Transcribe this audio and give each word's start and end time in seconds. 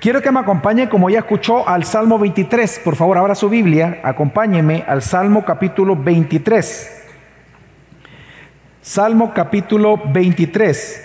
Quiero 0.00 0.22
que 0.22 0.30
me 0.30 0.38
acompañe, 0.38 0.88
como 0.88 1.10
ya 1.10 1.18
escuchó, 1.18 1.68
al 1.68 1.84
Salmo 1.84 2.20
23. 2.20 2.82
Por 2.84 2.94
favor, 2.94 3.18
abra 3.18 3.34
su 3.34 3.48
Biblia, 3.48 4.00
acompáñeme 4.04 4.84
al 4.86 5.02
Salmo 5.02 5.44
capítulo 5.44 5.96
23. 5.96 7.04
Salmo 8.80 9.34
capítulo 9.34 10.00
23. 10.06 11.04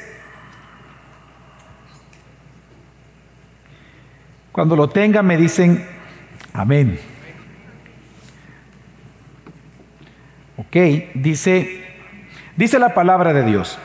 Cuando 4.52 4.76
lo 4.76 4.88
tenga 4.88 5.24
me 5.24 5.38
dicen 5.38 5.84
amén. 6.54 7.00
Ok, 10.58 10.76
dice, 11.16 11.84
dice 12.56 12.78
la 12.78 12.94
palabra 12.94 13.34
de 13.34 13.44
Dios. 13.44 13.80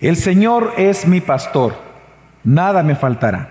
El 0.00 0.16
Señor 0.16 0.74
es 0.76 1.08
mi 1.08 1.20
pastor 1.20 1.85
nada 2.46 2.82
me 2.84 2.94
faltará. 2.94 3.50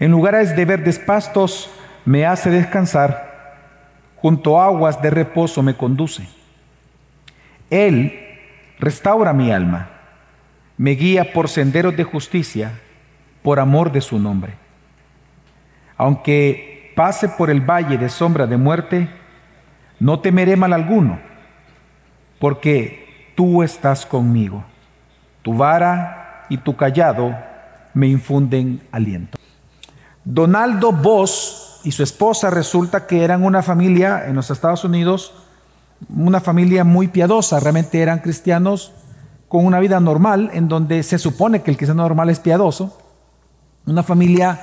En 0.00 0.10
lugares 0.10 0.56
de 0.56 0.64
verdes 0.64 0.98
pastos 0.98 1.70
me 2.06 2.24
hace 2.24 2.50
descansar, 2.50 3.54
junto 4.16 4.58
a 4.58 4.64
aguas 4.64 5.00
de 5.02 5.10
reposo 5.10 5.62
me 5.62 5.76
conduce. 5.76 6.26
Él 7.68 8.18
restaura 8.78 9.34
mi 9.34 9.52
alma, 9.52 9.90
me 10.78 10.92
guía 10.92 11.32
por 11.34 11.48
senderos 11.48 11.94
de 11.96 12.04
justicia, 12.04 12.72
por 13.42 13.60
amor 13.60 13.92
de 13.92 14.00
su 14.00 14.18
nombre. 14.18 14.54
Aunque 15.98 16.92
pase 16.96 17.28
por 17.28 17.50
el 17.50 17.60
valle 17.60 17.98
de 17.98 18.08
sombra 18.08 18.46
de 18.46 18.56
muerte, 18.56 19.10
no 19.98 20.20
temeré 20.20 20.56
mal 20.56 20.72
alguno, 20.72 21.20
porque 22.38 23.32
tú 23.36 23.62
estás 23.62 24.06
conmigo. 24.06 24.64
Tu 25.42 25.54
vara 25.54 26.46
y 26.48 26.56
tu 26.56 26.74
callado 26.74 27.49
me 27.94 28.08
infunden 28.08 28.80
aliento. 28.92 29.38
Donaldo 30.24 30.92
Voss 30.92 31.80
y 31.84 31.92
su 31.92 32.02
esposa 32.02 32.50
resulta 32.50 33.06
que 33.06 33.24
eran 33.24 33.44
una 33.44 33.62
familia 33.62 34.26
en 34.26 34.36
los 34.36 34.50
Estados 34.50 34.84
Unidos, 34.84 35.32
una 36.08 36.40
familia 36.40 36.84
muy 36.84 37.08
piadosa, 37.08 37.60
realmente 37.60 38.00
eran 38.00 38.20
cristianos 38.20 38.92
con 39.48 39.66
una 39.66 39.80
vida 39.80 39.98
normal, 39.98 40.50
en 40.52 40.68
donde 40.68 41.02
se 41.02 41.18
supone 41.18 41.62
que 41.62 41.70
el 41.70 41.76
cristiano 41.76 42.02
normal 42.02 42.30
es 42.30 42.38
piadoso, 42.38 42.96
una 43.86 44.02
familia 44.02 44.60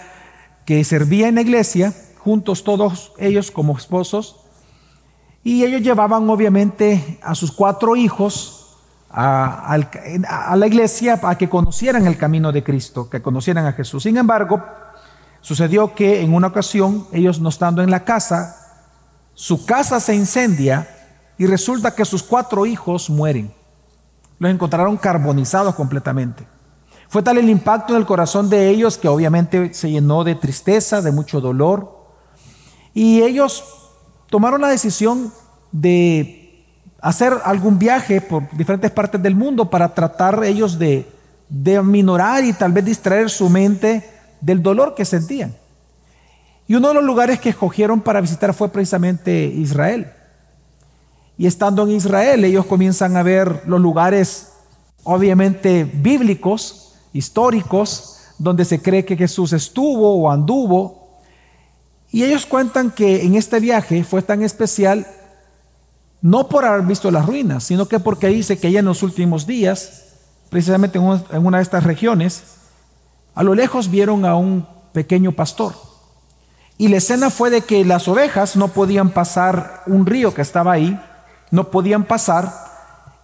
que 0.66 0.84
servía 0.84 1.28
en 1.28 1.36
la 1.36 1.42
iglesia, 1.42 1.94
juntos 2.20 2.64
todos 2.64 3.12
ellos 3.18 3.52
como 3.52 3.78
esposos, 3.78 4.38
y 5.44 5.64
ellos 5.64 5.82
llevaban 5.82 6.30
obviamente 6.30 7.20
a 7.22 7.36
sus 7.36 7.52
cuatro 7.52 7.96
hijos 7.96 8.57
a, 9.20 10.56
la 10.56 10.68
iglesia 10.68 11.20
a 11.24 11.36
que 11.36 11.50
conocieran 11.50 12.06
el 12.06 12.18
camino 12.18 12.52
de 12.52 12.64
Cristo, 12.64 13.10
que 13.10 13.20
conocieran 13.20 13.66
a 13.66 13.74
Jesús. 13.74 14.04
Sin 14.04 14.16
embargo, 14.16 14.64
sucedió 15.42 15.96
que 15.96 16.22
en 16.22 16.36
una 16.36 16.48
ocasión, 16.48 17.08
ellos 17.12 17.42
no 17.42 17.50
estando 17.50 17.82
en 17.82 17.90
la 17.90 18.04
casa, 18.04 18.56
su 19.34 19.66
casa 19.66 20.00
se 20.00 20.14
incendia 20.14 20.88
y 21.40 21.48
resulta 21.48 21.96
que 21.96 22.06
sus 22.06 22.22
cuatro 22.22 22.68
hijos 22.68 23.10
mueren. 23.10 23.52
Los 24.38 24.52
encontraron 24.52 24.98
carbonizados 24.98 25.74
completamente. 25.74 26.48
Fue 27.10 27.24
tal 27.24 27.40
el 27.40 27.50
impacto 27.50 27.94
en 27.94 28.02
el 28.02 28.06
corazón 28.06 28.50
de 28.50 28.70
ellos 28.70 29.00
que 29.00 29.08
obviamente 29.08 29.74
se 29.74 29.90
llenó 29.90 30.24
de 30.26 30.36
tristeza, 30.36 31.02
de 31.02 31.12
mucho 31.12 31.42
dolor. 31.42 32.06
Y 32.94 33.24
ellos 33.24 33.64
tomaron 34.30 34.62
la 34.62 34.68
decisión 34.68 35.34
de 35.72 36.47
hacer 37.02 37.34
algún 37.44 37.78
viaje 37.78 38.22
por 38.22 38.50
diferentes 38.52 38.92
partes 38.92 39.22
del 39.22 39.36
mundo 39.36 39.70
para 39.70 39.94
tratar 39.94 40.44
ellos 40.44 40.78
de, 40.80 41.08
de 41.50 41.82
minorar 41.82 42.44
y 42.44 42.54
tal 42.54 42.72
vez 42.72 42.86
distraer 42.86 43.30
su 43.30 43.50
mente 43.50 44.04
del 44.42 44.62
dolor 44.62 44.96
que 44.96 45.06
sentían. 45.06 45.56
Y 46.68 46.76
uno 46.76 46.90
de 46.90 46.94
los 46.96 47.04
lugares 47.04 47.40
que 47.40 47.50
escogieron 47.50 48.02
para 48.02 48.22
visitar 48.22 48.54
fue 48.54 48.70
precisamente 48.70 49.46
Israel. 49.46 50.12
Y 51.38 51.46
estando 51.46 51.84
en 51.84 51.92
Israel, 51.92 52.44
ellos 52.44 52.66
comienzan 52.66 53.16
a 53.16 53.24
ver 53.24 53.62
los 53.68 53.80
lugares, 53.80 54.50
obviamente 55.04 55.86
bíblicos, 55.86 56.96
históricos, 57.14 58.20
donde 58.38 58.66
se 58.66 58.82
cree 58.82 59.06
que 59.06 59.16
Jesús 59.16 59.54
estuvo 59.54 60.16
o 60.16 60.30
anduvo. 60.30 61.22
Y 62.12 62.24
ellos 62.24 62.46
cuentan 62.46 62.92
que 62.92 63.24
en 63.24 63.36
este 63.36 63.60
viaje 63.60 64.04
fue 64.04 64.22
tan 64.22 64.42
especial 64.42 65.08
no 66.22 66.48
por 66.48 66.66
haber 66.66 66.82
visto 66.86 67.12
las 67.12 67.26
ruinas, 67.26 67.64
sino 67.64 67.88
que 67.88 68.00
porque 68.00 68.28
dice 68.28 68.60
que 68.60 68.72
ya 68.72 68.80
en 68.80 68.86
los 68.86 69.04
últimos 69.04 69.46
días, 69.46 70.06
precisamente 70.50 70.98
en 70.98 71.46
una 71.46 71.58
de 71.58 71.64
estas 71.64 71.84
regiones, 71.84 72.44
a 73.36 73.44
lo 73.44 73.54
lejos 73.54 73.90
vieron 73.90 74.26
a 74.26 74.36
un 74.36 74.68
pequeño 74.94 75.32
pastor. 75.32 75.74
Y 76.78 76.88
la 76.90 76.98
escena 76.98 77.30
fue 77.30 77.50
de 77.50 77.62
que 77.62 77.86
las 77.86 78.08
ovejas 78.08 78.56
no 78.56 78.70
podían 78.70 79.10
pasar 79.10 79.84
un 79.88 80.06
río 80.06 80.34
que 80.34 80.42
estaba 80.42 80.74
ahí, 80.74 81.00
no 81.52 81.70
podían 81.70 82.04
pasar, 82.04 82.52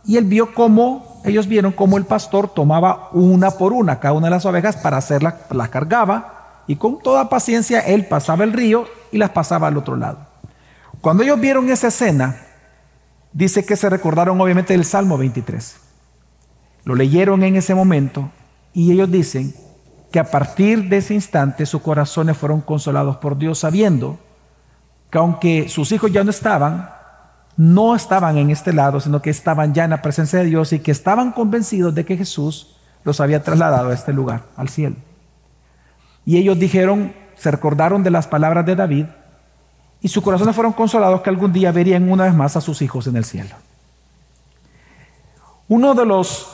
y 0.06 0.18
él 0.18 0.26
vio 0.26 0.54
cómo, 0.54 1.22
ellos 1.24 1.48
vieron 1.48 1.72
cómo 1.72 1.98
el 1.98 2.06
pastor 2.06 2.50
tomaba 2.54 3.10
una 3.14 3.52
por 3.52 3.74
una 3.74 4.00
cada 4.00 4.14
una 4.14 4.28
de 4.28 4.32
las 4.32 4.46
ovejas 4.46 4.78
para 4.78 4.98
hacerla, 4.98 5.40
las 5.52 5.70
cargaba, 5.70 6.62
y 6.68 6.76
con 6.76 7.00
toda 7.00 7.30
paciencia 7.30 7.80
él 7.80 8.08
pasaba 8.08 8.44
el 8.44 8.54
río 8.54 8.86
y 9.12 9.18
las 9.18 9.32
pasaba 9.32 9.68
al 9.68 9.78
otro 9.78 9.96
lado. 9.96 10.20
Cuando 11.02 11.24
ellos 11.24 11.40
vieron 11.40 11.70
esa 11.70 11.88
escena, 11.88 12.38
dice 13.34 13.66
que 13.66 13.76
se 13.76 13.90
recordaron 13.90 14.40
obviamente 14.40 14.74
del 14.74 14.86
Salmo 14.86 15.18
23. 15.18 15.78
Lo 16.86 16.96
leyeron 16.96 17.44
en 17.44 17.56
ese 17.56 17.76
momento 17.76 18.32
y 18.74 18.92
ellos 18.92 19.12
dicen 19.12 19.54
que 20.12 20.20
a 20.20 20.30
partir 20.30 20.90
de 20.90 20.98
ese 20.98 21.14
instante 21.14 21.66
sus 21.66 21.82
corazones 21.82 22.38
fueron 22.38 22.62
consolados 22.62 23.18
por 23.18 23.38
Dios 23.38 23.60
sabiendo 23.60 24.20
que 25.10 25.18
aunque 25.18 25.70
sus 25.70 25.92
hijos 25.92 26.12
ya 26.12 26.24
no 26.24 26.30
estaban, 26.30 26.90
no 27.56 27.96
estaban 27.96 28.38
en 28.38 28.50
este 28.50 28.74
lado, 28.74 29.00
sino 29.00 29.22
que 29.22 29.30
estaban 29.30 29.74
ya 29.74 29.84
en 29.84 29.92
la 29.92 30.02
presencia 30.02 30.40
de 30.40 30.46
Dios 30.46 30.74
y 30.74 30.80
que 30.80 30.92
estaban 30.92 31.32
convencidos 31.32 31.94
de 31.94 32.06
que 32.06 32.18
Jesús 32.18 32.76
los 33.04 33.20
había 33.20 33.44
trasladado 33.44 33.90
a 33.90 33.94
este 33.94 34.14
lugar, 34.14 34.44
al 34.56 34.70
cielo. 34.70 34.96
Y 36.26 36.38
ellos 36.38 36.58
dijeron, 36.58 37.14
se 37.36 37.52
recordaron 37.52 38.02
de 38.04 38.10
las 38.10 38.28
palabras 38.28 38.66
de 38.66 38.76
David, 38.76 39.06
y 40.04 40.10
sus 40.10 40.22
corazones 40.22 40.54
fueron 40.54 40.74
consolados 40.74 41.22
que 41.22 41.30
algún 41.30 41.54
día 41.54 41.72
verían 41.72 42.12
una 42.12 42.26
vez 42.26 42.36
más 42.36 42.58
a 42.58 42.62
sus 42.62 42.82
hijos 42.82 43.08
en 43.08 43.16
el 43.16 43.24
cielo. 43.24 43.56
Uno 45.70 45.96
de 45.96 46.06
los 46.06 46.46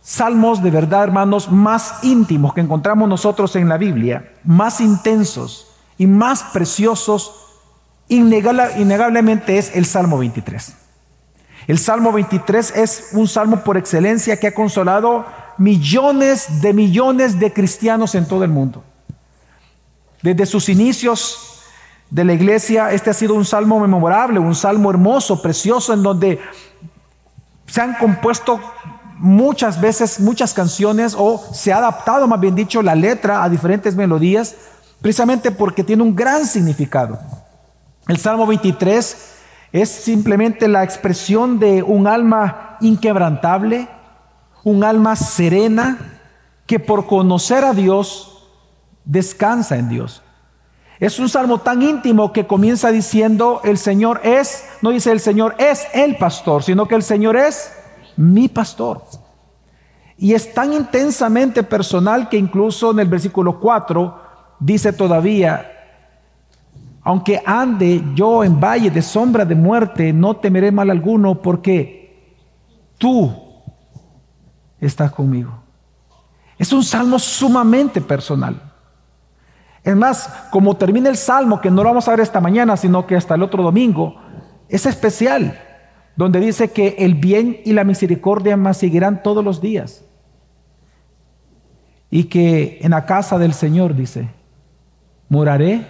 salmos 0.00 0.62
de 0.62 0.70
verdad, 0.70 1.02
hermanos, 1.02 1.50
más 1.50 2.04
íntimos 2.04 2.54
que 2.54 2.60
encontramos 2.60 3.08
nosotros 3.08 3.56
en 3.56 3.68
la 3.68 3.78
Biblia, 3.78 4.32
más 4.44 4.80
intensos 4.80 5.72
y 5.98 6.06
más 6.06 6.44
preciosos, 6.44 7.32
innegablemente 8.08 9.58
es 9.58 9.74
el 9.74 9.86
Salmo 9.86 10.18
23. 10.18 10.76
El 11.66 11.78
Salmo 11.80 12.12
23 12.12 12.76
es 12.76 13.08
un 13.14 13.26
salmo 13.26 13.64
por 13.64 13.76
excelencia 13.76 14.38
que 14.38 14.46
ha 14.46 14.54
consolado 14.54 15.26
millones 15.58 16.60
de 16.60 16.72
millones 16.72 17.40
de 17.40 17.52
cristianos 17.52 18.14
en 18.14 18.28
todo 18.28 18.44
el 18.44 18.50
mundo. 18.50 18.84
Desde 20.22 20.46
sus 20.46 20.68
inicios 20.68 21.53
de 22.14 22.24
la 22.24 22.32
iglesia, 22.32 22.92
este 22.92 23.10
ha 23.10 23.12
sido 23.12 23.34
un 23.34 23.44
salmo 23.44 23.80
memorable, 23.80 24.38
un 24.38 24.54
salmo 24.54 24.88
hermoso, 24.88 25.42
precioso, 25.42 25.92
en 25.92 26.04
donde 26.04 26.38
se 27.66 27.80
han 27.80 27.94
compuesto 27.94 28.60
muchas 29.18 29.80
veces 29.80 30.20
muchas 30.20 30.54
canciones 30.54 31.16
o 31.18 31.42
se 31.52 31.72
ha 31.72 31.78
adaptado, 31.78 32.28
más 32.28 32.38
bien 32.38 32.54
dicho, 32.54 32.82
la 32.82 32.94
letra 32.94 33.42
a 33.42 33.48
diferentes 33.48 33.96
melodías, 33.96 34.54
precisamente 35.00 35.50
porque 35.50 35.82
tiene 35.82 36.04
un 36.04 36.14
gran 36.14 36.46
significado. 36.46 37.18
El 38.06 38.18
Salmo 38.18 38.46
23 38.46 39.16
es 39.72 39.88
simplemente 39.88 40.68
la 40.68 40.84
expresión 40.84 41.58
de 41.58 41.82
un 41.82 42.06
alma 42.06 42.76
inquebrantable, 42.80 43.88
un 44.62 44.84
alma 44.84 45.16
serena 45.16 45.98
que 46.64 46.78
por 46.78 47.08
conocer 47.08 47.64
a 47.64 47.72
Dios 47.74 48.46
descansa 49.04 49.74
en 49.78 49.88
Dios. 49.88 50.23
Es 51.04 51.18
un 51.18 51.28
salmo 51.28 51.58
tan 51.58 51.82
íntimo 51.82 52.32
que 52.32 52.46
comienza 52.46 52.90
diciendo, 52.90 53.60
el 53.62 53.76
Señor 53.76 54.22
es, 54.24 54.64
no 54.80 54.88
dice 54.88 55.12
el 55.12 55.20
Señor 55.20 55.54
es 55.58 55.86
el 55.92 56.16
pastor, 56.16 56.62
sino 56.62 56.88
que 56.88 56.94
el 56.94 57.02
Señor 57.02 57.36
es 57.36 57.74
mi 58.16 58.48
pastor. 58.48 59.04
Y 60.16 60.32
es 60.32 60.54
tan 60.54 60.72
intensamente 60.72 61.62
personal 61.62 62.30
que 62.30 62.38
incluso 62.38 62.92
en 62.92 63.00
el 63.00 63.08
versículo 63.08 63.60
4 63.60 64.18
dice 64.60 64.94
todavía, 64.94 65.70
aunque 67.02 67.42
ande 67.44 68.02
yo 68.14 68.42
en 68.42 68.58
valle 68.58 68.90
de 68.90 69.02
sombra 69.02 69.44
de 69.44 69.56
muerte, 69.56 70.10
no 70.10 70.36
temeré 70.36 70.72
mal 70.72 70.88
alguno 70.88 71.42
porque 71.42 72.40
tú 72.96 73.30
estás 74.80 75.12
conmigo. 75.12 75.52
Es 76.56 76.72
un 76.72 76.82
salmo 76.82 77.18
sumamente 77.18 78.00
personal. 78.00 78.73
Es 79.84 79.94
más, 79.94 80.28
como 80.50 80.76
termina 80.76 81.10
el 81.10 81.16
salmo, 81.16 81.60
que 81.60 81.70
no 81.70 81.82
lo 81.82 81.90
vamos 81.90 82.08
a 82.08 82.12
ver 82.12 82.20
esta 82.20 82.40
mañana, 82.40 82.76
sino 82.76 83.06
que 83.06 83.16
hasta 83.16 83.34
el 83.34 83.42
otro 83.42 83.62
domingo, 83.62 84.16
es 84.68 84.86
especial, 84.86 85.60
donde 86.16 86.40
dice 86.40 86.70
que 86.72 86.96
el 86.98 87.14
bien 87.14 87.60
y 87.64 87.74
la 87.74 87.84
misericordia 87.84 88.56
más 88.56 88.78
seguirán 88.78 89.22
todos 89.22 89.44
los 89.44 89.60
días. 89.60 90.04
y 92.10 92.24
que 92.24 92.78
en 92.80 92.92
la 92.92 93.06
casa 93.06 93.38
del 93.38 93.54
Señor, 93.54 93.96
dice, 93.96 94.28
moraré 95.28 95.84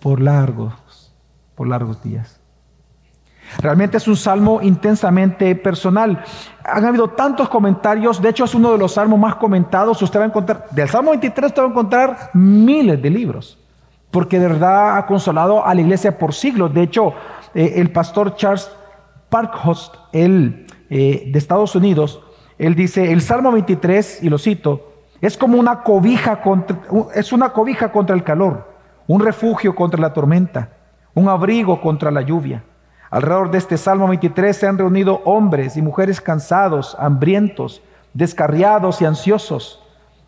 por 0.00 0.20
largos, 0.20 1.14
por 1.54 1.68
largos 1.68 2.02
días. 2.02 2.39
Realmente 3.58 3.96
es 3.96 4.06
un 4.08 4.16
salmo 4.16 4.60
intensamente 4.62 5.54
personal. 5.54 6.22
Han 6.64 6.84
habido 6.84 7.08
tantos 7.08 7.48
comentarios, 7.48 8.22
de 8.22 8.28
hecho 8.28 8.44
es 8.44 8.54
uno 8.54 8.72
de 8.72 8.78
los 8.78 8.94
salmos 8.94 9.18
más 9.18 9.34
comentados. 9.36 10.00
Usted 10.00 10.20
va 10.20 10.24
a 10.24 10.28
encontrar, 10.28 10.66
del 10.70 10.88
Salmo 10.88 11.10
23 11.10 11.50
usted 11.50 11.62
va 11.62 11.66
a 11.66 11.70
encontrar 11.70 12.30
miles 12.34 13.02
de 13.02 13.10
libros, 13.10 13.58
porque 14.10 14.38
de 14.38 14.48
verdad 14.48 14.96
ha 14.96 15.06
consolado 15.06 15.66
a 15.66 15.74
la 15.74 15.80
iglesia 15.80 16.16
por 16.16 16.32
siglos. 16.32 16.72
De 16.72 16.82
hecho, 16.82 17.12
eh, 17.54 17.74
el 17.76 17.90
pastor 17.90 18.36
Charles 18.36 18.70
Parkhost, 19.28 19.94
él, 20.12 20.66
eh, 20.88 21.24
de 21.26 21.38
Estados 21.38 21.74
Unidos, 21.74 22.22
él 22.58 22.74
dice, 22.74 23.12
el 23.12 23.22
Salmo 23.22 23.52
23, 23.52 24.22
y 24.22 24.28
lo 24.28 24.38
cito, 24.38 24.92
es 25.20 25.36
como 25.36 25.58
una 25.58 25.82
cobija 25.82 26.40
contra, 26.40 26.78
es 27.14 27.32
una 27.32 27.50
cobija 27.50 27.90
contra 27.90 28.14
el 28.14 28.22
calor, 28.22 28.68
un 29.06 29.20
refugio 29.20 29.74
contra 29.74 30.00
la 30.00 30.12
tormenta, 30.12 30.70
un 31.14 31.28
abrigo 31.28 31.80
contra 31.80 32.10
la 32.10 32.22
lluvia. 32.22 32.64
Alrededor 33.10 33.50
de 33.50 33.58
este 33.58 33.76
Salmo 33.76 34.06
23 34.06 34.56
se 34.56 34.68
han 34.68 34.78
reunido 34.78 35.20
hombres 35.24 35.76
y 35.76 35.82
mujeres 35.82 36.20
cansados, 36.20 36.96
hambrientos, 36.98 37.82
descarriados 38.14 39.02
y 39.02 39.04
ansiosos, 39.04 39.82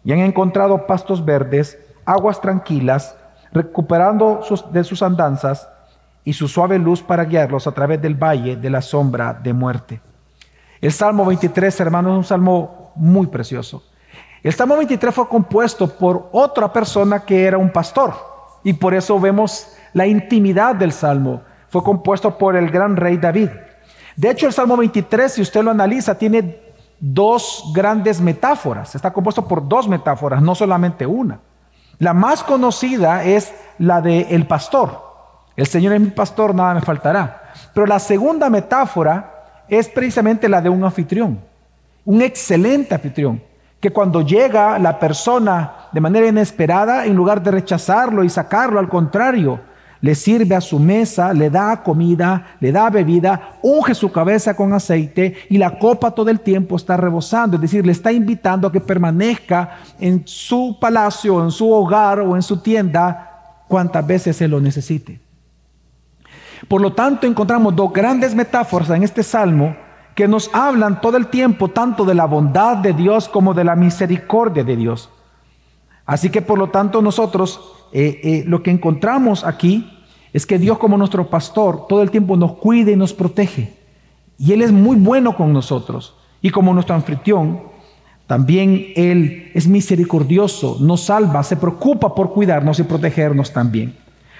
y 0.05 0.12
han 0.12 0.19
encontrado 0.19 0.84
pastos 0.84 1.25
verdes, 1.25 1.79
aguas 2.05 2.40
tranquilas, 2.40 3.17
recuperando 3.52 4.40
de 4.73 4.82
sus 4.82 5.00
andanzas 5.02 5.69
y 6.25 6.32
su 6.32 6.49
suave 6.49 6.76
luz 6.79 7.02
para 7.02 7.25
guiarlos 7.25 7.69
a 7.69 7.73
través 7.73 8.02
del 8.02 8.17
valle 8.17 8.56
de 8.56 8.70
la 8.70 8.82
sombra 8.82 9.32
de 9.32 9.52
muerte. 9.52 10.00
El 10.81 10.90
Salmo 10.90 11.25
23, 11.25 11.79
hermanos, 11.81 12.12
es 12.12 12.19
un 12.19 12.25
salmo 12.25 12.93
muy 12.96 13.29
precioso. 13.29 13.84
El 14.43 14.52
Salmo 14.52 14.76
23 14.76 15.14
fue 15.14 15.29
compuesto 15.29 15.87
por 15.87 16.29
otra 16.32 16.73
persona 16.73 17.20
que 17.20 17.44
era 17.44 17.58
un 17.58 17.70
pastor, 17.70 18.12
y 18.64 18.73
por 18.73 18.93
eso 18.93 19.20
vemos 19.20 19.69
la 19.93 20.05
intimidad 20.05 20.75
del 20.75 20.90
salmo 20.90 21.43
fue 21.73 21.83
compuesto 21.83 22.37
por 22.37 22.55
el 22.55 22.71
gran 22.71 22.97
rey 22.97 23.17
David. 23.17 23.49
De 24.15 24.31
hecho, 24.31 24.47
el 24.47 24.53
Salmo 24.53 24.77
23, 24.77 25.33
si 25.33 25.41
usted 25.41 25.63
lo 25.63 25.71
analiza, 25.71 26.19
tiene 26.19 26.61
dos 27.01 27.73
grandes 27.75 28.21
metáforas. 28.21 28.95
Está 28.95 29.11
compuesto 29.11 29.49
por 29.49 29.67
dos 29.67 29.89
metáforas, 29.89 30.43
no 30.43 30.55
solamente 30.55 31.07
una. 31.07 31.41
La 31.99 32.13
más 32.13 32.43
conocida 32.43 33.25
es 33.25 33.55
la 33.79 34.03
de 34.03 34.21
el 34.31 34.47
pastor. 34.47 35.01
El 35.57 35.67
Señor 35.67 35.95
es 35.95 36.01
mi 36.03 36.11
pastor, 36.11 36.55
nada 36.55 36.75
me 36.75 36.83
faltará. 36.83 37.55
Pero 37.73 37.87
la 37.87 37.99
segunda 37.99 38.51
metáfora 38.51 39.65
es 39.67 39.89
precisamente 39.89 40.51
la 40.51 40.61
de 40.61 40.69
un 40.69 40.85
anfitrión, 40.85 41.41
un 42.05 42.21
excelente 42.21 42.95
anfitrión, 42.95 43.43
que 43.81 43.91
cuando 43.91 44.21
llega 44.21 44.79
la 44.79 44.99
persona 44.99 45.89
de 45.91 46.03
manera 46.03 46.27
inesperada, 46.27 47.07
en 47.07 47.17
lugar 47.17 47.43
de 47.43 47.51
rechazarlo 47.51 48.25
y 48.25 48.29
sacarlo, 48.29 48.79
al 48.79 48.91
contrario, 48.91 49.72
le 50.03 50.17
sirve 50.17 50.57
a 50.57 50.61
su 50.61 50.81
mesa, 50.81 51.33
le 51.33 51.49
da 51.49 51.83
comida, 51.83 52.57
le 52.59 52.73
da 52.73 52.91
bebida, 52.91 53.55
unge 53.63 53.95
su 53.95 54.11
cabeza 54.11 54.55
con 54.55 54.73
aceite 54.73 55.47
y 55.49 55.57
la 55.59 55.79
copa 55.79 56.11
todo 56.11 56.29
el 56.29 56.41
tiempo 56.41 56.75
está 56.75 56.97
rebosando. 56.97 57.57
Es 57.57 57.63
decir, 57.63 57.87
le 57.87 57.93
está 57.93 58.11
invitando 58.11 58.67
a 58.67 58.73
que 58.73 58.81
permanezca 58.81 59.79
en 60.01 60.23
su 60.27 60.77
palacio, 60.81 61.43
en 61.43 61.53
su 61.53 61.71
hogar 61.71 62.19
o 62.19 62.35
en 62.35 62.43
su 62.43 62.59
tienda 62.59 63.63
cuantas 63.69 64.05
veces 64.05 64.37
se 64.37 64.49
lo 64.49 64.61
necesite. 64.61 65.21
Por 66.67 66.81
lo 66.81 66.93
tanto, 66.93 67.27
encontramos 67.27 67.75
dos 67.75 67.93
grandes 67.93 68.35
metáforas 68.35 68.91
en 68.91 69.05
este 69.05 69.23
salmo 69.23 69.77
que 70.17 70.27
nos 70.27 70.51
hablan 70.53 71.01
todo 71.01 71.17
el 71.17 71.29
tiempo 71.29 71.69
tanto 71.69 72.05
de 72.05 72.15
la 72.15 72.25
bondad 72.25 72.77
de 72.79 72.93
Dios 72.93 73.29
como 73.29 73.55
de 73.55 73.65
la 73.65 73.77
misericordia 73.77 74.65
de 74.65 74.77
Dios. 74.77 75.11
Así 76.07 76.31
que 76.31 76.43
por 76.43 76.59
lo 76.59 76.71
tanto 76.71 77.01
nosotros 77.03 77.61
eh, 77.93 78.21
eh, 78.23 78.45
lo 78.47 78.63
que 78.63 78.71
encontramos 78.71 79.45
aquí 79.45 79.89
es 80.33 80.47
que 80.47 80.59
Dios 80.59 80.79
como 80.79 80.97
nuestro 80.97 81.29
pastor 81.29 81.87
todo 81.87 82.03
el 82.03 82.11
tiempo 82.11 82.37
nos 82.37 82.55
cuida 82.55 82.91
y 82.91 82.97
nos 82.97 83.13
protege. 83.13 83.75
Y 84.39 84.53
Él 84.53 84.63
es 84.63 84.73
muy 84.73 84.97
bueno 84.97 85.37
con 85.37 85.53
nosotros. 85.53 86.15
Y 86.41 86.51
como 86.51 86.73
nuestro 86.75 86.95
anfitrión, 86.95 87.61
también 88.27 88.87
Él 88.97 89.51
es 89.55 89.69
misericordioso, 89.69 90.79
nos 90.81 91.03
salva, 91.03 91.43
se 91.43 91.57
preocupa 91.57 92.15
por 92.15 92.33
cuidarnos 92.33 92.79
y 92.79 92.83
protegernos 92.85 93.53
también. 93.53 93.95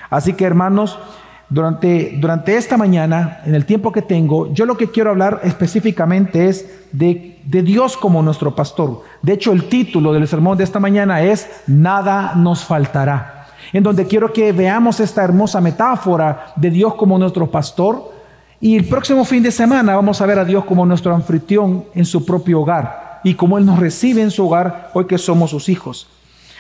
Así 0.09 0.33
que 0.33 0.45
hermanos, 0.45 0.99
durante, 1.49 2.17
durante 2.19 2.57
esta 2.57 2.77
mañana, 2.77 3.41
en 3.45 3.55
el 3.55 3.67
tiempo 3.67 3.93
que 3.93 4.03
tengo, 4.03 4.53
yo 4.53 4.65
lo 4.65 4.77
que 4.77 4.91
quiero 4.91 5.11
hablar 5.11 5.41
específicamente 5.45 6.49
es 6.49 6.67
de, 6.93 7.41
de 7.45 7.63
Dios 7.63 7.97
como 7.97 8.23
nuestro 8.23 8.55
pastor. 8.55 9.03
De 9.21 9.35
hecho, 9.35 9.53
el 9.53 9.69
título 9.69 10.13
del 10.13 10.27
sermón 10.27 10.57
de 10.57 10.65
esta 10.65 10.81
mañana 10.81 11.23
es 11.23 11.49
Nada 11.67 12.35
nos 12.37 12.65
faltará 12.65 13.43
en 13.73 13.83
donde 13.83 14.07
quiero 14.07 14.33
que 14.33 14.53
veamos 14.53 15.01
esta 15.01 15.25
hermosa 15.25 15.61
metáfora 15.61 16.53
de 16.57 16.71
Dios 16.71 16.95
como 16.95 17.19
nuestro 17.19 17.51
pastor. 17.51 18.13
Y 18.61 18.77
el 18.77 18.85
próximo 18.85 19.25
fin 19.25 19.43
de 19.43 19.51
semana 19.51 19.97
vamos 19.97 20.21
a 20.21 20.27
ver 20.27 20.39
a 20.39 20.45
Dios 20.45 20.65
como 20.65 20.87
nuestro 20.87 21.15
anfitrión 21.15 21.85
en 21.95 22.05
su 22.05 22.25
propio 22.25 22.61
hogar 22.61 23.21
y 23.25 23.35
como 23.35 23.59
Él 23.59 23.67
nos 23.67 23.79
recibe 23.79 24.23
en 24.23 24.31
su 24.31 24.47
hogar 24.47 24.91
hoy 24.95 25.07
que 25.07 25.19
somos 25.19 25.51
sus 25.51 25.69
hijos. 25.69 26.09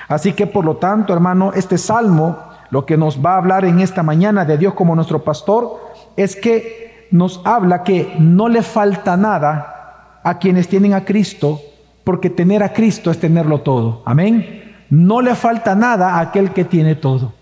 Así 0.08 0.32
que 0.32 0.46
por 0.46 0.64
lo 0.64 0.76
tanto, 0.76 1.12
hermano, 1.12 1.52
este 1.54 1.78
salmo, 1.78 2.38
lo 2.72 2.86
que 2.86 2.96
nos 2.96 3.22
va 3.24 3.34
a 3.34 3.36
hablar 3.36 3.66
en 3.66 3.80
esta 3.80 4.02
mañana 4.02 4.46
de 4.46 4.56
Dios 4.56 4.72
como 4.72 4.96
nuestro 4.96 5.22
pastor, 5.22 5.78
es 6.16 6.34
que 6.34 7.06
nos 7.10 7.42
habla 7.44 7.82
que 7.82 8.14
no 8.18 8.48
le 8.48 8.62
falta 8.62 9.14
nada 9.14 10.20
a 10.24 10.38
quienes 10.38 10.68
tienen 10.68 10.94
a 10.94 11.04
Cristo, 11.04 11.60
porque 12.02 12.30
tener 12.30 12.62
a 12.62 12.72
Cristo 12.72 13.10
es 13.10 13.20
tenerlo 13.20 13.60
todo. 13.60 14.02
Amén. 14.06 14.74
No 14.88 15.20
le 15.20 15.34
falta 15.34 15.74
nada 15.74 16.14
a 16.14 16.20
aquel 16.20 16.52
que 16.52 16.64
tiene 16.64 16.94
todo. 16.94 17.34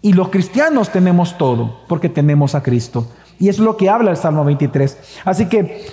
Y 0.00 0.14
los 0.14 0.30
cristianos 0.30 0.88
tenemos 0.88 1.36
todo 1.36 1.82
porque 1.86 2.08
tenemos 2.08 2.54
a 2.54 2.62
Cristo. 2.62 3.06
Y 3.38 3.50
es 3.50 3.58
lo 3.58 3.76
que 3.76 3.90
habla 3.90 4.12
el 4.12 4.16
Salmo 4.16 4.46
23. 4.46 5.20
Así 5.26 5.44
que 5.44 5.88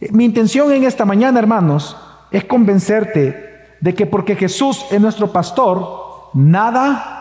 eh, 0.00 0.08
mi 0.10 0.24
intención 0.24 0.72
en 0.72 0.82
esta 0.82 1.04
mañana, 1.04 1.38
hermanos, 1.38 1.96
es 2.32 2.44
convencerte 2.46 3.76
de 3.80 3.94
que 3.94 4.06
porque 4.06 4.34
Jesús 4.34 4.84
es 4.90 5.00
nuestro 5.00 5.30
pastor, 5.30 6.30
nada 6.34 7.17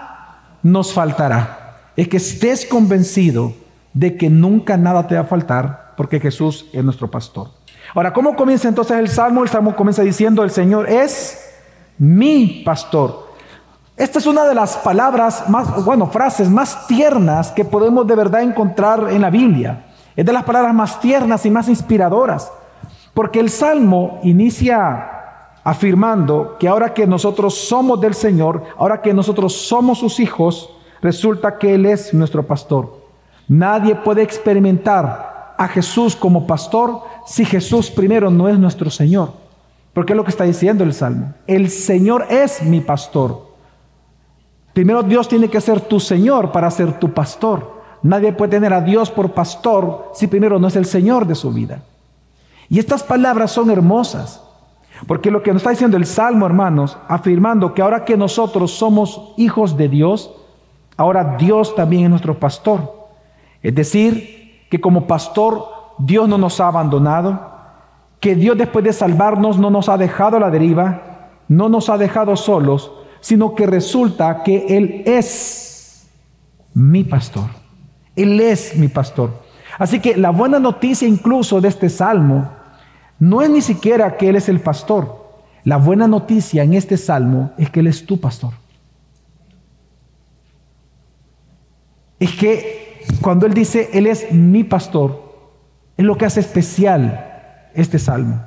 nos 0.71 0.93
faltará. 0.93 1.91
Es 1.95 2.07
que 2.07 2.17
estés 2.17 2.65
convencido 2.65 3.53
de 3.93 4.17
que 4.17 4.29
nunca 4.29 4.77
nada 4.77 5.07
te 5.07 5.15
va 5.15 5.21
a 5.21 5.25
faltar 5.25 5.93
porque 5.97 6.19
Jesús 6.19 6.67
es 6.73 6.83
nuestro 6.83 7.09
pastor. 7.09 7.49
Ahora, 7.95 8.13
¿cómo 8.13 8.35
comienza 8.35 8.67
entonces 8.67 8.97
el 8.97 9.07
Salmo? 9.07 9.43
El 9.43 9.49
Salmo 9.49 9.75
comienza 9.75 10.03
diciendo, 10.03 10.43
el 10.43 10.51
Señor 10.51 10.89
es 10.89 11.55
mi 11.97 12.61
pastor. 12.65 13.27
Esta 13.95 14.19
es 14.19 14.27
una 14.27 14.45
de 14.45 14.53
las 14.53 14.77
palabras 14.77 15.49
más, 15.49 15.83
bueno, 15.83 16.05
frases 16.07 16.49
más 16.49 16.85
tiernas 16.85 17.51
que 17.51 17.65
podemos 17.65 18.05
de 18.05 18.15
verdad 18.15 18.43
encontrar 18.43 19.07
en 19.09 19.21
la 19.21 19.31
Biblia. 19.31 19.85
Es 20.15 20.25
de 20.25 20.33
las 20.33 20.43
palabras 20.43 20.75
más 20.75 20.99
tiernas 20.99 21.45
y 21.45 21.49
más 21.49 21.67
inspiradoras. 21.67 22.51
Porque 23.15 23.39
el 23.39 23.49
Salmo 23.49 24.19
inicia 24.21 25.16
afirmando 25.67 26.55
que 26.57 26.69
ahora 26.69 26.93
que 26.93 27.05
nosotros 27.05 27.53
somos 27.53 27.99
del 27.99 28.13
Señor, 28.13 28.63
ahora 28.77 29.01
que 29.01 29.13
nosotros 29.13 29.51
somos 29.53 29.99
sus 29.99 30.21
hijos, 30.21 30.69
resulta 31.01 31.57
que 31.57 31.75
Él 31.75 31.85
es 31.85 32.13
nuestro 32.13 32.41
pastor. 32.43 33.01
Nadie 33.49 33.93
puede 33.93 34.21
experimentar 34.21 35.55
a 35.57 35.67
Jesús 35.67 36.15
como 36.15 36.47
pastor 36.47 37.01
si 37.25 37.43
Jesús 37.43 37.91
primero 37.91 38.31
no 38.31 38.47
es 38.47 38.57
nuestro 38.57 38.89
Señor. 38.89 39.33
Porque 39.91 40.13
es 40.13 40.17
lo 40.17 40.23
que 40.23 40.29
está 40.29 40.45
diciendo 40.45 40.85
el 40.85 40.93
Salmo. 40.93 41.33
El 41.47 41.69
Señor 41.69 42.27
es 42.29 42.63
mi 42.63 42.79
pastor. 42.79 43.47
Primero 44.71 45.03
Dios 45.03 45.27
tiene 45.27 45.49
que 45.49 45.59
ser 45.59 45.81
tu 45.81 45.99
Señor 45.99 46.53
para 46.53 46.71
ser 46.71 46.97
tu 46.97 47.11
pastor. 47.13 47.81
Nadie 48.03 48.31
puede 48.31 48.51
tener 48.51 48.71
a 48.71 48.79
Dios 48.79 49.11
por 49.11 49.33
pastor 49.33 50.11
si 50.13 50.27
primero 50.27 50.59
no 50.59 50.69
es 50.69 50.77
el 50.77 50.85
Señor 50.85 51.27
de 51.27 51.35
su 51.35 51.51
vida. 51.51 51.81
Y 52.69 52.79
estas 52.79 53.03
palabras 53.03 53.51
son 53.51 53.69
hermosas. 53.69 54.46
Porque 55.05 55.29
lo 55.29 55.43
que 55.43 55.51
nos 55.51 55.61
está 55.61 55.69
diciendo 55.69 55.97
el 55.97 56.05
Salmo, 56.05 56.45
hermanos, 56.45 56.97
afirmando 57.07 57.73
que 57.73 57.81
ahora 57.81 58.03
que 58.03 58.17
nosotros 58.17 58.71
somos 58.71 59.33
hijos 59.37 59.77
de 59.77 59.89
Dios, 59.89 60.33
ahora 60.95 61.35
Dios 61.37 61.75
también 61.75 62.05
es 62.05 62.09
nuestro 62.09 62.39
pastor. 62.39 63.09
Es 63.61 63.75
decir, 63.75 64.65
que 64.69 64.81
como 64.81 65.05
pastor 65.05 65.65
Dios 65.99 66.27
no 66.27 66.37
nos 66.37 66.59
ha 66.59 66.67
abandonado, 66.67 67.51
que 68.19 68.35
Dios 68.35 68.57
después 68.57 68.83
de 68.83 68.93
salvarnos 68.93 69.59
no 69.59 69.69
nos 69.69 69.89
ha 69.89 69.97
dejado 69.97 70.37
a 70.37 70.39
la 70.39 70.49
deriva, 70.49 71.29
no 71.47 71.69
nos 71.69 71.89
ha 71.89 71.97
dejado 71.97 72.35
solos, 72.35 72.91
sino 73.19 73.55
que 73.55 73.67
resulta 73.67 74.43
que 74.43 74.65
Él 74.69 75.03
es 75.05 76.07
mi 76.73 77.03
pastor. 77.03 77.49
Él 78.15 78.39
es 78.39 78.75
mi 78.75 78.87
pastor. 78.87 79.31
Así 79.77 79.99
que 79.99 80.17
la 80.17 80.31
buena 80.31 80.59
noticia 80.59 81.07
incluso 81.07 81.61
de 81.61 81.67
este 81.67 81.89
salmo 81.89 82.56
no 83.19 83.41
es 83.41 83.49
ni 83.49 83.61
siquiera 83.61 84.17
que 84.17 84.29
Él 84.29 84.35
es 84.35 84.49
el 84.49 84.59
pastor. 84.59 85.25
La 85.63 85.77
buena 85.77 86.07
noticia 86.07 86.63
en 86.63 86.73
este 86.73 86.97
salmo 86.97 87.51
es 87.57 87.69
que 87.69 87.79
Él 87.79 87.87
es 87.87 88.05
tu 88.05 88.19
pastor. 88.19 88.53
Es 92.19 92.31
que 92.33 93.03
cuando 93.21 93.45
Él 93.45 93.53
dice, 93.53 93.89
Él 93.93 94.07
es 94.07 94.31
mi 94.31 94.63
pastor, 94.63 95.35
es 95.97 96.05
lo 96.05 96.17
que 96.17 96.25
hace 96.25 96.39
especial 96.39 97.69
este 97.73 97.99
salmo. 97.99 98.41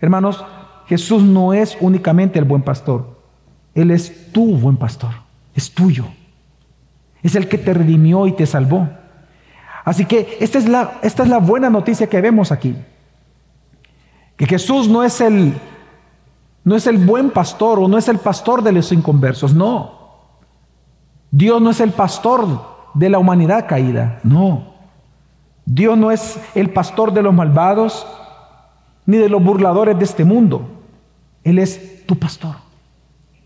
Hermanos, 0.00 0.44
Jesús 0.86 1.22
no 1.22 1.52
es 1.52 1.76
únicamente 1.80 2.38
el 2.38 2.44
buen 2.44 2.62
pastor, 2.62 3.20
Él 3.74 3.90
es 3.90 4.32
tu 4.32 4.56
buen 4.56 4.76
pastor, 4.76 5.10
es 5.54 5.72
tuyo. 5.72 6.06
Es 7.22 7.34
el 7.34 7.48
que 7.48 7.58
te 7.58 7.74
redimió 7.74 8.26
y 8.26 8.32
te 8.32 8.46
salvó. 8.46 8.88
Así 9.84 10.04
que 10.04 10.38
esta 10.40 10.58
es 10.58 10.68
la, 10.68 10.98
esta 11.02 11.22
es 11.22 11.28
la 11.28 11.38
buena 11.38 11.68
noticia 11.68 12.08
que 12.08 12.20
vemos 12.20 12.52
aquí. 12.52 12.76
Que 14.40 14.46
Jesús 14.46 14.88
no 14.88 15.04
es 15.04 15.20
el 15.20 15.52
no 16.64 16.74
es 16.74 16.86
el 16.86 16.96
buen 16.96 17.28
pastor 17.28 17.78
o 17.78 17.88
no 17.88 17.98
es 17.98 18.08
el 18.08 18.16
pastor 18.16 18.62
de 18.62 18.72
los 18.72 18.90
inconversos, 18.90 19.52
no. 19.52 19.98
Dios 21.30 21.60
no 21.60 21.68
es 21.68 21.78
el 21.80 21.90
pastor 21.90 22.88
de 22.94 23.10
la 23.10 23.18
humanidad 23.18 23.68
caída, 23.68 24.18
no. 24.22 24.76
Dios 25.66 25.98
no 25.98 26.10
es 26.10 26.40
el 26.54 26.70
pastor 26.70 27.12
de 27.12 27.20
los 27.20 27.34
malvados 27.34 28.06
ni 29.04 29.18
de 29.18 29.28
los 29.28 29.44
burladores 29.44 29.98
de 29.98 30.06
este 30.06 30.24
mundo. 30.24 30.70
Él 31.44 31.58
es 31.58 32.06
tu 32.06 32.18
pastor, 32.18 32.56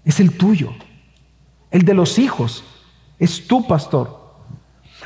es 0.05 0.21
el 0.21 0.39
tuyo, 0.39 0.71
el 1.73 1.85
de 1.85 1.95
los 1.95 2.21
hijos, 2.21 2.63
es 3.19 3.49
tu 3.49 3.67
pastor. 3.67 4.24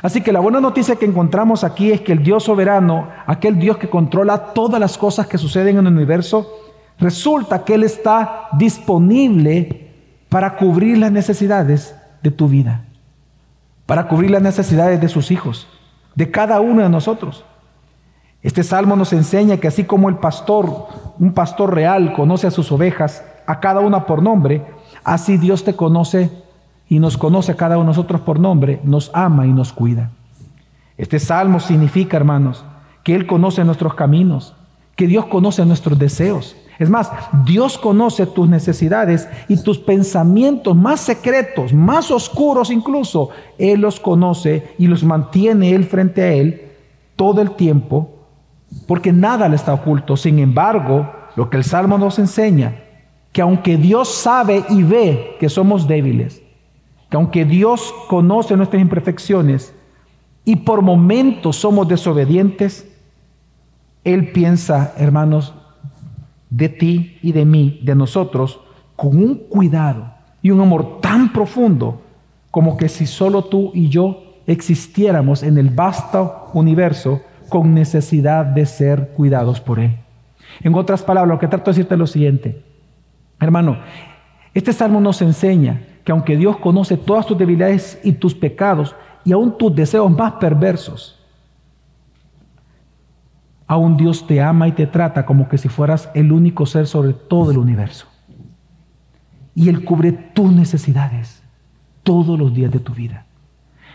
Así 0.01 0.21
que 0.21 0.31
la 0.31 0.39
buena 0.39 0.61
noticia 0.61 0.95
que 0.95 1.05
encontramos 1.05 1.63
aquí 1.63 1.91
es 1.91 2.01
que 2.01 2.13
el 2.13 2.23
Dios 2.23 2.45
soberano, 2.45 3.09
aquel 3.25 3.59
Dios 3.59 3.77
que 3.77 3.89
controla 3.89 4.53
todas 4.53 4.79
las 4.79 4.97
cosas 4.97 5.27
que 5.27 5.37
suceden 5.37 5.77
en 5.77 5.87
el 5.87 5.93
universo, 5.93 6.49
resulta 6.99 7.63
que 7.65 7.73
Él 7.73 7.83
está 7.83 8.47
disponible 8.53 9.89
para 10.29 10.55
cubrir 10.55 10.97
las 10.97 11.11
necesidades 11.11 11.95
de 12.23 12.31
tu 12.31 12.47
vida, 12.47 12.85
para 13.85 14.07
cubrir 14.07 14.31
las 14.31 14.41
necesidades 14.41 15.01
de 15.01 15.09
sus 15.09 15.31
hijos, 15.31 15.67
de 16.15 16.31
cada 16.31 16.61
uno 16.61 16.81
de 16.81 16.89
nosotros. 16.89 17.43
Este 18.41 18.63
salmo 18.63 18.95
nos 18.95 19.11
enseña 19.11 19.57
que 19.57 19.67
así 19.67 19.83
como 19.83 20.07
el 20.07 20.15
pastor, 20.15 20.87
un 21.19 21.33
pastor 21.33 21.73
real, 21.73 22.13
conoce 22.13 22.47
a 22.47 22.51
sus 22.51 22.71
ovejas, 22.71 23.23
a 23.45 23.59
cada 23.59 23.81
una 23.81 24.05
por 24.05 24.23
nombre, 24.23 24.65
así 25.03 25.37
Dios 25.37 25.65
te 25.65 25.75
conoce 25.75 26.29
y 26.89 26.97
nos 26.99 27.17
conoce 27.17 27.51
a 27.51 27.55
cada 27.55 27.77
uno 27.77 27.85
de 27.85 27.89
nosotros 27.89 28.21
por 28.21 28.39
nombre, 28.39 28.81
nos 28.83 29.11
ama 29.13 29.45
y 29.45 29.53
nos 29.53 29.71
cuida. 29.71 30.09
Este 30.97 31.19
salmo 31.19 31.59
significa, 31.59 32.17
hermanos, 32.17 32.65
que 33.03 33.15
Él 33.15 33.27
conoce 33.27 33.63
nuestros 33.63 33.93
caminos, 33.93 34.55
que 34.95 35.07
Dios 35.07 35.27
conoce 35.27 35.63
nuestros 35.65 35.97
deseos. 35.97 36.57
Es 36.79 36.89
más, 36.89 37.11
Dios 37.45 37.77
conoce 37.77 38.25
tus 38.25 38.49
necesidades 38.49 39.29
y 39.47 39.61
tus 39.61 39.77
pensamientos 39.77 40.75
más 40.75 40.99
secretos, 41.01 41.73
más 41.73 42.09
oscuros 42.09 42.71
incluso. 42.71 43.29
Él 43.57 43.81
los 43.81 43.99
conoce 43.99 44.73
y 44.79 44.87
los 44.87 45.03
mantiene 45.03 45.75
Él 45.75 45.85
frente 45.85 46.23
a 46.23 46.33
Él 46.33 46.71
todo 47.15 47.41
el 47.41 47.51
tiempo, 47.51 48.09
porque 48.87 49.13
nada 49.13 49.47
le 49.47 49.57
está 49.57 49.73
oculto. 49.73 50.17
Sin 50.17 50.39
embargo, 50.39 51.09
lo 51.35 51.49
que 51.49 51.57
el 51.57 51.63
Salmo 51.63 51.97
nos 51.97 52.17
enseña, 52.17 52.75
que 53.31 53.41
aunque 53.41 53.77
Dios 53.77 54.09
sabe 54.09 54.63
y 54.69 54.81
ve 54.83 55.37
que 55.39 55.49
somos 55.49 55.87
débiles, 55.87 56.41
que 57.09 57.17
aunque 57.17 57.45
Dios 57.45 57.93
conoce 58.07 58.55
nuestras 58.55 58.81
imperfecciones 58.81 59.73
y 60.45 60.57
por 60.57 60.81
momentos 60.81 61.57
somos 61.57 61.87
desobedientes, 61.87 62.87
Él 64.03 64.31
piensa, 64.31 64.93
hermanos, 64.97 65.53
de 66.49 66.69
ti 66.69 67.17
y 67.21 67.31
de 67.31 67.45
mí, 67.45 67.79
de 67.83 67.95
nosotros, 67.95 68.59
con 68.95 69.15
un 69.17 69.35
cuidado 69.35 70.13
y 70.41 70.51
un 70.51 70.61
amor 70.61 70.99
tan 71.01 71.31
profundo 71.31 72.01
como 72.51 72.77
que 72.77 72.89
si 72.89 73.05
solo 73.05 73.43
tú 73.43 73.71
y 73.73 73.89
yo 73.89 74.23
existiéramos 74.47 75.43
en 75.43 75.57
el 75.57 75.69
vasto 75.69 76.49
universo 76.53 77.21
con 77.49 77.73
necesidad 77.73 78.45
de 78.45 78.65
ser 78.65 79.09
cuidados 79.15 79.61
por 79.61 79.79
Él. 79.79 79.97
En 80.61 80.73
otras 80.75 81.03
palabras, 81.03 81.29
lo 81.29 81.39
que 81.39 81.47
trato 81.47 81.65
de 81.65 81.75
decirte 81.75 81.95
es 81.95 81.99
lo 81.99 82.07
siguiente, 82.07 82.63
hermano, 83.39 83.77
este 84.53 84.73
salmo 84.73 84.99
nos 84.99 85.21
enseña 85.21 85.83
que 86.09 86.13
aunque 86.13 86.37
Dios 86.37 86.57
conoce 86.57 86.97
todas 86.97 87.27
tus 87.27 87.37
debilidades 87.37 87.99
y 88.03 88.13
tus 88.13 88.33
pecados 88.33 88.95
y 89.23 89.31
aún 89.31 89.55
tus 89.59 89.75
deseos 89.75 90.09
más 90.09 90.33
perversos, 90.39 91.19
aún 93.67 93.95
Dios 93.95 94.25
te 94.25 94.41
ama 94.41 94.67
y 94.67 94.71
te 94.71 94.87
trata 94.87 95.23
como 95.23 95.47
que 95.47 95.59
si 95.59 95.69
fueras 95.69 96.09
el 96.15 96.31
único 96.31 96.65
ser 96.65 96.87
sobre 96.87 97.13
todo 97.13 97.51
el 97.51 97.59
universo. 97.59 98.07
Y 99.53 99.69
Él 99.69 99.85
cubre 99.85 100.11
tus 100.11 100.51
necesidades 100.51 101.43
todos 102.01 102.39
los 102.39 102.55
días 102.55 102.71
de 102.71 102.79
tu 102.79 102.95
vida. 102.95 103.27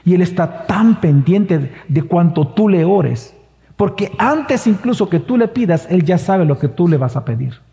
Y 0.05 0.15
Él 0.15 0.23
está 0.23 0.69
tan 0.69 1.01
pendiente 1.01 1.73
de 1.89 2.03
cuanto 2.03 2.47
tú 2.47 2.69
le 2.69 2.85
ores, 2.85 3.37
porque 3.75 4.13
antes 4.19 4.69
incluso 4.69 5.09
que 5.09 5.19
tú 5.19 5.37
le 5.37 5.49
pidas, 5.49 5.89
Él 5.91 6.05
ya 6.05 6.19
sabe 6.19 6.45
lo 6.45 6.61
que 6.61 6.69
tú 6.69 6.87
le 6.87 6.97
vas 6.97 7.17
a 7.17 7.25
pedir. 7.25 7.64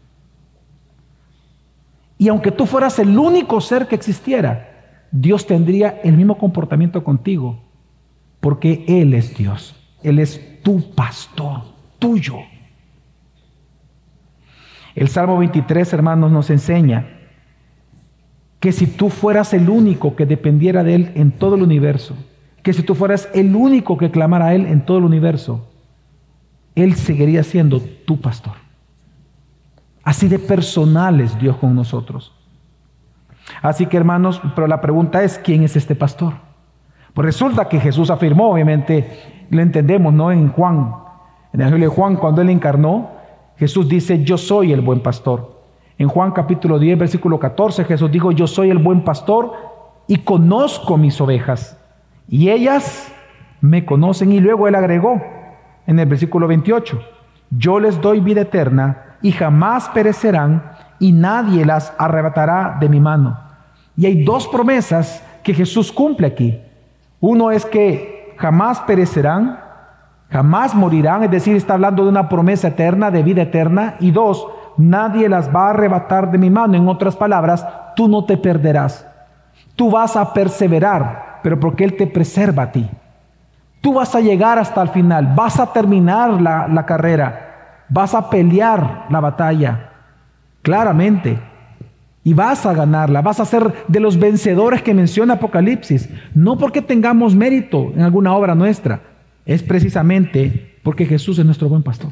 Y 2.22 2.28
aunque 2.28 2.52
tú 2.52 2.68
fueras 2.68 3.00
el 3.00 3.18
único 3.18 3.60
ser 3.62 3.88
que 3.88 3.96
existiera, 3.96 5.08
Dios 5.12 5.48
tendría 5.48 6.00
el 6.04 6.16
mismo 6.16 6.38
comportamiento 6.38 7.04
contigo, 7.04 7.64
porque 8.40 8.86
Él 8.88 9.16
es 9.16 9.36
Dios. 9.36 9.76
Él 10.04 10.20
es 10.20 10.62
tu 10.62 10.94
pastor, 10.94 11.64
tuyo. 11.98 12.36
El 14.94 15.08
Salmo 15.08 15.40
23, 15.40 15.92
hermanos, 15.94 16.32
nos 16.32 16.52
enseña 16.52 17.08
que 18.60 18.72
si 18.72 18.86
tú 18.86 19.10
fueras 19.10 19.56
el 19.56 19.68
único 19.68 20.16
que 20.16 20.28
dependiera 20.28 20.84
de 20.84 20.94
Él 20.94 21.12
en 21.16 21.32
todo 21.32 21.56
el 21.56 21.64
universo, 21.64 22.16
que 22.62 22.74
si 22.74 22.84
tú 22.84 22.94
fueras 22.94 23.30
el 23.34 23.56
único 23.56 23.98
que 23.98 24.12
clamara 24.12 24.50
a 24.50 24.54
Él 24.54 24.68
en 24.68 24.86
todo 24.86 25.00
el 25.00 25.06
universo, 25.06 25.72
Él 26.76 26.94
seguiría 26.94 27.42
siendo 27.42 27.82
tu 27.82 28.22
pastor. 28.22 28.71
Así 30.04 30.28
de 30.28 30.40
personal 30.40 31.22
es 31.22 31.38
Dios 31.40 31.58
con 31.58 31.76
nosotros. 31.76 32.34
Así 33.62 33.86
que 33.86 33.98
hermanos, 33.98 34.42
pero 34.56 34.68
la 34.68 34.82
pregunta 34.82 35.24
es, 35.24 35.38
¿quién 35.38 35.64
es 35.64 35.76
este 35.76 35.96
pastor? 35.96 36.34
Pues 37.14 37.26
resulta 37.26 37.68
que 37.68 37.80
Jesús 37.80 38.10
afirmó, 38.10 38.52
obviamente, 38.52 39.48
lo 39.50 39.62
entendemos, 39.62 40.14
¿no? 40.14 40.32
En 40.32 40.50
Juan, 40.50 40.96
en 41.54 41.60
el 41.60 41.62
Evangelio 41.62 41.90
de 41.90 41.96
Juan, 41.96 42.16
cuando 42.16 42.42
Él 42.42 42.50
encarnó, 42.50 43.12
Jesús 43.58 43.90
dice, 43.90 44.24
yo 44.24 44.38
soy 44.38 44.72
el 44.72 44.82
buen 44.82 45.02
pastor. 45.02 45.62
En 45.98 46.08
Juan 46.08 46.32
capítulo 46.32 46.80
10, 46.80 46.98
versículo 46.98 47.40
14, 47.40 47.84
Jesús 47.84 48.12
dijo, 48.12 48.32
yo 48.32 48.48
soy 48.48 48.70
el 48.70 48.80
buen 48.80 49.04
pastor 49.04 49.54
y 50.08 50.18
conozco 50.18 50.98
mis 50.98 51.20
ovejas. 51.22 51.78
Y 52.28 52.50
ellas 52.50 53.14
me 53.60 53.86
conocen. 53.86 54.32
Y 54.32 54.40
luego 54.40 54.68
Él 54.68 54.76
agregó 54.76 55.22
en 55.86 56.00
el 56.00 56.08
versículo 56.08 56.48
28, 56.48 57.00
yo 57.52 57.80
les 57.80 58.00
doy 58.02 58.20
vida 58.20 58.42
eterna 58.42 59.11
y 59.22 59.32
jamás 59.32 59.90
perecerán 59.90 60.64
y 61.00 61.12
nadie 61.12 61.66
las 61.66 61.94
arrebatará 61.98 62.78
de 62.80 62.90
mi 62.90 63.00
mano. 63.00 63.40
Y 63.98 64.06
hay 64.06 64.24
dos 64.24 64.48
promesas 64.48 65.24
que 65.44 65.54
Jesús 65.54 65.92
cumple 65.92 66.28
aquí. 66.28 66.60
Uno 67.20 67.52
es 67.52 67.66
que 67.66 68.36
jamás 68.38 68.80
perecerán, 68.82 69.60
jamás 70.30 70.74
morirán, 70.76 71.24
es 71.24 71.32
decir, 71.32 71.56
está 71.56 71.74
hablando 71.74 72.04
de 72.04 72.10
una 72.10 72.30
promesa 72.30 72.70
eterna, 72.70 73.12
de 73.12 73.24
vida 73.24 73.44
eterna. 73.44 73.96
Y 74.00 74.12
dos, 74.12 74.48
nadie 74.78 75.28
las 75.28 75.54
va 75.54 75.68
a 75.68 75.70
arrebatar 75.72 76.32
de 76.32 76.38
mi 76.38 76.50
mano. 76.50 76.76
En 76.76 76.88
otras 76.88 77.16
palabras, 77.16 77.66
tú 77.96 78.08
no 78.08 78.26
te 78.26 78.38
perderás. 78.38 79.06
Tú 79.76 79.92
vas 79.92 80.16
a 80.16 80.34
perseverar, 80.34 81.40
pero 81.44 81.60
porque 81.60 81.84
Él 81.84 81.98
te 81.98 82.08
preserva 82.08 82.64
a 82.64 82.72
ti. 82.72 82.90
Tú 83.82 83.96
vas 83.96 84.14
a 84.14 84.20
llegar 84.20 84.60
hasta 84.60 84.82
el 84.84 84.90
final, 84.90 85.34
vas 85.36 85.60
a 85.60 85.74
terminar 85.74 86.40
la, 86.40 86.68
la 86.68 86.86
carrera 86.86 87.51
vas 87.92 88.16
a 88.16 88.30
pelear 88.30 89.06
la 89.10 89.20
batalla, 89.20 89.92
claramente, 90.62 91.38
y 92.24 92.34
vas 92.34 92.66
a 92.66 92.74
ganarla, 92.74 93.22
vas 93.22 93.40
a 93.40 93.46
ser 93.46 93.74
de 93.88 94.00
los 94.00 94.18
vencedores 94.18 94.82
que 94.82 94.94
menciona 94.94 95.34
Apocalipsis, 95.34 96.10
no 96.34 96.58
porque 96.58 96.82
tengamos 96.82 97.36
mérito 97.36 97.92
en 97.94 98.02
alguna 98.02 98.34
obra 98.34 98.56
nuestra, 98.56 99.02
es 99.46 99.62
precisamente 99.62 100.78
porque 100.84 101.06
Jesús 101.06 101.38
es 101.38 101.46
nuestro 101.46 101.68
buen 101.68 101.84
pastor. 101.84 102.12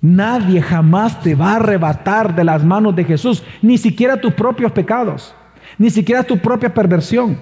Nadie 0.00 0.62
jamás 0.62 1.20
te 1.20 1.34
va 1.34 1.52
a 1.52 1.56
arrebatar 1.56 2.36
de 2.36 2.44
las 2.44 2.64
manos 2.64 2.94
de 2.94 3.02
Jesús, 3.02 3.42
ni 3.62 3.78
siquiera 3.78 4.20
tus 4.20 4.32
propios 4.32 4.70
pecados, 4.70 5.34
ni 5.76 5.90
siquiera 5.90 6.22
tu 6.22 6.38
propia 6.38 6.72
perversión, 6.72 7.36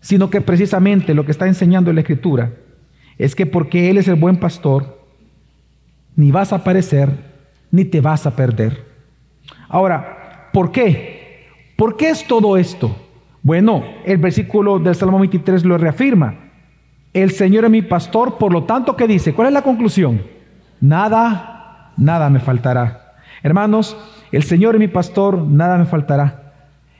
sino 0.00 0.28
que 0.28 0.42
precisamente 0.42 1.14
lo 1.14 1.24
que 1.24 1.30
está 1.30 1.46
enseñando 1.46 1.92
la 1.94 2.00
Escritura 2.00 2.50
es 3.22 3.36
que 3.36 3.46
porque 3.46 3.88
Él 3.88 3.98
es 3.98 4.08
el 4.08 4.16
buen 4.16 4.36
pastor, 4.36 4.98
ni 6.16 6.32
vas 6.32 6.52
a 6.52 6.64
perecer, 6.64 7.08
ni 7.70 7.84
te 7.84 8.00
vas 8.00 8.26
a 8.26 8.34
perder. 8.34 8.84
Ahora, 9.68 10.48
¿por 10.52 10.72
qué? 10.72 11.46
¿Por 11.76 11.96
qué 11.96 12.10
es 12.10 12.26
todo 12.26 12.56
esto? 12.56 12.96
Bueno, 13.40 13.84
el 14.04 14.18
versículo 14.18 14.80
del 14.80 14.96
Salmo 14.96 15.20
23 15.20 15.64
lo 15.64 15.78
reafirma. 15.78 16.34
El 17.12 17.30
Señor 17.30 17.64
es 17.64 17.70
mi 17.70 17.82
pastor, 17.82 18.38
por 18.38 18.52
lo 18.52 18.64
tanto, 18.64 18.96
¿qué 18.96 19.06
dice? 19.06 19.32
¿Cuál 19.32 19.48
es 19.48 19.54
la 19.54 19.62
conclusión? 19.62 20.20
Nada, 20.80 21.92
nada 21.96 22.28
me 22.28 22.40
faltará. 22.40 23.14
Hermanos, 23.44 23.96
el 24.32 24.42
Señor 24.42 24.74
es 24.74 24.80
mi 24.80 24.88
pastor, 24.88 25.38
nada 25.38 25.78
me 25.78 25.84
faltará. 25.84 26.54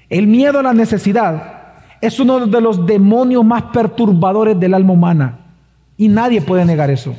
El 0.09 0.29
miedo 0.29 0.61
a 0.61 0.63
la 0.63 0.73
necesidad 0.73 1.63
es 2.01 2.21
uno 2.21 2.47
de 2.47 2.61
los 2.61 2.87
demonios 2.87 3.45
más 3.45 3.65
perturbadores 3.73 4.61
del 4.61 4.75
alma 4.75 4.93
humana. 4.93 5.42
Y 6.03 6.09
nadie 6.09 6.41
puede 6.41 6.65
negar 6.65 6.91
eso. 6.91 7.15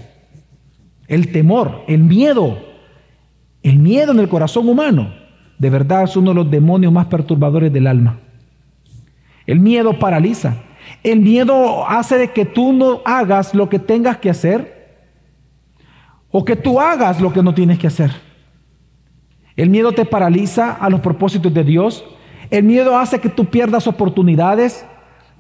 El 1.08 1.32
temor, 1.32 1.86
el 1.88 2.04
miedo, 2.04 2.58
El 3.62 3.80
miedo 3.80 4.12
en 4.12 4.20
el 4.20 4.28
corazón 4.28 4.68
humano, 4.68 5.14
de 5.58 5.70
verdad, 5.70 6.04
es 6.04 6.18
uno 6.18 6.32
de 6.32 6.36
los 6.36 6.52
demonios 6.52 6.92
más 6.92 7.06
perturbadores 7.06 7.72
del 7.72 7.88
alma. 7.88 8.20
El 9.48 9.62
miedo 9.62 9.98
paraliza. 9.98 10.56
El 11.02 11.22
miedo 11.22 11.88
hace 11.88 12.18
de 12.18 12.34
que 12.34 12.44
tú 12.44 12.74
no 12.74 13.02
hagas 13.06 13.56
lo 13.56 13.70
que 13.70 13.80
tengas 13.80 14.18
que 14.18 14.30
hacer 14.30 15.08
o 16.30 16.44
que 16.44 16.58
tú 16.58 16.78
hagas 16.78 17.22
lo 17.22 17.32
que 17.32 17.42
no 17.42 17.54
tienes 17.54 17.80
que 17.80 17.88
hacer. 17.88 18.12
El 19.56 19.70
miedo 19.70 19.94
te 19.94 20.04
paraliza 20.04 20.74
a 20.74 20.90
los 20.90 21.00
propósitos 21.00 21.54
de 21.54 21.64
Dios. 21.64 22.04
El 22.50 22.66
miedo 22.66 22.98
hace 22.98 23.22
que 23.22 23.30
tú 23.30 23.46
pierdas 23.46 23.88
oportunidades. 23.88 24.86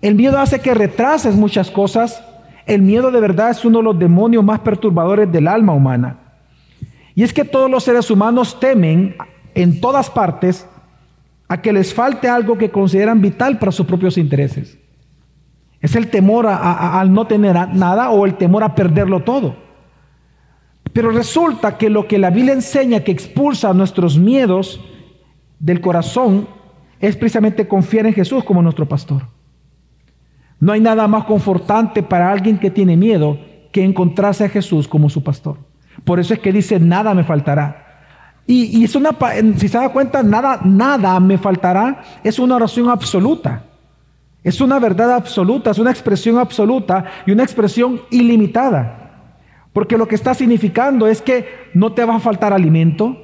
El 0.01 0.15
miedo 0.15 0.39
hace 0.39 0.61
que 0.61 0.73
retrases 0.73 1.35
muchas 1.35 1.69
cosas. 1.69 2.23
El 2.65 2.81
miedo 2.81 3.11
de 3.11 3.19
verdad 3.19 3.51
es 3.51 3.65
uno 3.65 3.79
de 3.79 3.83
los 3.83 3.99
demonios 3.99 4.43
más 4.43 4.59
perturbadores 4.59 5.31
del 5.31 5.47
alma 5.47 5.73
humana. 5.73 6.19
Y 7.15 7.23
es 7.23 7.33
que 7.33 7.43
todos 7.43 7.69
los 7.69 7.83
seres 7.83 8.09
humanos 8.09 8.59
temen 8.59 9.15
en 9.53 9.79
todas 9.81 10.09
partes 10.09 10.67
a 11.47 11.61
que 11.61 11.73
les 11.73 11.93
falte 11.93 12.27
algo 12.27 12.57
que 12.57 12.71
consideran 12.71 13.21
vital 13.21 13.59
para 13.59 13.71
sus 13.71 13.85
propios 13.85 14.17
intereses. 14.17 14.77
Es 15.81 15.95
el 15.95 16.09
temor 16.09 16.47
al 16.47 17.13
no 17.13 17.27
tener 17.27 17.55
nada 17.75 18.09
o 18.09 18.25
el 18.25 18.35
temor 18.35 18.63
a 18.63 18.73
perderlo 18.73 19.19
todo. 19.19 19.55
Pero 20.93 21.11
resulta 21.11 21.77
que 21.77 21.89
lo 21.89 22.07
que 22.07 22.17
la 22.17 22.29
Biblia 22.29 22.53
enseña 22.53 23.01
que 23.01 23.11
expulsa 23.11 23.73
nuestros 23.73 24.17
miedos 24.17 24.79
del 25.59 25.81
corazón 25.81 26.47
es 26.99 27.17
precisamente 27.17 27.67
confiar 27.67 28.05
en 28.05 28.13
Jesús 28.13 28.43
como 28.43 28.61
nuestro 28.61 28.87
pastor. 28.87 29.23
No 30.63 30.71
hay 30.71 30.79
nada 30.79 31.09
más 31.09 31.25
confortante 31.25 32.01
para 32.03 32.31
alguien 32.31 32.57
que 32.57 32.71
tiene 32.71 32.95
miedo 32.95 33.37
que 33.73 33.83
encontrarse 33.83 34.45
a 34.45 34.49
Jesús 34.49 34.87
como 34.87 35.09
su 35.09 35.21
pastor. 35.21 35.57
Por 36.05 36.21
eso 36.21 36.33
es 36.33 36.39
que 36.39 36.53
dice, 36.53 36.79
nada 36.79 37.13
me 37.13 37.25
faltará. 37.25 37.85
Y, 38.47 38.81
es 38.81 38.95
una, 38.95 39.09
si 39.57 39.67
se 39.67 39.77
da 39.77 39.89
cuenta, 39.89 40.23
nada, 40.23 40.61
nada 40.63 41.19
me 41.19 41.37
faltará, 41.37 42.01
es 42.23 42.39
una 42.39 42.55
oración 42.55 42.87
absoluta. 42.87 43.63
Es 44.41 44.61
una 44.61 44.79
verdad 44.79 45.11
absoluta, 45.11 45.71
es 45.71 45.79
una 45.79 45.91
expresión 45.91 46.37
absoluta 46.37 47.07
y 47.25 47.31
una 47.31 47.43
expresión 47.43 47.99
ilimitada. 48.09 49.33
Porque 49.73 49.97
lo 49.97 50.07
que 50.07 50.15
está 50.15 50.33
significando 50.33 51.07
es 51.07 51.21
que 51.21 51.45
no 51.73 51.91
te 51.91 52.05
va 52.05 52.15
a 52.15 52.19
faltar 52.21 52.53
alimento, 52.53 53.17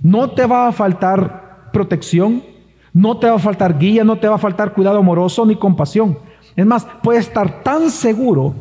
no 0.00 0.30
te 0.30 0.46
va 0.46 0.68
a 0.68 0.72
faltar 0.72 1.70
protección, 1.72 2.44
no 2.92 3.18
te 3.18 3.28
va 3.28 3.34
a 3.34 3.40
faltar 3.40 3.80
guía, 3.80 4.04
no 4.04 4.20
te 4.20 4.28
va 4.28 4.36
a 4.36 4.38
faltar 4.38 4.74
cuidado 4.74 4.98
amoroso 4.98 5.44
ni 5.44 5.56
compasión. 5.56 6.27
Es 6.58 6.66
más, 6.66 6.84
puedes 7.04 7.28
estar 7.28 7.62
tan 7.62 7.88
seguro 7.88 8.52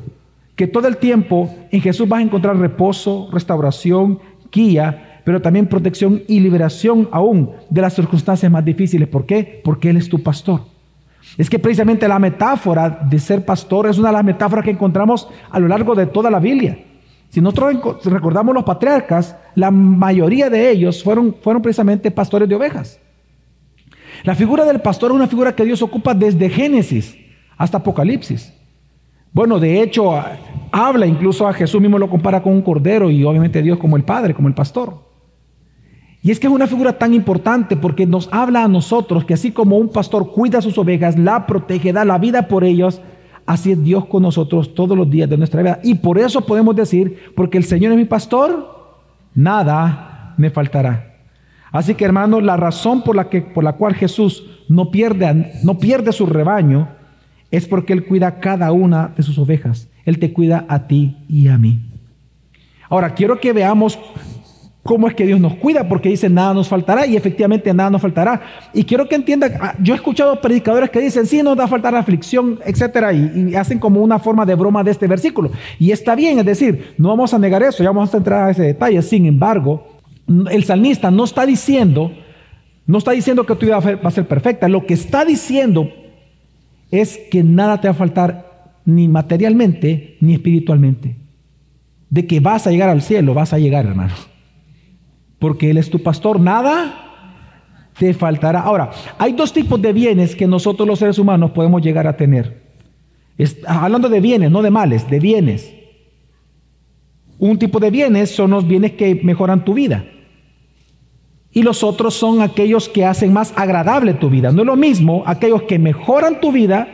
que 0.55 0.67
todo 0.67 0.87
el 0.87 0.97
tiempo 0.97 1.49
en 1.71 1.81
Jesús 1.81 2.07
vas 2.07 2.19
a 2.19 2.21
encontrar 2.21 2.55
reposo, 2.55 3.27
restauración, 3.33 4.19
guía 4.51 5.03
pero 5.23 5.41
también 5.41 5.65
protección 5.65 6.21
y 6.27 6.39
liberación 6.39 7.09
aún 7.11 7.51
de 7.71 7.81
las 7.81 7.95
circunstancias 7.95 8.49
más 8.51 8.63
difíciles. 8.63 9.09
¿Por 9.09 9.25
qué? 9.25 9.59
Porque 9.61 9.89
Él 9.89 9.97
es 9.97 10.07
tu 10.07 10.21
pastor. 10.23 10.61
Es 11.37 11.49
que 11.49 11.59
precisamente 11.59 12.07
la 12.07 12.19
metáfora 12.19 12.89
de 12.89 13.19
ser 13.19 13.43
pastor 13.43 13.87
es 13.87 13.97
una 13.97 14.09
de 14.09 14.13
las 14.13 14.23
metáforas 14.23 14.63
que 14.63 14.71
encontramos 14.71 15.27
a 15.49 15.59
lo 15.59 15.67
largo 15.67 15.95
de 15.95 16.05
toda 16.05 16.29
la 16.29 16.39
Biblia. 16.39 16.79
Si 17.29 17.41
nosotros 17.41 18.05
recordamos 18.05 18.55
los 18.55 18.63
patriarcas, 18.63 19.35
la 19.55 19.69
mayoría 19.69 20.49
de 20.49 20.69
ellos 20.69 21.03
fueron, 21.03 21.35
fueron 21.41 21.63
precisamente 21.63 22.11
pastores 22.11 22.47
de 22.47 22.55
ovejas. 22.55 22.97
La 24.23 24.35
figura 24.35 24.63
del 24.65 24.79
pastor 24.79 25.11
es 25.11 25.15
una 25.15 25.27
figura 25.27 25.53
que 25.53 25.65
Dios 25.65 25.81
ocupa 25.81 26.13
desde 26.13 26.47
Génesis 26.47 27.17
hasta 27.57 27.77
Apocalipsis. 27.77 28.53
Bueno, 29.33 29.59
de 29.59 29.81
hecho, 29.81 30.13
habla 30.71 31.05
incluso 31.05 31.47
a 31.47 31.53
Jesús 31.53 31.81
mismo 31.81 31.99
lo 31.99 32.09
compara 32.09 32.41
con 32.41 32.53
un 32.53 32.61
cordero 32.61 33.09
y 33.11 33.23
obviamente 33.23 33.61
Dios 33.61 33.77
como 33.77 33.97
el 33.97 34.03
Padre, 34.03 34.33
como 34.33 34.47
el 34.47 34.53
pastor. 34.53 35.05
Y 36.23 36.31
es 36.31 36.39
que 36.39 36.47
es 36.47 36.53
una 36.53 36.67
figura 36.67 36.97
tan 36.97 37.13
importante 37.13 37.77
porque 37.77 38.05
nos 38.05 38.29
habla 38.31 38.63
a 38.63 38.67
nosotros 38.67 39.25
que 39.25 39.33
así 39.33 39.51
como 39.51 39.77
un 39.77 39.89
pastor 39.89 40.31
cuida 40.31 40.57
a 40.57 40.61
sus 40.61 40.77
ovejas, 40.77 41.17
la 41.17 41.45
protege, 41.45 41.93
da 41.93 42.03
la 42.03 42.17
vida 42.17 42.47
por 42.47 42.63
ellos, 42.63 43.01
así 43.45 43.71
es 43.71 43.83
Dios 43.83 44.05
con 44.05 44.23
nosotros 44.23 44.73
todos 44.73 44.97
los 44.97 45.09
días 45.09 45.29
de 45.29 45.37
nuestra 45.37 45.61
vida. 45.61 45.79
Y 45.83 45.95
por 45.95 46.17
eso 46.17 46.41
podemos 46.41 46.75
decir, 46.75 47.31
porque 47.35 47.57
el 47.57 47.63
Señor 47.63 47.91
es 47.91 47.97
mi 47.97 48.05
pastor, 48.05 48.97
nada 49.35 50.33
me 50.37 50.49
faltará. 50.49 51.15
Así 51.71 51.93
que 51.95 52.05
hermanos, 52.05 52.43
la 52.43 52.57
razón 52.57 53.03
por 53.03 53.15
la, 53.15 53.29
que, 53.29 53.41
por 53.41 53.63
la 53.63 53.73
cual 53.73 53.93
Jesús 53.93 54.63
no 54.67 54.89
pierde, 54.89 55.51
no 55.63 55.77
pierde 55.77 56.11
su 56.11 56.25
rebaño 56.25 56.96
es 57.51 57.67
porque 57.67 57.93
Él 57.93 58.05
cuida 58.05 58.39
cada 58.39 58.71
una 58.71 59.13
de 59.15 59.23
sus 59.23 59.37
ovejas. 59.37 59.87
Él 60.05 60.19
te 60.19 60.33
cuida 60.33 60.65
a 60.67 60.87
ti 60.87 61.17
y 61.27 61.47
a 61.47 61.57
mí. 61.57 61.81
Ahora, 62.89 63.13
quiero 63.13 63.39
que 63.39 63.53
veamos 63.53 63.99
cómo 64.83 65.07
es 65.07 65.13
que 65.13 65.25
Dios 65.25 65.39
nos 65.39 65.55
cuida, 65.55 65.87
porque 65.87 66.09
dice 66.09 66.29
nada 66.29 66.53
nos 66.53 66.69
faltará 66.69 67.05
y 67.05 67.17
efectivamente 67.17 67.71
nada 67.73 67.89
nos 67.89 68.01
faltará. 68.01 68.41
Y 68.73 68.85
quiero 68.85 69.07
que 69.07 69.15
entiendan, 69.15 69.53
ah, 69.61 69.75
yo 69.79 69.93
he 69.93 69.97
escuchado 69.97 70.39
predicadores 70.39 70.89
que 70.89 70.99
dicen, 70.99 71.25
sí, 71.25 71.43
nos 71.43 71.57
da 71.57 71.65
a 71.65 71.67
faltar 71.67 71.93
aflicción, 71.93 72.59
etcétera, 72.65 73.11
y, 73.11 73.53
hacen 73.55 73.79
como 73.79 74.01
una 74.01 74.17
forma 74.17 74.45
de 74.45 74.55
broma 74.55 74.83
de 74.83 74.91
este 74.91 75.05
versículo. 75.05 75.51
Y 75.77 75.91
está 75.91 76.15
bien, 76.15 76.39
es 76.39 76.45
decir, 76.45 76.95
no 76.97 77.09
vamos 77.09 77.33
a 77.33 77.39
negar 77.39 77.61
eso, 77.61 77.83
ya 77.83 77.89
vamos 77.89 78.13
a 78.13 78.17
entrar 78.17 78.47
a 78.47 78.51
ese 78.51 78.63
detalle. 78.63 79.01
Sin 79.01 79.25
embargo, 79.25 79.87
el 80.49 80.63
salmista 80.63 81.11
no 81.11 81.25
está 81.25 81.45
diciendo, 81.45 82.11
no 82.85 82.97
está 82.97 83.11
diciendo 83.11 83.45
que 83.45 83.55
tu 83.55 83.65
vida 83.65 83.79
va 83.79 84.07
a 84.07 84.11
ser 84.11 84.27
perfecta, 84.27 84.69
lo 84.69 84.85
que 84.85 84.93
está 84.93 85.25
diciendo 85.25 85.89
es 86.91 87.17
que 87.31 87.43
nada 87.43 87.81
te 87.81 87.87
va 87.87 87.93
a 87.93 87.97
faltar 87.97 88.73
ni 88.85 89.07
materialmente 89.07 90.17
ni 90.21 90.33
espiritualmente. 90.33 91.15
De 92.09 92.25
que 92.25 92.39
vas 92.39 92.67
a 92.67 92.71
llegar 92.71 92.89
al 92.89 93.01
cielo, 93.01 93.33
vas 93.33 93.53
a 93.53 93.59
llegar, 93.59 93.85
hermano 93.85 94.13
porque 95.39 95.69
Él 95.69 95.77
es 95.77 95.89
tu 95.89 96.01
pastor, 96.01 96.39
nada 96.39 97.03
te 97.97 98.13
faltará. 98.13 98.61
Ahora, 98.61 98.91
hay 99.17 99.33
dos 99.33 99.53
tipos 99.53 99.81
de 99.81 99.93
bienes 99.93 100.35
que 100.35 100.47
nosotros 100.47 100.87
los 100.87 100.99
seres 100.99 101.19
humanos 101.19 101.51
podemos 101.51 101.81
llegar 101.81 102.07
a 102.07 102.17
tener. 102.17 102.65
hablando 103.67 104.09
de 104.09 104.19
bienes, 104.19 104.51
no 104.51 104.61
de 104.61 104.71
males, 104.71 105.09
de 105.09 105.19
bienes. 105.19 105.73
Un 107.39 107.59
tipo 107.59 107.79
de 107.79 107.91
bienes 107.91 108.31
son 108.31 108.51
los 108.51 108.67
bienes 108.67 108.93
que 108.93 109.15
mejoran 109.23 109.63
tu 109.63 109.73
vida. 109.73 110.05
Y 111.57 111.63
los 111.63 111.83
otros 111.83 112.13
son 112.13 112.43
aquellos 112.43 112.87
que 112.87 113.03
hacen 113.03 113.33
más 113.33 113.51
agradable 113.55 114.13
tu 114.13 114.29
vida. 114.29 114.51
No 114.51 114.61
es 114.61 114.67
lo 114.67 114.75
mismo 114.75 115.23
aquellos 115.25 115.63
que 115.63 115.79
mejoran 115.79 116.39
tu 116.39 116.51
vida, 116.51 116.87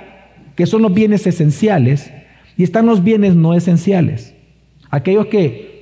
que 0.56 0.66
son 0.66 0.84
los 0.84 0.94
bienes 0.94 1.28
esenciales, 1.28 2.10
y 2.56 2.64
están 2.64 2.86
los 2.86 3.04
bienes 3.04 3.36
no 3.36 3.56
esenciales. 3.56 4.34
Aquellos 4.90 5.26
que 5.26 5.74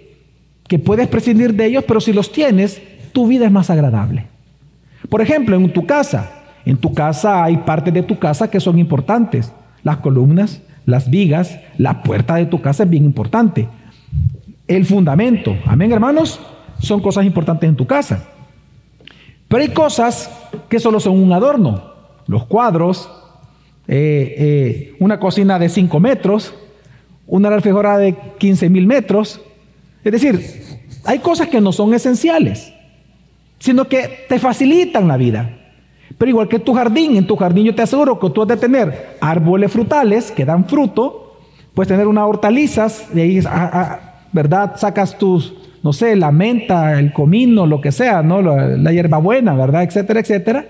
que 0.67 0.79
puedes 0.79 1.07
prescindir 1.09 1.53
de 1.53 1.67
ellos, 1.67 1.83
pero 1.87 2.01
si 2.01 2.11
los 2.11 2.31
tienes, 2.31 2.81
tu 3.13 3.27
vida 3.27 3.45
es 3.45 3.51
más 3.51 3.69
agradable. 3.69 4.25
Por 5.09 5.21
ejemplo, 5.21 5.55
en 5.55 5.71
tu 5.71 5.85
casa, 5.85 6.31
en 6.65 6.77
tu 6.77 6.91
casa 6.91 7.43
hay 7.43 7.57
partes 7.57 7.93
de 7.93 8.01
tu 8.01 8.17
casa 8.17 8.49
que 8.49 8.59
son 8.59 8.79
importantes. 8.79 9.53
Las 9.83 9.97
columnas, 9.97 10.63
las 10.87 11.07
vigas, 11.07 11.59
la 11.77 12.01
puerta 12.01 12.33
de 12.33 12.47
tu 12.47 12.63
casa 12.63 12.81
es 12.81 12.89
bien 12.89 13.05
importante. 13.05 13.69
El 14.67 14.85
fundamento, 14.85 15.55
amén 15.67 15.91
hermanos, 15.91 16.39
son 16.79 16.99
cosas 16.99 17.25
importantes 17.25 17.69
en 17.69 17.75
tu 17.75 17.85
casa. 17.85 18.27
Pero 19.51 19.63
hay 19.63 19.69
cosas 19.69 20.31
que 20.69 20.79
solo 20.79 21.01
son 21.01 21.21
un 21.21 21.33
adorno. 21.33 21.83
Los 22.25 22.45
cuadros, 22.45 23.11
eh, 23.85 24.35
eh, 24.37 24.95
una 25.01 25.19
cocina 25.19 25.59
de 25.59 25.67
5 25.67 25.99
metros, 25.99 26.53
una 27.27 27.49
refrigeradora 27.49 27.97
de 27.97 28.15
15 28.37 28.69
mil 28.69 28.87
metros. 28.87 29.41
Es 30.05 30.11
decir, 30.13 30.79
hay 31.03 31.19
cosas 31.19 31.49
que 31.49 31.59
no 31.59 31.73
son 31.73 31.93
esenciales, 31.93 32.71
sino 33.59 33.89
que 33.89 34.25
te 34.29 34.39
facilitan 34.39 35.09
la 35.09 35.17
vida. 35.17 35.57
Pero 36.17 36.29
igual 36.29 36.47
que 36.47 36.59
tu 36.59 36.73
jardín, 36.73 37.17
en 37.17 37.27
tu 37.27 37.35
jardín 37.35 37.65
yo 37.65 37.75
te 37.75 37.81
aseguro 37.81 38.17
que 38.21 38.29
tú 38.29 38.43
has 38.43 38.47
de 38.47 38.55
tener 38.55 39.17
árboles 39.19 39.69
frutales 39.69 40.31
que 40.31 40.45
dan 40.45 40.63
fruto, 40.63 41.41
puedes 41.73 41.89
tener 41.89 42.07
unas 42.07 42.23
hortalizas, 42.23 43.13
de 43.13 43.21
ahí, 43.21 43.43
¿verdad? 44.31 44.77
Sacas 44.77 45.17
tus, 45.17 45.53
no 45.83 45.93
sé, 45.93 46.15
la 46.15 46.31
menta, 46.31 46.99
el 46.99 47.11
comino, 47.13 47.65
lo 47.65 47.81
que 47.81 47.91
sea, 47.91 48.21
¿no? 48.21 48.41
La, 48.41 48.67
la 48.67 48.91
hierbabuena, 48.91 49.55
¿verdad? 49.55 49.83
Etcétera, 49.83 50.19
etcétera. 50.19 50.65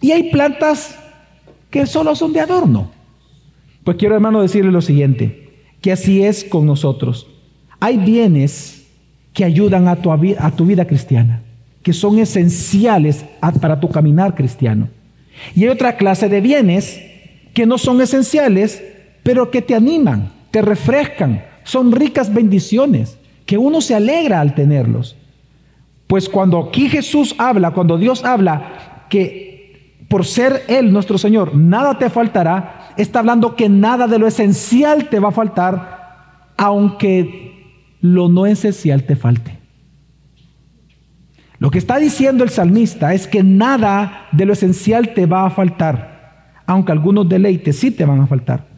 Y 0.00 0.12
hay 0.12 0.30
plantas 0.30 0.96
que 1.70 1.86
solo 1.86 2.14
son 2.14 2.32
de 2.32 2.40
adorno. 2.40 2.90
Pues 3.84 3.96
quiero, 3.96 4.14
hermano, 4.14 4.42
decirle 4.42 4.72
lo 4.72 4.82
siguiente, 4.82 5.50
que 5.80 5.92
así 5.92 6.22
es 6.22 6.44
con 6.44 6.66
nosotros. 6.66 7.26
Hay 7.78 7.96
bienes 7.96 8.86
que 9.32 9.44
ayudan 9.44 9.88
a 9.88 9.96
tu, 9.96 10.10
a 10.10 10.50
tu 10.56 10.66
vida 10.66 10.86
cristiana, 10.86 11.42
que 11.82 11.92
son 11.92 12.18
esenciales 12.18 13.24
para 13.60 13.80
tu 13.80 13.88
caminar 13.88 14.34
cristiano. 14.34 14.88
Y 15.54 15.64
hay 15.64 15.68
otra 15.68 15.96
clase 15.96 16.28
de 16.28 16.40
bienes 16.40 17.00
que 17.54 17.66
no 17.66 17.78
son 17.78 18.00
esenciales, 18.00 18.82
pero 19.22 19.50
que 19.50 19.62
te 19.62 19.74
animan, 19.74 20.32
te 20.50 20.62
refrescan, 20.62 21.44
son 21.64 21.92
ricas 21.92 22.32
bendiciones, 22.32 23.16
que 23.50 23.58
uno 23.58 23.80
se 23.80 23.96
alegra 23.96 24.40
al 24.40 24.54
tenerlos. 24.54 25.16
Pues 26.06 26.28
cuando 26.28 26.56
aquí 26.60 26.88
Jesús 26.88 27.34
habla, 27.36 27.72
cuando 27.72 27.98
Dios 27.98 28.24
habla 28.24 29.06
que 29.10 29.96
por 30.08 30.24
ser 30.24 30.62
Él 30.68 30.92
nuestro 30.92 31.18
Señor, 31.18 31.56
nada 31.56 31.98
te 31.98 32.10
faltará, 32.10 32.92
está 32.96 33.18
hablando 33.18 33.56
que 33.56 33.68
nada 33.68 34.06
de 34.06 34.20
lo 34.20 34.28
esencial 34.28 35.08
te 35.08 35.18
va 35.18 35.30
a 35.30 35.32
faltar, 35.32 36.52
aunque 36.56 37.90
lo 38.00 38.28
no 38.28 38.46
esencial 38.46 39.02
te 39.02 39.16
falte. 39.16 39.58
Lo 41.58 41.72
que 41.72 41.78
está 41.78 41.98
diciendo 41.98 42.44
el 42.44 42.50
salmista 42.50 43.14
es 43.14 43.26
que 43.26 43.42
nada 43.42 44.28
de 44.30 44.46
lo 44.46 44.52
esencial 44.52 45.12
te 45.12 45.26
va 45.26 45.44
a 45.44 45.50
faltar, 45.50 46.52
aunque 46.66 46.92
algunos 46.92 47.28
deleites 47.28 47.80
sí 47.80 47.90
te 47.90 48.04
van 48.04 48.20
a 48.20 48.28
faltar. 48.28 48.68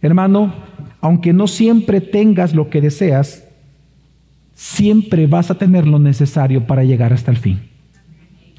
Hermano, 0.00 0.54
aunque 1.00 1.32
no 1.32 1.48
siempre 1.48 2.00
tengas 2.00 2.54
lo 2.54 2.70
que 2.70 2.80
deseas, 2.80 3.48
siempre 4.62 5.26
vas 5.26 5.50
a 5.50 5.56
tener 5.56 5.88
lo 5.88 5.98
necesario 5.98 6.68
para 6.68 6.84
llegar 6.84 7.12
hasta 7.12 7.32
el 7.32 7.36
fin. 7.36 7.68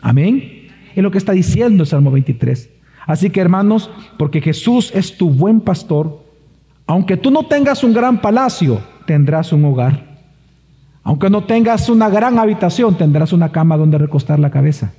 Amén. 0.01 0.67
Es 0.93 1.01
lo 1.01 1.11
que 1.11 1.17
está 1.17 1.31
diciendo 1.31 1.83
el 1.83 1.87
Salmo 1.87 2.11
23. 2.11 2.69
Así 3.07 3.29
que 3.29 3.39
hermanos, 3.39 3.89
porque 4.19 4.41
Jesús 4.41 4.91
es 4.93 5.15
tu 5.15 5.29
buen 5.29 5.61
pastor, 5.61 6.21
aunque 6.87 7.15
tú 7.15 7.31
no 7.31 7.45
tengas 7.45 7.85
un 7.85 7.93
gran 7.93 8.19
palacio, 8.19 8.81
tendrás 9.07 9.53
un 9.53 9.63
hogar. 9.63 10.19
Aunque 11.03 11.29
no 11.29 11.45
tengas 11.45 11.87
una 11.87 12.09
gran 12.09 12.37
habitación, 12.37 12.97
tendrás 12.97 13.31
una 13.31 13.53
cama 13.53 13.77
donde 13.77 13.97
recostar 13.97 14.39
la 14.39 14.51
cabeza. 14.51 14.91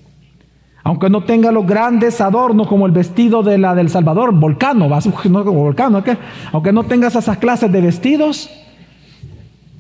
Aunque 0.85 1.11
no 1.11 1.25
tengas 1.25 1.53
los 1.53 1.67
grandes 1.67 2.19
adornos 2.23 2.67
como 2.67 2.87
el 2.87 2.93
vestido 2.93 3.43
de 3.43 3.59
la 3.59 3.75
del 3.75 3.91
Salvador, 3.91 4.33
volcano, 4.33 4.89
vas, 4.89 5.07
no, 5.07 6.03
¿qué? 6.03 6.17
aunque 6.51 6.73
no 6.73 6.85
tengas 6.85 7.15
esas 7.15 7.37
clases 7.37 7.71
de 7.71 7.83
vestidos, 7.83 8.51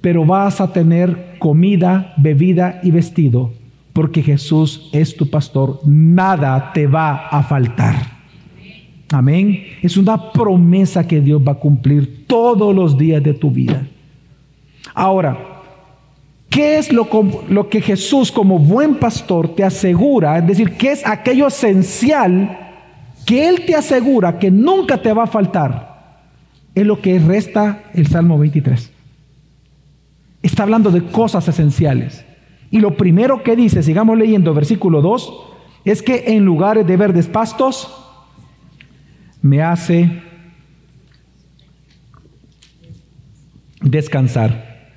pero 0.04 0.26
vas 0.26 0.60
a 0.60 0.70
tener 0.70 1.38
comida, 1.38 2.12
bebida 2.18 2.78
y 2.82 2.90
vestido, 2.90 3.54
porque 3.94 4.22
Jesús 4.22 4.90
es 4.92 5.16
tu 5.16 5.30
pastor, 5.30 5.80
nada 5.86 6.72
te 6.74 6.86
va 6.86 7.28
a 7.28 7.42
faltar. 7.42 7.94
Amén. 9.10 9.64
Es 9.80 9.96
una 9.96 10.30
promesa 10.30 11.06
que 11.06 11.22
Dios 11.22 11.40
va 11.40 11.52
a 11.52 11.58
cumplir 11.58 12.26
todos 12.26 12.74
los 12.74 12.98
días 12.98 13.22
de 13.22 13.32
tu 13.32 13.50
vida. 13.50 13.86
Ahora, 14.92 15.62
¿qué 16.50 16.76
es 16.76 16.92
lo, 16.92 17.08
lo, 17.48 17.70
que 17.70 17.80
Jesús 17.80 18.30
como 18.30 18.58
buen 18.58 18.96
pastor 18.96 19.54
te 19.54 19.64
asegura? 19.64 20.36
Es 20.36 20.46
decir, 20.46 20.72
¿qué 20.72 20.92
es 20.92 21.06
aquello 21.06 21.46
esencial 21.46 22.58
que 23.24 23.48
Él 23.48 23.64
te 23.64 23.74
asegura 23.74 24.38
que 24.38 24.50
nunca 24.50 25.00
te 25.00 25.14
va 25.14 25.22
a 25.22 25.28
faltar? 25.28 26.20
Es 26.74 26.84
lo 26.84 27.00
que 27.00 27.18
resta 27.18 27.84
el 27.94 28.06
Salmo 28.06 28.36
23. 28.36 28.90
Está 30.44 30.62
hablando 30.64 30.90
de 30.90 31.02
cosas 31.02 31.48
esenciales. 31.48 32.22
Y 32.70 32.78
lo 32.78 32.98
primero 32.98 33.42
que 33.42 33.56
dice, 33.56 33.82
sigamos 33.82 34.18
leyendo 34.18 34.52
versículo 34.52 35.00
2, 35.00 35.32
es 35.86 36.02
que 36.02 36.24
en 36.26 36.44
lugares 36.44 36.86
de 36.86 36.98
verdes 36.98 37.26
pastos, 37.28 37.88
me 39.40 39.62
hace 39.62 40.22
descansar. 43.80 44.90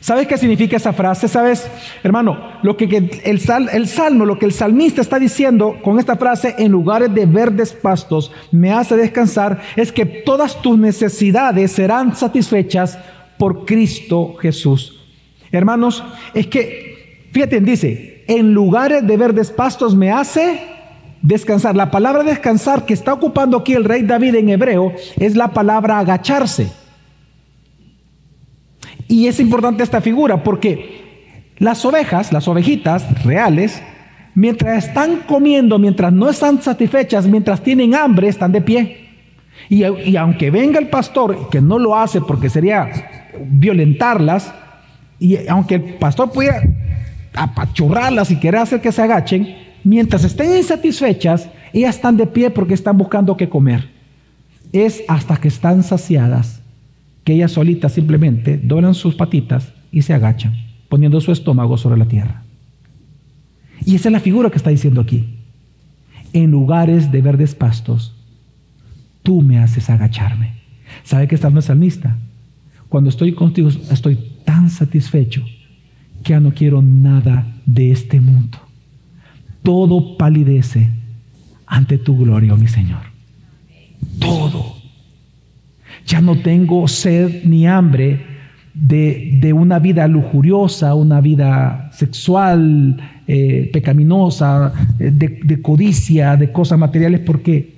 ¿Sabes 0.00 0.26
qué 0.26 0.38
significa 0.38 0.78
esa 0.78 0.94
frase? 0.94 1.28
¿Sabes, 1.28 1.70
hermano? 2.02 2.38
Lo 2.62 2.78
que 2.78 2.84
el, 2.86 3.10
el, 3.24 3.88
salmo, 3.88 4.24
lo 4.24 4.38
que 4.38 4.46
el 4.46 4.52
salmista 4.52 5.02
está 5.02 5.18
diciendo 5.18 5.76
con 5.82 5.98
esta 5.98 6.16
frase, 6.16 6.54
en 6.56 6.72
lugares 6.72 7.12
de 7.14 7.26
verdes 7.26 7.74
pastos, 7.74 8.32
me 8.50 8.72
hace 8.72 8.96
descansar, 8.96 9.60
es 9.76 9.92
que 9.92 10.06
todas 10.06 10.62
tus 10.62 10.78
necesidades 10.78 11.72
serán 11.72 12.16
satisfechas 12.16 12.98
por 13.40 13.64
Cristo 13.64 14.36
Jesús. 14.38 15.00
Hermanos, 15.50 16.04
es 16.34 16.46
que, 16.46 17.26
fíjate, 17.32 17.58
dice, 17.60 18.24
en 18.28 18.52
lugares 18.52 19.04
de 19.04 19.16
verdes 19.16 19.50
pastos 19.50 19.96
me 19.96 20.12
hace 20.12 20.60
Descansar. 21.22 21.76
La 21.76 21.90
palabra 21.90 22.22
descansar 22.22 22.86
que 22.86 22.94
está 22.94 23.12
ocupando 23.12 23.58
aquí 23.58 23.74
el 23.74 23.84
rey 23.84 24.02
David 24.02 24.36
en 24.36 24.48
hebreo 24.48 24.92
es 25.18 25.36
la 25.36 25.48
palabra 25.48 25.98
agacharse. 25.98 26.72
Y 29.06 29.26
es 29.26 29.38
importante 29.38 29.82
esta 29.82 30.00
figura 30.00 30.42
porque 30.42 31.52
las 31.58 31.84
ovejas, 31.84 32.32
las 32.32 32.48
ovejitas 32.48 33.22
reales, 33.22 33.82
mientras 34.34 34.86
están 34.86 35.24
comiendo, 35.28 35.78
mientras 35.78 36.10
no 36.10 36.30
están 36.30 36.62
satisfechas, 36.62 37.26
mientras 37.26 37.62
tienen 37.62 37.94
hambre, 37.94 38.28
están 38.28 38.52
de 38.52 38.62
pie. 38.62 39.08
Y, 39.68 39.84
y 39.84 40.16
aunque 40.16 40.50
venga 40.50 40.78
el 40.78 40.88
pastor, 40.88 41.50
que 41.50 41.60
no 41.60 41.78
lo 41.78 41.96
hace 41.96 42.22
porque 42.22 42.48
sería 42.48 42.88
violentarlas, 43.48 44.52
y 45.18 45.46
aunque 45.48 45.76
el 45.76 45.82
pastor 45.94 46.32
pudiera 46.32 46.62
apachurrarlas 47.34 48.30
y 48.30 48.36
querer 48.36 48.60
hacer 48.60 48.80
que 48.80 48.92
se 48.92 49.02
agachen, 49.02 49.56
mientras 49.84 50.24
estén 50.24 50.56
insatisfechas, 50.56 51.48
ellas 51.72 51.96
están 51.96 52.16
de 52.16 52.26
pie 52.26 52.50
porque 52.50 52.74
están 52.74 52.98
buscando 52.98 53.36
qué 53.36 53.48
comer. 53.48 53.88
Es 54.72 55.02
hasta 55.08 55.36
que 55.36 55.48
están 55.48 55.82
saciadas 55.82 56.60
que 57.24 57.34
ellas 57.34 57.52
solitas 57.52 57.92
simplemente 57.92 58.58
doblan 58.58 58.94
sus 58.94 59.14
patitas 59.14 59.72
y 59.92 60.02
se 60.02 60.14
agachan, 60.14 60.54
poniendo 60.88 61.20
su 61.20 61.32
estómago 61.32 61.76
sobre 61.76 61.98
la 61.98 62.06
tierra. 62.06 62.42
Y 63.84 63.96
esa 63.96 64.08
es 64.08 64.12
la 64.12 64.20
figura 64.20 64.50
que 64.50 64.56
está 64.56 64.70
diciendo 64.70 65.00
aquí. 65.00 65.36
En 66.32 66.50
lugares 66.50 67.10
de 67.10 67.20
verdes 67.20 67.54
pastos, 67.54 68.14
tú 69.22 69.42
me 69.42 69.58
haces 69.58 69.90
agacharme. 69.90 70.54
¿Sabe 71.02 71.28
que 71.28 71.34
está 71.34 71.48
el 71.48 71.62
salmista? 71.62 72.16
Cuando 72.90 73.08
estoy 73.08 73.32
contigo 73.32 73.70
estoy 73.90 74.18
tan 74.44 74.68
satisfecho 74.68 75.42
que 76.22 76.34
ya 76.34 76.40
no 76.40 76.52
quiero 76.52 76.82
nada 76.82 77.46
de 77.64 77.90
este 77.90 78.20
mundo 78.20 78.58
todo 79.62 80.16
palidece 80.16 80.88
ante 81.66 81.98
tu 81.98 82.16
gloria, 82.16 82.54
oh 82.54 82.56
mi 82.56 82.68
Señor. 82.68 83.02
Todo. 84.18 84.76
Ya 86.06 86.20
no 86.20 86.38
tengo 86.40 86.88
sed 86.88 87.44
ni 87.44 87.66
hambre 87.66 88.26
de, 88.74 89.52
una 89.52 89.78
vida 89.78 90.08
lujuriosa, 90.08 90.94
una 90.94 91.20
vida 91.20 91.90
sexual, 91.92 92.96
eh, 93.26 93.70
pecaminosa, 93.72 94.72
eh, 94.98 95.10
de, 95.12 95.40
de 95.44 95.62
codicia, 95.62 96.36
de 96.36 96.50
cosas 96.50 96.78
materiales, 96.78 97.20
porque 97.20 97.74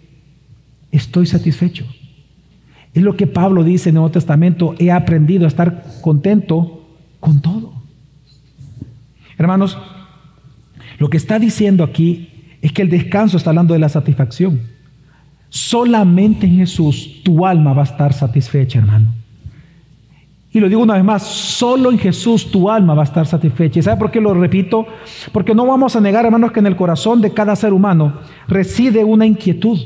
estoy 0.91 1.27
satisfecho. 1.27 1.87
Es 2.95 3.03
lo 3.03 3.17
que 3.17 3.27
Pablo 3.27 3.65
dice 3.65 3.89
en 3.89 3.97
el 3.97 4.01
Nuevo 4.01 4.13
Testamento, 4.13 4.75
he 4.79 4.91
aprendido 4.91 5.45
a 5.45 5.49
estar 5.49 5.85
contento 6.03 6.87
con 7.21 7.41
todo. 7.41 7.73
Hermanos, 9.39 9.79
lo 10.99 11.09
que 11.09 11.17
está 11.17 11.39
diciendo 11.39 11.85
aquí 11.85 12.29
es 12.61 12.73
que 12.73 12.83
el 12.83 12.91
descanso 12.91 13.37
está 13.37 13.51
hablando 13.51 13.75
de 13.75 13.81
la 13.81 13.89
satisfacción. 13.89 14.61
Solamente 15.49 16.47
en 16.47 16.59
Jesús 16.59 17.23
tu 17.25 17.47
alma 17.47 17.73
va 17.73 17.83
a 17.83 17.85
estar 17.85 18.13
satisfecha, 18.13 18.79
hermano. 18.79 19.13
Y 20.53 20.61
lo 20.61 20.69
digo 20.69 20.83
una 20.83 20.95
vez 20.95 21.05
más, 21.05 21.23
solo 21.23 21.91
en 21.91 21.99
Jesús 21.99 22.51
tu 22.51 22.71
alma 22.71 22.95
va 22.95 23.03
a 23.03 23.05
estar 23.05 23.27
satisfecha. 23.27 23.79
¿Y 23.79 23.83
sabe 23.83 23.99
por 23.99 24.11
qué 24.11 24.21
lo 24.21 24.35
repito? 24.35 24.87
Porque 25.33 25.55
no 25.55 25.67
vamos 25.67 25.97
a 25.97 26.01
negar, 26.01 26.27
hermanos, 26.27 26.53
que 26.53 26.61
en 26.61 26.67
el 26.67 26.77
corazón 26.77 27.23
de 27.23 27.33
cada 27.33 27.57
ser 27.57 27.73
humano 27.73 28.19
reside 28.49 29.03
una 29.03 29.25
inquietud, 29.25 29.79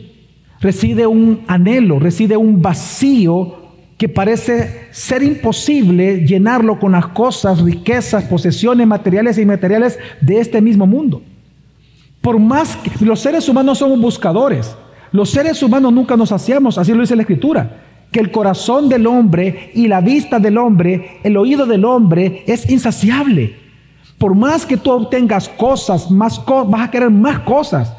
reside 0.61 1.07
un 1.07 1.43
anhelo, 1.47 1.99
reside 1.99 2.37
un 2.37 2.63
vacío 2.63 3.67
que 3.99 4.09
parece 4.09 4.89
ser 4.91 5.23
imposible 5.23 6.27
llenarlo 6.27 6.79
con 6.79 6.93
las 6.93 7.09
cosas, 7.09 7.63
riquezas, 7.63 8.25
posesiones 8.25 8.87
materiales 8.87 9.39
e 9.39 9.43
inmateriales 9.43 9.99
de 10.21 10.39
este 10.39 10.61
mismo 10.61 10.87
mundo. 10.87 11.23
Por 12.21 12.39
más 12.39 12.77
que 12.77 13.05
los 13.05 13.21
seres 13.21 13.49
humanos 13.49 13.79
somos 13.79 14.01
buscadores, 14.01 14.77
los 15.13 15.31
seres 15.31 15.63
humanos 15.63 15.93
nunca 15.93 16.17
nos 16.17 16.33
hacíamos, 16.33 16.77
así 16.77 16.93
lo 16.93 17.01
dice 17.01 17.17
la 17.17 17.23
Escritura, 17.23 17.83
que 18.13 18.21
el 18.21 18.31
corazón 18.31 18.89
del 18.89 19.07
hombre 19.07 19.71
y 19.75 19.89
la 19.89 20.01
vista 20.01 20.39
del 20.39 20.59
hombre, 20.59 21.21
el 21.23 21.37
oído 21.37 21.65
del 21.65 21.85
hombre 21.85 22.45
es 22.47 22.69
insaciable. 22.69 23.57
Por 24.19 24.35
más 24.35 24.67
que 24.67 24.77
tú 24.77 24.91
obtengas 24.91 25.49
cosas, 25.49 26.11
más 26.11 26.43
vas 26.47 26.83
a 26.83 26.91
querer 26.91 27.11
más 27.11 27.41
cosas. 27.41 27.96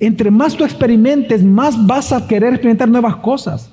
Entre 0.00 0.30
más 0.30 0.56
tú 0.56 0.64
experimentes, 0.64 1.44
más 1.44 1.86
vas 1.86 2.12
a 2.12 2.26
querer 2.26 2.54
experimentar 2.54 2.88
nuevas 2.88 3.16
cosas 3.16 3.70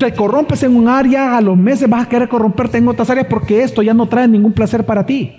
te 0.00 0.14
corrompes 0.14 0.62
en 0.62 0.74
un 0.74 0.88
área, 0.88 1.36
a 1.36 1.42
los 1.42 1.56
meses 1.58 1.88
vas 1.88 2.06
a 2.06 2.08
querer 2.08 2.28
corromperte 2.28 2.78
en 2.78 2.88
otras 2.88 3.10
áreas 3.10 3.26
porque 3.28 3.62
esto 3.62 3.82
ya 3.82 3.92
no 3.92 4.06
trae 4.06 4.26
ningún 4.26 4.52
placer 4.52 4.86
para 4.86 5.04
ti. 5.04 5.36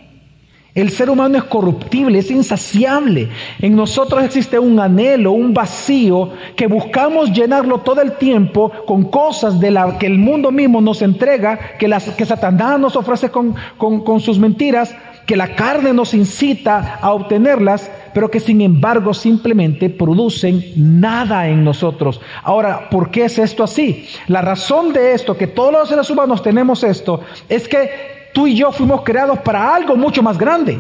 El 0.76 0.92
ser 0.92 1.10
humano 1.10 1.38
es 1.38 1.44
corruptible, 1.46 2.20
es 2.20 2.32
insaciable. 2.32 3.28
En 3.60 3.76
nosotros 3.76 4.24
existe 4.24 4.58
un 4.58 4.80
anhelo, 4.80 5.32
un 5.34 5.54
vacío 5.54 6.30
que 6.56 6.68
buscamos 6.68 7.34
llenarlo 7.34 7.80
todo 7.80 8.02
el 8.02 8.14
tiempo 8.14 8.72
con 8.86 9.06
cosas 9.06 9.60
de 9.60 9.72
la 9.72 9.98
que 9.98 10.06
el 10.06 10.18
mundo 10.18 10.52
mismo 10.52 10.80
nos 10.80 11.02
entrega, 11.02 11.60
que, 11.78 11.90
las, 11.90 12.06
que 12.12 12.26
Satanás 12.26 12.80
nos 12.80 12.96
ofrece 12.96 13.30
con, 13.30 13.54
con 13.78 14.20
sus 14.22 14.40
mentiras, 14.40 14.96
que 15.26 15.36
la 15.36 15.56
carne 15.56 15.94
nos 15.94 16.14
incita 16.14 17.00
a 17.02 17.14
obtenerlas, 17.14 17.90
pero 18.14 18.30
que 18.30 18.40
sin 18.40 18.62
embargo 18.62 19.14
simplemente 19.14 19.90
producen 19.90 20.64
nada 20.76 21.48
en 21.48 21.64
nosotros. 21.64 22.20
Ahora, 22.44 22.90
¿por 22.90 23.12
qué 23.12 23.26
es 23.26 23.38
esto 23.38 23.64
así? 23.64 24.08
La 24.28 24.42
razón 24.42 24.94
de 24.94 25.14
esto, 25.14 25.38
que 25.38 25.48
todos 25.48 25.72
los 25.72 25.90
seres 25.90 26.10
humanos 26.10 26.44
tenemos 26.44 26.84
esto, 26.84 27.22
es 27.48 27.68
que 27.68 28.30
tú 28.34 28.48
y 28.48 28.56
yo 28.56 28.72
fuimos 28.72 29.02
creados 29.04 29.40
para 29.40 29.74
algo 29.74 29.96
mucho 29.96 30.22
más 30.24 30.38
grande, 30.38 30.80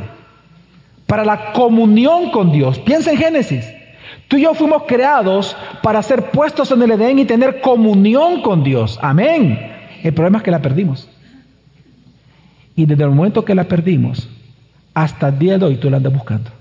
para 1.08 1.24
la 1.24 1.54
comunión 1.54 2.32
con 2.32 2.52
Dios. 2.52 2.80
Piensa 2.80 3.12
en 3.12 3.18
Génesis. 3.18 3.66
Tú 4.28 4.38
y 4.38 4.44
yo 4.44 4.54
fuimos 4.54 4.84
creados 4.88 5.56
para 5.84 6.02
ser 6.02 6.32
puestos 6.32 6.72
en 6.72 6.82
el 6.82 6.92
Edén 6.92 7.20
y 7.20 7.26
tener 7.26 7.60
comunión 7.60 8.42
con 8.42 8.64
Dios. 8.64 8.98
Amén. 9.02 9.60
El 10.04 10.14
problema 10.14 10.38
es 10.38 10.44
que 10.44 10.52
la 10.52 10.62
perdimos. 10.62 11.10
Y 12.76 12.86
desde 12.86 13.04
el 13.04 13.12
momento 13.12 13.46
que 13.46 13.56
la 13.56 13.66
perdimos, 13.66 14.30
hasta 14.94 15.30
el 15.30 15.40
día 15.40 15.58
de 15.58 15.66
hoy 15.66 15.76
tú 15.76 15.90
la 15.90 15.98
andas 15.98 16.14
buscando. 16.14 16.52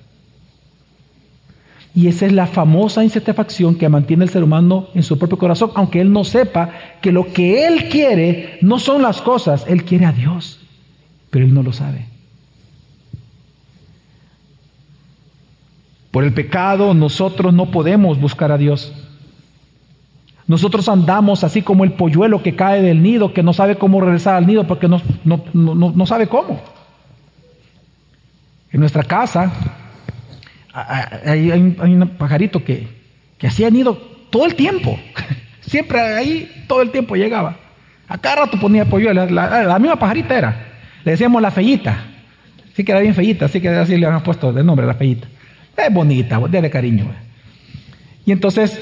Y 1.94 2.06
esa 2.06 2.26
es 2.26 2.32
la 2.32 2.46
famosa 2.46 3.02
insatisfacción 3.02 3.74
que 3.74 3.88
mantiene 3.88 4.24
el 4.24 4.30
ser 4.30 4.44
humano 4.44 4.88
en 4.94 5.02
su 5.02 5.18
propio 5.18 5.38
corazón, 5.38 5.72
aunque 5.74 6.00
él 6.00 6.12
no 6.12 6.22
sepa 6.22 6.70
que 7.00 7.10
lo 7.10 7.32
que 7.32 7.66
él 7.66 7.88
quiere 7.88 8.58
no 8.62 8.78
son 8.78 9.02
las 9.02 9.20
cosas, 9.20 9.64
él 9.66 9.84
quiere 9.84 10.06
a 10.06 10.12
Dios, 10.12 10.60
pero 11.30 11.44
él 11.44 11.52
no 11.52 11.62
lo 11.62 11.72
sabe. 11.72 12.06
Por 16.12 16.24
el 16.24 16.32
pecado 16.32 16.94
nosotros 16.94 17.52
no 17.54 17.70
podemos 17.70 18.20
buscar 18.20 18.52
a 18.52 18.58
Dios. 18.58 18.92
Nosotros 20.50 20.88
andamos 20.88 21.44
así 21.44 21.62
como 21.62 21.84
el 21.84 21.92
polluelo 21.92 22.42
que 22.42 22.56
cae 22.56 22.82
del 22.82 23.04
nido, 23.04 23.32
que 23.32 23.40
no 23.40 23.52
sabe 23.52 23.76
cómo 23.76 24.00
regresar 24.00 24.34
al 24.34 24.48
nido 24.48 24.66
porque 24.66 24.88
no, 24.88 25.00
no, 25.22 26.06
sabe 26.06 26.26
cómo. 26.26 26.60
En 28.72 28.80
nuestra 28.80 29.04
casa 29.04 29.52
hay, 30.74 31.52
un, 31.52 32.16
pajarito 32.18 32.64
que, 32.64 32.88
que 33.38 33.46
hacía 33.46 33.70
nido 33.70 33.96
todo 34.28 34.44
el 34.44 34.56
tiempo. 34.56 34.98
Siempre 35.60 36.00
ahí 36.00 36.64
todo 36.66 36.82
el 36.82 36.90
tiempo 36.90 37.14
llegaba. 37.14 37.56
A 38.08 38.18
cada 38.18 38.46
rato 38.46 38.58
ponía 38.58 38.84
polluelo. 38.84 39.26
La, 39.26 39.78
misma 39.78 40.00
pajarita 40.00 40.36
era. 40.36 40.66
Le 41.04 41.12
decíamos 41.12 41.40
la 41.40 41.52
fellita. 41.52 41.96
Sí 42.74 42.82
que 42.82 42.90
era 42.90 43.00
bien 43.00 43.14
fellita, 43.14 43.44
así 43.44 43.60
que 43.60 43.68
así 43.68 43.96
le 43.96 44.04
habían 44.04 44.24
puesto 44.24 44.52
de 44.52 44.64
nombre 44.64 44.84
la 44.84 44.94
fellita. 44.94 45.28
Es 45.76 45.94
bonita, 45.94 46.40
de 46.40 46.70
cariño. 46.70 47.06
Y 48.26 48.32
entonces 48.32 48.80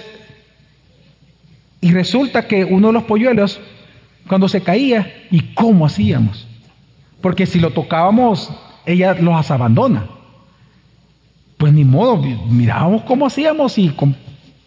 y 1.80 1.92
resulta 1.92 2.46
que 2.46 2.64
uno 2.64 2.88
de 2.88 2.92
los 2.92 3.04
polluelos, 3.04 3.60
cuando 4.26 4.48
se 4.48 4.60
caía, 4.60 5.26
¿y 5.30 5.54
cómo 5.54 5.86
hacíamos? 5.86 6.46
Porque 7.20 7.46
si 7.46 7.60
lo 7.60 7.70
tocábamos, 7.70 8.50
ella 8.84 9.14
los 9.14 9.50
abandona. 9.50 10.06
Pues 11.56 11.72
ni 11.72 11.84
modo, 11.84 12.16
mirábamos 12.48 13.02
cómo 13.02 13.26
hacíamos 13.26 13.78
y 13.78 13.88
con 13.90 14.16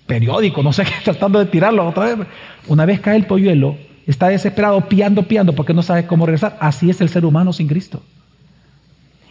periódico, 0.05 0.61
no 0.61 0.73
sé 0.73 0.83
qué, 0.85 0.91
tratando 1.03 1.39
de 1.39 1.45
tirarlo 1.45 1.87
otra 1.87 2.15
vez. 2.15 2.27
Una 2.67 2.85
vez 2.85 2.99
cae 2.99 3.17
el 3.17 3.25
polluelo, 3.25 3.77
está 4.07 4.29
desesperado, 4.29 4.87
piando, 4.87 5.23
piando, 5.23 5.53
porque 5.53 5.73
no 5.73 5.83
sabe 5.83 6.05
cómo 6.05 6.25
regresar. 6.25 6.57
Así 6.59 6.89
es 6.89 7.01
el 7.01 7.09
ser 7.09 7.25
humano 7.25 7.53
sin 7.53 7.67
Cristo. 7.67 8.01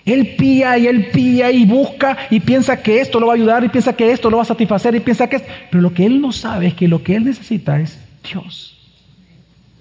Él 0.04 0.34
pía 0.36 0.78
y 0.78 0.86
él 0.86 1.06
pía 1.12 1.50
y 1.50 1.64
busca 1.64 2.16
y 2.30 2.40
piensa 2.40 2.82
que 2.82 3.00
esto 3.00 3.20
lo 3.20 3.26
va 3.26 3.34
a 3.34 3.36
ayudar 3.36 3.64
y 3.64 3.68
piensa 3.68 3.94
que 3.94 4.10
esto 4.10 4.30
lo 4.30 4.38
va 4.38 4.42
a 4.42 4.46
satisfacer 4.46 4.94
y 4.94 5.00
piensa 5.00 5.28
que 5.28 5.36
esto. 5.36 5.48
Pero 5.70 5.82
lo 5.82 5.92
que 5.92 6.06
él 6.06 6.20
no 6.20 6.32
sabe 6.32 6.68
es 6.68 6.74
que 6.74 6.88
lo 6.88 7.02
que 7.02 7.16
él 7.16 7.24
necesita 7.24 7.80
es 7.80 7.98
Dios. 8.22 8.76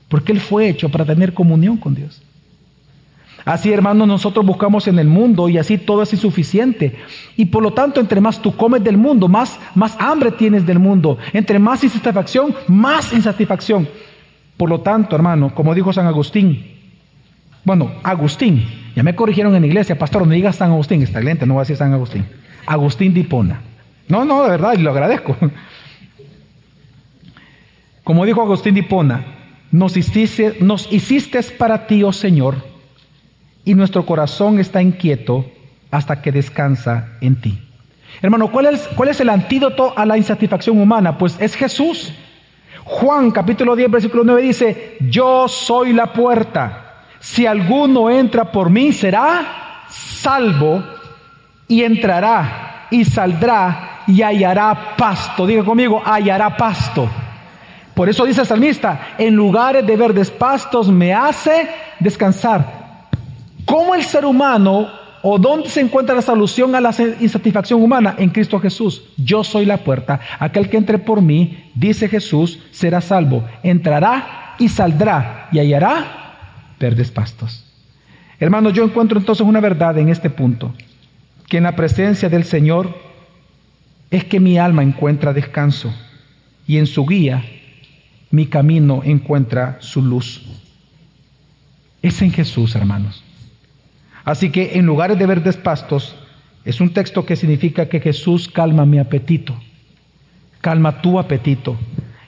Porque 0.08 0.32
él 0.32 0.40
fue 0.40 0.68
hecho 0.70 0.90
para 0.90 1.06
tener 1.06 1.34
comunión 1.34 1.78
con 1.78 1.96
Dios. 1.96 2.22
Así, 3.46 3.72
hermanos, 3.72 4.08
nosotros 4.08 4.46
buscamos 4.46 4.88
en 4.88 5.00
el 5.00 5.08
mundo 5.08 5.50
y 5.50 5.58
así 5.58 5.78
todo 5.78 6.04
es 6.04 6.14
insuficiente. 6.14 6.98
Y 7.38 7.46
por 7.46 7.64
lo 7.64 7.72
tanto, 7.72 8.00
entre 8.00 8.22
más 8.22 8.42
tú 8.42 8.56
comes 8.56 8.84
del 8.84 8.98
mundo, 8.98 9.28
más, 9.28 9.58
más 9.76 9.96
hambre 10.00 10.32
tienes 10.32 10.66
del 10.66 10.80
mundo. 10.80 11.18
Entre 11.34 11.58
más 11.58 11.84
insatisfacción, 11.84 12.54
más 12.68 13.14
insatisfacción. 13.14 13.88
Por 14.58 14.70
lo 14.70 14.82
tanto, 14.82 15.16
hermano, 15.16 15.56
como 15.56 15.74
dijo 15.74 15.94
San 15.94 16.06
Agustín, 16.06 16.79
bueno, 17.64 17.92
Agustín, 18.04 18.66
ya 18.96 19.04
me 19.04 19.16
corrigieron 19.16 19.56
en 19.56 19.62
la 19.62 19.68
iglesia, 19.68 19.98
pastor, 19.98 20.26
no 20.26 20.34
digas 20.34 20.56
San 20.56 20.72
Agustín, 20.72 21.02
está 21.02 21.20
lente, 21.20 21.46
no 21.46 21.56
va 21.56 21.62
a 21.62 21.64
decir 21.64 21.78
San 21.78 21.94
Agustín. 21.94 22.26
Agustín 22.66 23.14
de 23.14 23.22
Hipona. 23.22 23.62
No, 24.08 24.26
no, 24.26 24.44
de 24.44 24.50
verdad, 24.50 24.74
y 24.78 24.82
lo 24.82 24.92
agradezco. 24.92 25.36
Como 28.04 28.26
dijo 28.26 28.42
Agustín 28.42 28.74
de 28.74 28.82
Hipona, 28.82 29.26
nos 29.72 29.96
hiciste, 29.96 30.58
nos 30.62 30.92
hiciste 30.92 31.42
para 31.58 31.86
ti, 31.86 32.04
oh 32.04 32.12
Señor, 32.12 32.56
y 33.66 33.76
nuestro 33.76 34.06
corazón 34.06 34.60
está 34.60 34.82
inquieto 34.82 35.46
hasta 35.92 36.22
que 36.22 36.32
descansa 36.32 37.10
en 37.22 37.36
ti. 37.40 37.60
Hermano, 38.22 38.52
¿cuál 38.52 38.68
es, 38.68 38.88
¿cuál 38.96 39.10
es 39.10 39.20
el 39.22 39.30
antídoto 39.30 39.94
a 39.98 40.06
la 40.06 40.18
insatisfacción 40.18 40.80
humana? 40.80 41.18
Pues 41.18 41.38
es 41.40 41.56
Jesús. 41.56 42.12
Juan 42.84 43.30
capítulo 43.32 43.76
10, 43.76 43.92
versículo 43.92 44.24
9 44.24 44.42
dice, 44.42 44.98
yo 45.00 45.48
soy 45.48 45.94
la 45.94 46.12
puerta. 46.12 46.89
Si 47.20 47.46
alguno 47.46 48.10
entra 48.10 48.52
por 48.52 48.70
mí, 48.70 48.94
será 48.94 49.86
salvo 49.90 50.84
y 51.68 51.84
entrará 51.84 52.88
y 52.90 53.06
saldrá 53.06 54.04
y 54.08 54.22
hallará 54.22 54.96
pasto. 54.98 55.46
Diga 55.46 55.64
conmigo, 55.64 56.02
hallará 56.04 56.56
pasto. 56.56 57.10
Por 57.94 58.08
eso 58.08 58.26
dice 58.26 58.42
el 58.42 58.48
salmista, 58.48 59.16
en 59.18 59.36
lugares 59.36 59.86
de 59.86 59.98
verdes 59.98 60.32
pastos 60.32 60.90
me 60.90 61.14
hace 61.14 61.68
descansar. 62.00 62.80
¿Cómo 63.66 63.94
el 63.94 64.04
ser 64.04 64.26
humano 64.26 64.88
o 65.22 65.38
dónde 65.38 65.70
se 65.70 65.82
encuentra 65.82 66.16
la 66.16 66.22
solución 66.22 66.74
a 66.76 66.82
la 66.82 66.96
insatisfacción 67.20 67.82
humana? 67.82 68.16
En 68.18 68.30
Cristo 68.30 68.60
Jesús. 68.60 69.04
Yo 69.18 69.44
soy 69.44 69.66
la 69.66 69.78
puerta. 69.78 70.20
Aquel 70.40 70.70
que 70.70 70.78
entre 70.78 70.98
por 70.98 71.22
mí, 71.22 71.72
dice 71.76 72.08
Jesús, 72.08 72.60
será 72.72 73.02
salvo. 73.02 73.44
Entrará 73.64 74.56
y 74.58 74.70
saldrá 74.70 75.50
y 75.52 75.60
hallará 75.60 76.29
verdes 76.80 77.12
pastos. 77.12 77.66
Hermanos, 78.40 78.74
yo 78.74 78.84
encuentro 78.84 79.20
entonces 79.20 79.46
una 79.46 79.60
verdad 79.60 79.98
en 79.98 80.10
este 80.10 80.30
punto, 80.30 80.74
que 81.48 81.58
en 81.58 81.64
la 81.64 81.76
presencia 81.76 82.30
del 82.30 82.46
Señor 82.46 82.96
es 84.12 84.24
que 84.24 84.40
mi 84.40 84.58
alma 84.58 84.82
encuentra 84.82 85.34
descanso 85.34 85.94
y 86.66 86.78
en 86.78 86.88
su 86.88 87.06
guía 87.06 87.44
mi 88.32 88.46
camino 88.46 89.02
encuentra 89.04 89.78
su 89.80 90.02
luz. 90.02 90.46
Es 92.02 92.22
en 92.22 92.32
Jesús, 92.32 92.76
hermanos. 92.76 93.24
Así 94.24 94.52
que 94.52 94.78
en 94.78 94.86
lugares 94.86 95.18
de 95.18 95.26
verdes 95.26 95.58
pastos 95.58 96.16
es 96.64 96.80
un 96.80 96.94
texto 96.94 97.26
que 97.26 97.36
significa 97.36 97.88
que 97.88 98.00
Jesús 98.00 98.48
calma 98.48 98.86
mi 98.86 99.00
apetito, 99.00 99.60
calma 100.62 101.02
tu 101.02 101.20
apetito. 101.20 101.78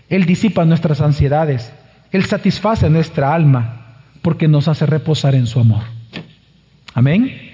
Él 0.09 0.25
disipa 0.25 0.65
nuestras 0.65 0.99
ansiedades, 0.99 1.71
Él 2.11 2.25
satisface 2.25 2.89
nuestra 2.89 3.33
alma 3.33 3.81
porque 4.21 4.47
nos 4.47 4.67
hace 4.67 4.86
reposar 4.86 5.36
en 5.36 5.47
su 5.47 5.60
amor. 5.60 5.84
Amén. 6.93 7.49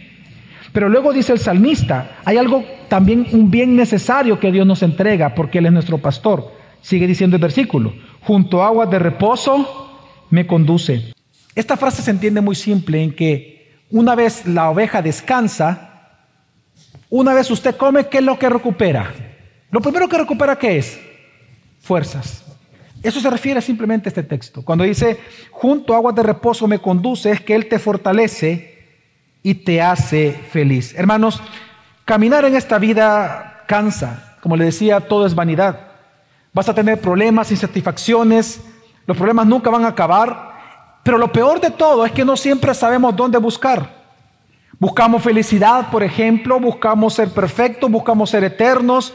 Pero 0.74 0.90
luego 0.90 1.14
dice 1.14 1.34
el 1.34 1.40
salmista, 1.40 2.18
hay 2.26 2.38
algo 2.38 2.64
también, 2.88 3.28
un 3.32 3.50
bien 3.50 3.76
necesario 3.76 4.40
que 4.40 4.52
Dios 4.52 4.68
nos 4.68 4.84
entrega 4.84 5.34
porque 5.34 5.60
Él 5.60 5.66
es 5.68 5.72
nuestro 5.72 5.98
pastor. 5.98 6.54
Sigue 6.82 7.08
diciendo 7.08 7.36
el 7.36 7.42
versículo, 7.42 7.94
junto 8.22 8.62
a 8.62 8.68
aguas 8.68 8.90
de 8.90 9.00
reposo 9.00 9.98
me 10.30 10.46
conduce. 10.46 11.14
Esta 11.56 11.78
frase 11.78 12.02
se 12.02 12.12
entiende 12.12 12.42
muy 12.42 12.56
simple 12.56 13.02
en 13.02 13.14
que 13.14 13.82
una 13.90 14.16
vez 14.16 14.46
la 14.46 14.70
oveja 14.70 15.02
descansa, 15.02 16.20
una 17.10 17.34
vez 17.34 17.50
usted 17.50 17.76
come, 17.76 18.08
¿qué 18.08 18.18
es 18.20 18.24
lo 18.24 18.38
que 18.38 18.50
recupera? 18.50 19.12
Lo 19.72 19.82
primero 19.82 20.08
que 20.08 20.18
recupera, 20.18 20.58
¿qué 20.58 20.78
es? 20.78 21.00
Fuerzas. 21.80 22.47
Eso 23.04 23.20
se 23.20 23.30
refiere 23.30 23.62
simplemente 23.62 24.10
a 24.10 24.12
este 24.12 24.24
texto. 24.24 24.64
Cuando 24.64 24.84
dice, 24.84 25.20
junto 25.52 25.94
a 25.94 25.98
aguas 25.98 26.16
de 26.16 26.24
reposo 26.24 26.68
me 26.68 26.80
conduce, 26.80 27.32
es 27.32 27.42
que 27.42 27.56
Él 27.56 27.68
te 27.68 27.80
fortalece 27.80 28.78
y 29.44 29.54
te 29.56 29.82
hace 29.82 30.34
feliz. 30.52 30.94
Hermanos, 30.96 31.42
caminar 32.06 32.46
en 32.46 32.56
esta 32.56 32.78
vida 32.80 33.64
cansa. 33.68 34.38
Como 34.42 34.56
le 34.56 34.66
decía, 34.66 35.02
todo 35.02 35.26
es 35.26 35.36
vanidad. 35.36 35.88
Vas 36.54 36.70
a 36.70 36.74
tener 36.74 37.00
problemas, 37.00 37.52
insatisfacciones, 37.52 38.62
los 39.06 39.16
problemas 39.16 39.48
nunca 39.48 39.70
van 39.70 39.86
a 39.86 39.90
acabar. 39.90 40.48
Pero 41.04 41.18
lo 41.18 41.32
peor 41.32 41.62
de 41.62 41.72
todo 41.72 42.06
es 42.06 42.12
que 42.12 42.26
no 42.26 42.36
siempre 42.36 42.74
sabemos 42.74 43.16
dónde 43.16 43.38
buscar. 43.38 43.96
Buscamos 44.80 45.24
felicidad, 45.24 45.90
por 45.90 46.04
ejemplo, 46.04 46.60
buscamos 46.60 47.14
ser 47.14 47.30
perfectos, 47.30 47.90
buscamos 47.90 48.30
ser 48.30 48.44
eternos, 48.44 49.14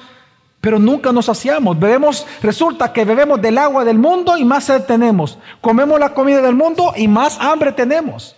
pero 0.63 0.79
nunca 0.79 1.13
nos 1.13 1.27
saciamos. 1.27 1.79
Bebemos, 1.79 2.25
resulta 2.41 2.93
que 2.93 3.05
bebemos 3.05 3.43
del 3.43 3.59
agua 3.59 3.85
del 3.85 3.99
mundo 3.99 4.39
y 4.39 4.45
más 4.45 4.65
sed 4.65 4.85
tenemos. 4.85 5.37
Comemos 5.61 5.99
la 5.99 6.15
comida 6.15 6.41
del 6.41 6.55
mundo 6.55 6.95
y 6.97 7.09
más 7.09 7.39
hambre 7.41 7.73
tenemos. 7.73 8.37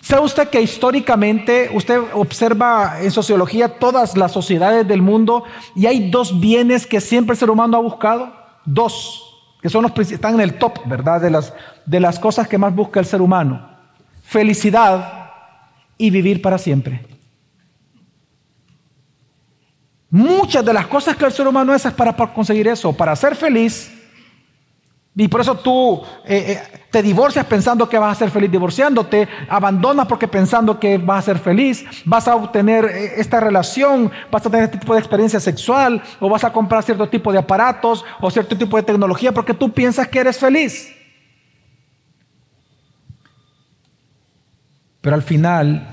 ¿Sabe 0.00 0.22
usted 0.22 0.48
que 0.48 0.62
históricamente 0.62 1.70
usted 1.74 2.00
observa 2.14 3.00
en 3.00 3.10
sociología 3.10 3.80
todas 3.80 4.16
las 4.16 4.30
sociedades 4.30 4.86
del 4.86 5.02
mundo 5.02 5.42
y 5.74 5.86
hay 5.86 6.08
dos 6.08 6.38
bienes 6.38 6.86
que 6.86 7.00
siempre 7.00 7.34
el 7.34 7.38
ser 7.38 7.50
humano 7.50 7.76
ha 7.76 7.80
buscado? 7.80 8.32
Dos, 8.64 9.24
que 9.60 9.68
son 9.68 9.82
los 9.82 10.12
están 10.12 10.34
en 10.34 10.40
el 10.40 10.56
top, 10.56 10.86
¿verdad? 10.86 11.20
De 11.20 11.30
las, 11.30 11.52
de 11.84 11.98
las 11.98 12.20
cosas 12.20 12.46
que 12.46 12.58
más 12.58 12.72
busca 12.72 13.00
el 13.00 13.06
ser 13.06 13.20
humano. 13.20 13.70
Felicidad 14.22 15.32
y 15.98 16.10
vivir 16.10 16.40
para 16.40 16.58
siempre. 16.58 17.15
Muchas 20.10 20.64
de 20.64 20.72
las 20.72 20.86
cosas 20.86 21.16
que 21.16 21.24
el 21.24 21.32
ser 21.32 21.48
humano 21.48 21.72
hace 21.72 21.88
es 21.88 21.94
para, 21.94 22.12
conseguir 22.14 22.68
eso, 22.68 22.92
para 22.92 23.16
ser 23.16 23.34
feliz. 23.34 23.92
Y 25.18 25.28
por 25.28 25.40
eso 25.40 25.54
tú 25.54 26.02
eh, 26.26 26.60
eh, 26.72 26.78
te 26.90 27.02
divorcias 27.02 27.46
pensando 27.46 27.88
que 27.88 27.98
vas 27.98 28.12
a 28.12 28.18
ser 28.18 28.30
feliz 28.30 28.50
divorciándote, 28.50 29.26
abandonas 29.48 30.06
porque 30.06 30.28
pensando 30.28 30.78
que 30.78 30.98
vas 30.98 31.20
a 31.20 31.32
ser 31.32 31.38
feliz, 31.38 31.84
vas 32.04 32.28
a 32.28 32.36
obtener 32.36 32.84
eh, 32.84 33.14
esta 33.16 33.40
relación, 33.40 34.12
vas 34.30 34.44
a 34.44 34.50
tener 34.50 34.66
este 34.66 34.78
tipo 34.78 34.92
de 34.92 35.00
experiencia 35.00 35.40
sexual, 35.40 36.02
o 36.20 36.28
vas 36.28 36.44
a 36.44 36.52
comprar 36.52 36.82
cierto 36.82 37.08
tipo 37.08 37.32
de 37.32 37.38
aparatos 37.38 38.04
o 38.20 38.30
cierto 38.30 38.58
tipo 38.58 38.76
de 38.76 38.82
tecnología 38.82 39.32
porque 39.32 39.54
tú 39.54 39.72
piensas 39.72 40.06
que 40.06 40.18
eres 40.18 40.38
feliz. 40.38 40.94
Pero 45.00 45.16
al 45.16 45.22
final 45.22 45.88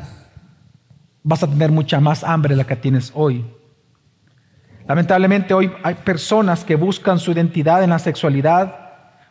vas 1.24 1.44
a 1.44 1.48
tener 1.48 1.72
mucha 1.72 2.02
más 2.02 2.26
hambre 2.26 2.56
de 2.56 2.58
la 2.58 2.68
que 2.68 2.76
tienes 2.76 3.12
hoy. 3.16 3.46
Lamentablemente 4.88 5.54
hoy 5.54 5.72
hay 5.84 5.96
personas 5.96 6.64
que 6.64 6.76
buscan 6.76 7.20
su 7.20 7.32
identidad 7.32 7.84
en 7.84 7.92
la 7.92 8.00
sexualidad, 8.00 8.84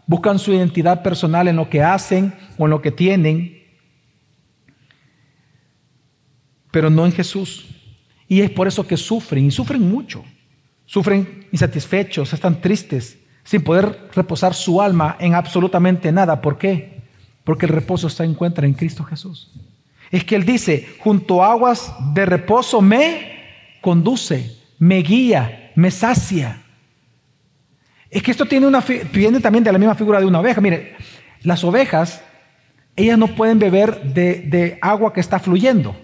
buscan 0.06 0.38
su 0.38 0.52
identidad 0.52 1.02
personal 1.02 1.48
en 1.48 1.56
lo 1.56 1.68
que 1.68 1.82
hacen 1.82 2.34
o 2.56 2.64
en 2.64 2.70
lo 2.70 2.80
que 2.80 2.90
tienen, 2.90 3.62
pero 6.70 6.88
no 6.88 7.04
en 7.04 7.12
Jesús. 7.12 7.68
Y 8.26 8.40
es 8.40 8.50
por 8.50 8.66
eso 8.66 8.86
que 8.86 8.96
sufren, 8.96 9.44
y 9.44 9.50
sufren 9.50 9.88
mucho. 9.88 10.24
Sufren 10.86 11.46
insatisfechos, 11.52 12.32
están 12.32 12.60
tristes, 12.60 13.18
sin 13.44 13.62
poder 13.62 14.08
reposar 14.14 14.54
su 14.54 14.80
alma 14.80 15.16
en 15.20 15.34
absolutamente 15.34 16.10
nada. 16.12 16.40
¿Por 16.40 16.56
qué? 16.56 17.02
Porque 17.44 17.66
el 17.66 17.72
reposo 17.72 18.08
se 18.08 18.24
encuentra 18.24 18.66
en 18.66 18.72
Cristo 18.72 19.04
Jesús. 19.04 19.50
Es 20.10 20.24
que 20.24 20.34
Él 20.34 20.44
dice, 20.44 20.88
junto 20.98 21.42
a 21.42 21.52
aguas 21.52 21.92
de 22.14 22.24
reposo 22.24 22.80
me 22.80 23.78
conduce, 23.80 24.61
me 24.82 24.96
guía, 24.96 25.70
me 25.76 25.92
sacia. 25.92 26.60
Es 28.10 28.20
que 28.20 28.32
esto 28.32 28.46
tiene 28.46 28.66
una, 28.66 28.82
viene 29.12 29.38
también 29.38 29.62
de 29.62 29.70
la 29.70 29.78
misma 29.78 29.94
figura 29.94 30.18
de 30.18 30.26
una 30.26 30.40
oveja. 30.40 30.60
Mire, 30.60 30.96
las 31.42 31.62
ovejas, 31.62 32.20
ellas 32.96 33.16
no 33.16 33.28
pueden 33.28 33.60
beber 33.60 34.02
de, 34.02 34.78
agua 34.82 35.12
que 35.12 35.20
está 35.20 35.38
fluyendo, 35.38 35.94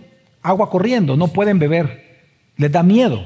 agua 0.42 0.70
corriendo, 0.70 1.16
no 1.16 1.26
pueden 1.26 1.58
beber, 1.58 2.20
les 2.56 2.70
da 2.70 2.84
miedo. 2.84 3.20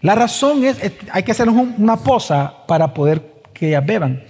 La 0.00 0.16
razón 0.16 0.64
es, 0.64 0.78
hay 1.12 1.22
que 1.22 1.30
hacer 1.30 1.48
una 1.48 1.98
poza 1.98 2.66
para 2.66 2.92
poder 2.92 3.44
que 3.54 3.68
ellas 3.68 3.86
beban. 3.86 4.24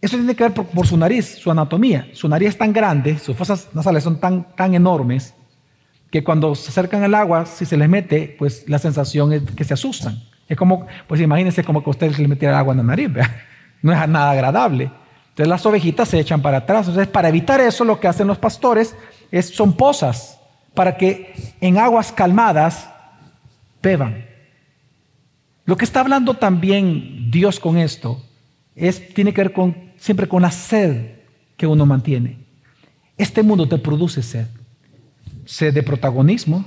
Eso 0.00 0.16
tiene 0.16 0.34
que 0.34 0.42
ver 0.42 0.54
por, 0.54 0.86
su 0.88 0.96
nariz, 0.96 1.36
su 1.36 1.52
anatomía. 1.52 2.08
Su 2.14 2.28
nariz 2.28 2.48
es 2.48 2.58
tan 2.58 2.72
grande, 2.72 3.16
sus 3.16 3.36
fosas 3.36 3.68
nasales 3.74 4.02
son 4.02 4.18
tan, 4.18 4.56
tan 4.56 4.74
enormes, 4.74 5.36
que 6.10 6.24
cuando 6.24 6.54
se 6.54 6.70
acercan 6.70 7.02
al 7.04 7.14
agua, 7.14 7.46
si 7.46 7.64
se 7.64 7.76
les 7.76 7.88
mete, 7.88 8.34
pues 8.38 8.68
la 8.68 8.78
sensación 8.78 9.32
es 9.32 9.42
que 9.42 9.64
se 9.64 9.74
asustan. 9.74 10.22
Es 10.48 10.56
como, 10.56 10.86
pues 11.06 11.20
imagínense 11.20 11.62
como 11.62 11.84
que 11.84 11.90
ustedes 11.90 12.18
le 12.18 12.26
metieran 12.26 12.56
agua 12.56 12.72
en 12.72 12.78
la 12.78 12.84
nariz, 12.84 13.10
no 13.82 13.92
es 13.92 14.08
nada 14.08 14.30
agradable. 14.32 14.90
Entonces 15.28 15.48
las 15.48 15.64
ovejitas 15.64 16.08
se 16.08 16.18
echan 16.18 16.42
para 16.42 16.58
atrás. 16.58 16.88
Entonces 16.88 17.08
para 17.08 17.28
evitar 17.28 17.60
eso 17.60 17.84
lo 17.84 18.00
que 18.00 18.08
hacen 18.08 18.26
los 18.26 18.38
pastores 18.38 18.96
es, 19.30 19.48
son 19.48 19.74
pozas 19.74 20.40
para 20.74 20.96
que 20.96 21.32
en 21.60 21.78
aguas 21.78 22.12
calmadas 22.12 22.90
beban. 23.80 24.26
Lo 25.64 25.76
que 25.76 25.84
está 25.84 26.00
hablando 26.00 26.34
también 26.34 27.30
Dios 27.30 27.60
con 27.60 27.78
esto 27.78 28.20
es, 28.74 29.14
tiene 29.14 29.32
que 29.32 29.42
ver 29.42 29.52
con, 29.52 29.92
siempre 29.96 30.26
con 30.26 30.42
la 30.42 30.50
sed 30.50 31.12
que 31.56 31.66
uno 31.66 31.86
mantiene. 31.86 32.38
Este 33.16 33.42
mundo 33.42 33.68
te 33.68 33.78
produce 33.78 34.22
sed. 34.22 34.46
Sed 35.50 35.74
de 35.74 35.82
protagonismo, 35.82 36.64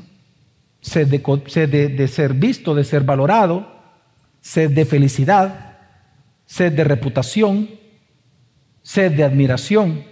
sed 0.82 1.08
de, 1.08 2.08
ser 2.10 2.34
visto, 2.34 2.76
de 2.76 2.84
ser 2.84 3.04
valorado, 3.06 3.66
sed 4.42 4.72
de 4.72 4.84
felicidad, 4.84 5.78
sed 6.46 6.74
de 6.74 6.84
reputación, 6.84 7.70
sed 8.82 9.14
de 9.14 9.24
admiración. 9.24 10.04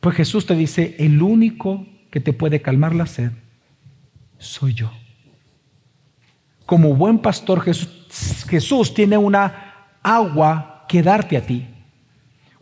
Pues 0.00 0.16
Jesús 0.16 0.44
te 0.44 0.56
dice, 0.56 0.96
el 0.98 1.22
único 1.22 1.86
que 2.10 2.18
te 2.18 2.32
puede 2.32 2.60
calmar 2.60 2.94
la 2.94 3.06
sed 3.06 3.30
soy 4.38 4.74
yo 4.74 4.90
como 6.68 6.94
buen 6.94 7.18
pastor 7.20 7.62
Jesús, 7.62 8.92
tiene 8.92 9.16
una 9.16 9.88
agua 10.02 10.84
que 10.86 11.02
darte 11.02 11.38
a 11.38 11.40
ti. 11.40 11.66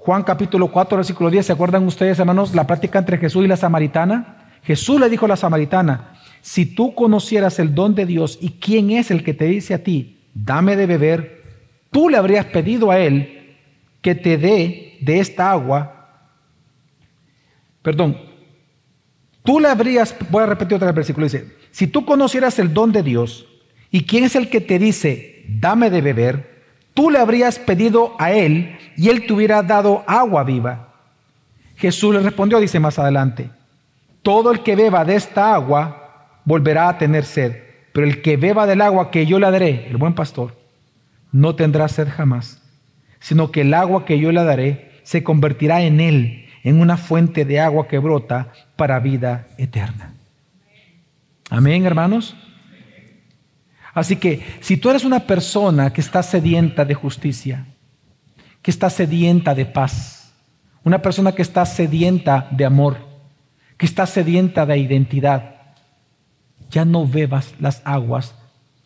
Juan 0.07 0.23
capítulo 0.23 0.69
4, 0.69 0.99
versículo 0.99 1.31
10, 1.31 1.47
¿se 1.47 1.53
acuerdan 1.53 1.85
ustedes, 1.85 2.16
hermanos, 2.21 2.55
la 2.55 2.64
práctica 2.64 3.01
entre 3.01 3.19
Jesús 3.19 3.45
y 3.45 3.49
la 3.49 3.57
samaritana? 3.57 4.53
Jesús 4.62 5.01
le 5.01 5.11
dijo 5.11 5.25
a 5.25 5.31
la 5.31 5.37
samaritana, 5.37 6.12
si 6.40 6.64
tú 6.64 6.95
conocieras 6.95 7.59
el 7.59 7.75
don 7.75 7.97
de 7.97 8.07
Dios 8.07 8.38
y 8.40 8.51
quién 8.51 8.92
es 8.92 9.11
el 9.11 9.25
que 9.25 9.35
te 9.35 9.47
dice 9.47 9.75
a 9.75 9.83
ti, 9.83 10.21
dame 10.33 10.77
de 10.77 10.87
beber, 10.87 11.42
tú 11.90 12.09
le 12.09 12.19
habrías 12.19 12.47
pedido 12.47 12.92
a 12.92 13.01
él 13.01 13.57
que 14.01 14.14
te 14.14 14.38
dé 14.38 14.97
de 15.01 15.19
esta 15.19 15.51
agua. 15.51 16.23
Perdón, 17.83 18.16
tú 19.42 19.59
le 19.59 19.66
habrías, 19.66 20.14
voy 20.31 20.45
a 20.45 20.47
repetir 20.47 20.77
otra 20.77 20.87
vez 20.87 20.92
el 20.92 20.97
versículo, 20.97 21.25
dice, 21.27 21.53
si 21.73 21.88
tú 21.88 22.07
conocieras 22.07 22.61
el 22.61 22.73
don 22.73 22.92
de 22.92 23.03
Dios 23.03 23.47
¿Y 23.90 24.03
quién 24.05 24.25
es 24.25 24.37
el 24.37 24.51
que 24.51 24.61
te 24.61 24.79
dice, 24.79 25.45
dame 25.49 25.90
de 25.90 26.01
beber? 26.01 26.56
Tú 26.97 27.11
le 27.11 27.19
habrías 27.19 27.59
pedido 27.59 28.17
a 28.19 28.33
él 28.33 28.79
y 28.97 29.11
él 29.11 29.27
te 29.27 29.35
hubiera 29.35 29.63
dado 29.63 30.03
agua 30.07 30.45
viva. 30.45 30.95
Jesús 31.77 32.15
le 32.15 32.23
respondió, 32.23 32.59
dice 32.59 32.81
más 32.81 32.99
adelante, 32.99 33.51
todo 34.23 34.51
el 34.51 34.63
que 34.63 34.77
beba 34.77 35.05
de 35.05 35.15
esta 35.15 35.53
agua 35.53 36.39
volverá 36.47 36.89
a 36.89 36.97
tener 36.97 37.27
sed, 37.27 37.55
pero 37.93 38.07
el 38.07 38.23
que 38.23 38.39
beba 38.39 38.67
del 38.67 38.81
agua 38.81 39.11
que 39.11 39.27
yo 39.27 39.39
le 39.39 39.51
daré, 39.51 39.87
el 39.91 39.99
buen 39.99 40.15
pastor, 40.15 40.57
no 41.33 41.55
tendrá 41.55 41.87
sed 41.89 42.09
jamás, 42.09 42.63
sino 43.21 43.51
que 43.51 43.61
el 43.61 43.75
agua 43.75 44.07
que 44.07 44.19
yo 44.19 44.33
le 44.33 44.43
daré 44.43 44.91
se 45.03 45.23
convertirá 45.23 45.83
en 45.83 46.01
él, 46.01 46.47
en 46.65 46.81
una 46.81 46.97
fuente 46.97 47.45
de 47.45 47.61
agua 47.61 47.89
que 47.89 47.99
brota 47.99 48.55
para 48.75 49.01
vida 49.01 49.49
eterna. 49.59 50.15
Amén, 51.51 51.85
hermanos. 51.85 52.35
Así 53.97 54.17
que 54.17 54.45
si 54.61 54.77
tú 54.77 54.91
eres 54.91 55.05
una 55.05 55.21
persona 55.21 55.91
que 55.91 56.03
está 56.03 56.23
sedienta 56.23 56.85
de 56.85 56.93
justicia, 56.93 57.67
que 58.61 58.71
está 58.71 58.91
sedienta 58.91 59.55
de 59.55 59.65
paz, 59.65 60.35
una 60.85 61.01
persona 61.01 61.33
que 61.33 61.41
está 61.41 61.65
sedienta 61.65 62.47
de 62.51 62.67
amor, 62.67 62.99
que 63.79 63.87
está 63.87 64.05
sedienta 64.05 64.67
de 64.67 64.77
identidad, 64.77 65.55
ya 66.71 66.85
no 66.85 67.07
bebas 67.07 67.55
las 67.59 67.81
aguas 67.87 68.35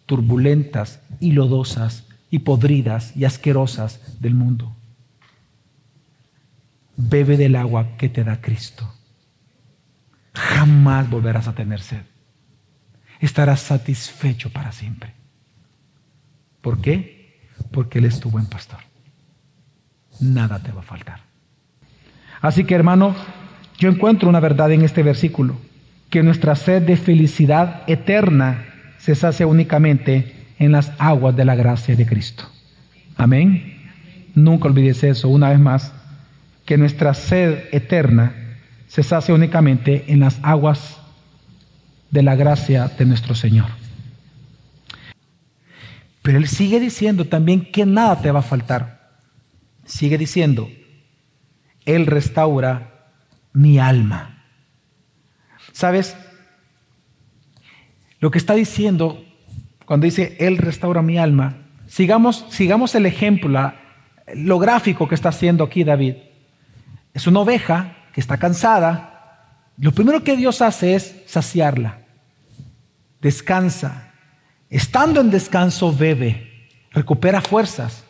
turbulentas 0.07 1.01
y 1.19 1.33
lodosas 1.33 2.07
y 2.31 2.39
podridas 2.39 3.17
y 3.17 3.25
asquerosas 3.25 4.21
del 4.21 4.37
mundo. 4.37 4.77
Bebe 6.97 7.37
del 7.37 7.57
agua 7.57 7.97
que 7.97 8.09
te 8.09 8.23
da 8.23 8.41
Cristo. 8.41 8.95
Jamás 10.35 11.11
volverás 11.11 11.49
a 11.49 11.55
tener 11.57 11.81
sed 11.81 12.10
estarás 13.21 13.61
satisfecho 13.61 14.51
para 14.51 14.73
siempre. 14.73 15.13
¿Por 16.61 16.81
qué? 16.81 17.49
Porque 17.71 17.99
Él 17.99 18.07
es 18.07 18.21
tu 18.21 18.31
buen 18.31 18.47
pastor. 18.47 18.81
Nada 20.21 20.59
te 20.59 20.73
va 20.73 20.81
a 20.81 20.85
faltar. 20.85 21.21
Así 22.41 22.65
que 22.65 22.75
hermano, 22.75 23.15
yo 23.79 23.89
encuentro 23.89 24.29
una 24.29 24.41
verdad 24.41 24.73
en 24.73 24.83
este 24.83 25.03
versículo, 25.03 25.57
que 26.11 26.23
nuestra 26.23 26.57
sed 26.57 26.83
de 26.83 26.97
felicidad 26.97 27.83
eterna 27.87 28.67
se 28.99 29.15
sacia 29.15 29.47
únicamente 29.47 30.35
en 30.59 30.73
las 30.73 30.93
aguas 30.99 31.37
de 31.37 31.45
la 31.45 31.55
gracia 31.55 31.97
de 31.97 32.07
Cristo. 32.07 32.45
Amén. 33.17 33.79
Nunca 34.35 34.69
olvides 34.69 35.03
eso, 35.05 35.29
una 35.29 35.51
vez 35.51 35.59
más, 35.59 35.93
que 36.67 36.77
nuestra 36.77 37.15
sed 37.15 37.65
eterna 37.73 38.35
se 38.87 39.03
sacia 39.03 39.35
únicamente 39.35 40.05
en 40.09 40.21
las 40.21 40.39
aguas 40.43 41.00
de 42.11 42.23
la 42.23 42.35
gracia 42.35 42.89
de 42.89 43.05
nuestro 43.05 43.35
Señor. 43.35 43.67
Pero 46.23 46.39
Él 46.39 46.49
sigue 46.49 46.81
diciendo 46.81 47.25
también 47.25 47.71
que 47.73 47.87
nada 47.87 48.21
te 48.21 48.31
va 48.31 48.41
a 48.41 48.43
faltar. 48.43 49.01
Sigue 49.85 50.19
diciendo, 50.19 50.69
Él 51.85 52.07
restaura 52.07 53.11
mi 53.53 53.79
alma. 53.79 54.45
¿Sabes? 55.73 56.17
Lo 58.19 58.31
que 58.31 58.39
está 58.39 58.55
diciendo 58.55 59.25
cuando 59.87 60.05
dice 60.05 60.37
Él 60.39 60.59
restaura 60.59 61.03
mi 61.03 61.19
alma, 61.19 61.57
sigamos, 61.89 62.47
sigamos 62.51 62.95
el 62.95 63.07
ejemplo, 63.07 63.73
lo 64.35 64.59
gráfico 64.61 65.09
que 65.09 65.17
está 65.17 65.31
haciendo 65.31 65.65
aquí 65.65 65.83
David. 65.83 66.15
Es 67.13 67.27
una 67.27 67.41
oveja 67.41 67.97
que 68.13 68.21
está 68.21 68.37
cansada. 68.37 69.73
Lo 69.79 69.91
primero 69.91 70.23
que 70.23 70.37
Dios 70.37 70.63
hace 70.63 70.95
es 70.95 71.17
saciarla 71.27 72.00
descansa. 73.21 74.13
Estando 74.69 75.21
en 75.21 75.31
descanso, 75.31 75.95
bebe, 75.95 76.69
recupera 76.93 77.41
fuerzas. 77.41 78.05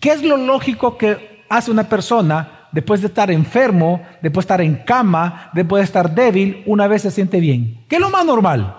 ¿Qué 0.00 0.10
es 0.10 0.22
lo 0.22 0.36
lógico 0.36 0.96
que 0.96 1.44
hace 1.48 1.70
una 1.70 1.88
persona 1.88 2.68
después 2.72 3.00
de 3.00 3.08
estar 3.08 3.30
enfermo, 3.30 4.02
después 4.22 4.44
de 4.44 4.46
estar 4.46 4.60
en 4.60 4.76
cama, 4.76 5.50
después 5.52 5.80
de 5.80 5.84
estar 5.84 6.14
débil, 6.14 6.62
una 6.66 6.86
vez 6.86 7.02
se 7.02 7.10
siente 7.10 7.40
bien? 7.40 7.84
¿Qué 7.88 7.96
es 7.96 8.00
lo 8.00 8.10
más 8.10 8.24
normal? 8.24 8.76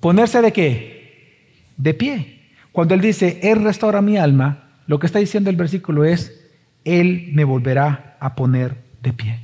¿Ponerse 0.00 0.40
de 0.40 0.52
qué? 0.52 1.72
De 1.76 1.94
pie. 1.94 2.40
Cuando 2.72 2.94
Él 2.94 3.00
dice, 3.00 3.40
Él 3.42 3.62
restaura 3.62 4.02
mi 4.02 4.16
alma, 4.16 4.64
lo 4.86 4.98
que 4.98 5.06
está 5.06 5.18
diciendo 5.18 5.50
el 5.50 5.56
versículo 5.56 6.04
es, 6.04 6.50
Él 6.84 7.30
me 7.32 7.44
volverá 7.44 8.16
a 8.20 8.34
poner 8.34 8.76
de 9.02 9.12
pie. 9.12 9.40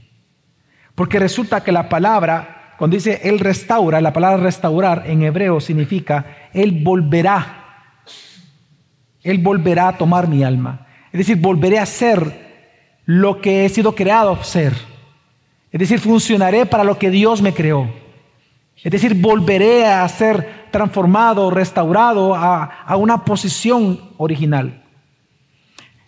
Porque 0.95 1.19
resulta 1.19 1.63
que 1.63 1.73
la 1.73 1.89
palabra 1.89 2.60
cuando 2.81 2.95
dice 2.95 3.21
Él 3.25 3.41
restaura, 3.41 4.01
la 4.01 4.15
palabra 4.15 4.43
restaurar 4.43 5.03
en 5.05 5.21
hebreo 5.21 5.61
significa 5.61 6.49
Él 6.55 6.83
volverá. 6.83 8.05
Él 9.23 9.37
volverá 9.37 9.89
a 9.89 9.99
tomar 9.99 10.29
mi 10.29 10.43
alma. 10.43 10.87
Es 11.13 11.19
decir, 11.19 11.37
volveré 11.37 11.79
a 11.79 11.85
ser 11.85 13.03
lo 13.05 13.43
que 13.43 13.67
he 13.67 13.69
sido 13.69 13.95
creado 13.95 14.43
ser. 14.43 14.73
Es 15.71 15.79
decir, 15.79 16.01
funcionaré 16.01 16.65
para 16.65 16.83
lo 16.83 16.99
que 16.99 17.11
Dios 17.11 17.43
me 17.43 17.53
creó. 17.53 17.87
Es 18.83 18.91
decir, 18.91 19.13
volveré 19.13 19.85
a 19.85 20.09
ser 20.09 20.71
transformado, 20.71 21.51
restaurado 21.51 22.35
a, 22.35 22.65
a 22.65 22.97
una 22.97 23.27
posición 23.27 24.01
original. 24.17 24.85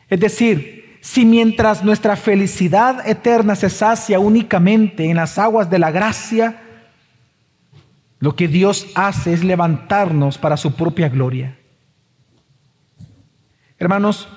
Es 0.09 0.20
decir, 0.20 0.82
si 1.03 1.24
mientras 1.24 1.82
nuestra 1.82 2.14
felicidad 2.14 3.07
eterna 3.09 3.57
se 3.57 3.68
sacia 3.68 4.20
únicamente 4.20 5.11
en 5.11 5.16
las 5.16 5.36
aguas 5.36 5.68
de 5.68 5.80
la 5.80 5.90
gracia, 5.90 6.62
lo 8.20 8.36
que 8.36 8.46
Dios 8.46 8.86
hace 8.94 9.32
es 9.32 9.42
levantarnos 9.42 10.38
para 10.38 10.57
su 10.57 10.76
propia 10.76 11.09
gloria. 11.09 11.59
Hermanos, 13.78 14.28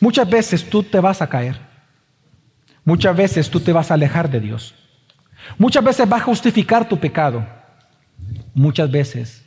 muchas 0.00 0.28
veces 0.28 0.68
tú 0.68 0.82
te 0.82 0.98
vas 0.98 1.22
a 1.22 1.28
caer. 1.28 1.60
Muchas 2.84 3.16
veces 3.16 3.48
tú 3.48 3.60
te 3.60 3.72
vas 3.72 3.92
a 3.92 3.94
alejar 3.94 4.28
de 4.28 4.40
Dios. 4.40 4.74
Muchas 5.58 5.84
veces 5.84 6.08
vas 6.08 6.22
a 6.22 6.24
justificar 6.24 6.88
tu 6.88 6.98
pecado. 6.98 7.46
Muchas 8.52 8.90
veces 8.90 9.44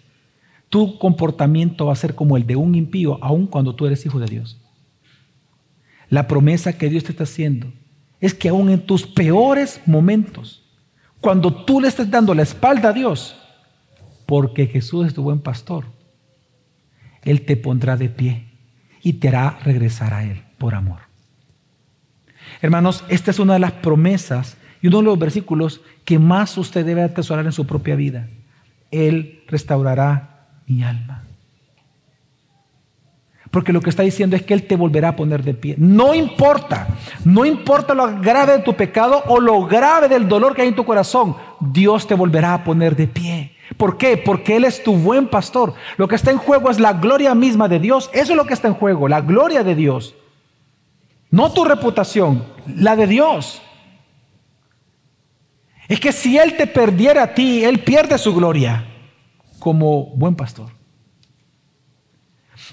tu 0.70 0.98
comportamiento 0.98 1.88
va 1.88 1.94
a 1.94 1.98
ser 1.98 2.16
como 2.16 2.38
el 2.38 2.48
de 2.48 2.56
un 2.56 2.74
impío, 2.74 3.20
aun 3.22 3.48
cuando 3.48 3.76
tú 3.76 3.86
eres 3.86 4.06
hijo 4.06 4.18
de 4.18 4.28
Dios. 4.28 4.63
La 6.14 6.28
promesa 6.28 6.74
que 6.74 6.92
Dios 6.92 7.06
te 7.06 7.12
está 7.12 7.24
haciendo 7.24 7.74
es 8.22 8.36
que 8.36 8.50
aun 8.50 8.70
en 8.70 8.86
tus 8.86 9.08
peores 9.08 9.82
momentos, 9.88 10.64
cuando 11.20 11.66
tú 11.66 11.82
le 11.82 11.88
estés 11.88 12.12
dando 12.12 12.36
la 12.36 12.44
espalda 12.44 12.90
a 12.90 12.94
Dios, 12.94 13.36
porque 14.28 14.68
Jesús 14.68 15.08
es 15.08 15.16
tu 15.16 15.24
buen 15.24 15.40
pastor, 15.40 15.86
Él 17.24 17.42
te 17.42 17.58
pondrá 17.58 17.98
de 17.98 18.10
pie 18.10 18.46
y 19.02 19.14
te 19.14 19.30
hará 19.30 19.58
regresar 19.64 20.14
a 20.14 20.24
Él 20.24 20.44
por 20.60 20.76
amor. 20.76 21.00
Hermanos, 22.62 23.04
esta 23.10 23.32
es 23.32 23.40
una 23.40 23.54
de 23.54 23.60
las 23.62 23.72
promesas 23.72 24.58
y 24.84 24.90
uno 24.90 24.98
de 24.98 25.06
los 25.06 25.18
versículos 25.18 25.82
que 26.06 26.20
más 26.20 26.60
usted 26.60 26.86
debe 26.86 27.02
atesorar 27.02 27.44
en 27.48 27.54
su 27.54 27.66
propia 27.66 27.96
vida. 27.96 28.28
Él 28.92 29.42
restaurará 29.48 30.62
mi 30.68 30.84
alma. 30.84 31.23
Porque 33.54 33.72
lo 33.72 33.82
que 33.82 33.92
está 33.92 34.02
diciendo 34.02 34.36
es 34.36 34.42
que 34.42 34.56
Él 34.56 34.64
te 34.64 34.76
volverá 34.76 35.10
a 35.10 35.16
poner 35.16 35.44
de 35.44 35.54
pie. 35.54 35.76
No 35.78 36.16
importa, 36.16 36.88
no 37.24 37.46
importa 37.46 37.94
lo 37.94 38.20
grave 38.20 38.54
de 38.54 38.64
tu 38.64 38.74
pecado 38.74 39.22
o 39.28 39.40
lo 39.40 39.64
grave 39.68 40.08
del 40.08 40.28
dolor 40.28 40.56
que 40.56 40.64
hay 40.64 40.70
en 40.70 40.76
tu 40.76 40.84
corazón, 40.84 41.36
Dios 41.60 42.08
te 42.08 42.16
volverá 42.16 42.56
a 42.56 42.64
poner 42.64 42.96
de 42.96 43.06
pie. 43.06 43.56
¿Por 43.78 43.96
qué? 43.96 44.18
Porque 44.18 44.56
Él 44.56 44.66
es 44.66 44.84
tu 44.84 44.96
buen 44.96 45.28
pastor. 45.28 45.76
Lo 45.98 46.08
que 46.08 46.16
está 46.16 46.32
en 46.32 46.40
juego 46.40 46.72
es 46.72 46.80
la 46.80 46.94
gloria 46.94 47.36
misma 47.36 47.68
de 47.68 47.78
Dios. 47.78 48.10
Eso 48.12 48.34
es 48.34 48.38
lo 48.38 48.46
que 48.46 48.56
está 48.56 48.70
en 48.70 48.74
juego, 48.74 49.08
la 49.08 49.22
gloria 49.22 49.64
de 49.64 49.76
Dios. 49.76 50.16
No 51.30 51.54
tu 51.54 51.64
reputación, 51.64 52.44
la 52.66 52.96
de 52.96 53.06
Dios. 53.06 53.62
Es 55.88 56.00
que 56.00 56.12
si 56.12 56.40
Él 56.40 56.58
te 56.58 56.66
perdiera 56.66 57.22
a 57.22 57.34
ti, 57.36 57.64
Él 57.64 57.82
pierde 57.82 58.18
su 58.18 58.34
gloria 58.34 58.84
como 59.60 60.08
buen 60.16 60.34
pastor. 60.34 60.72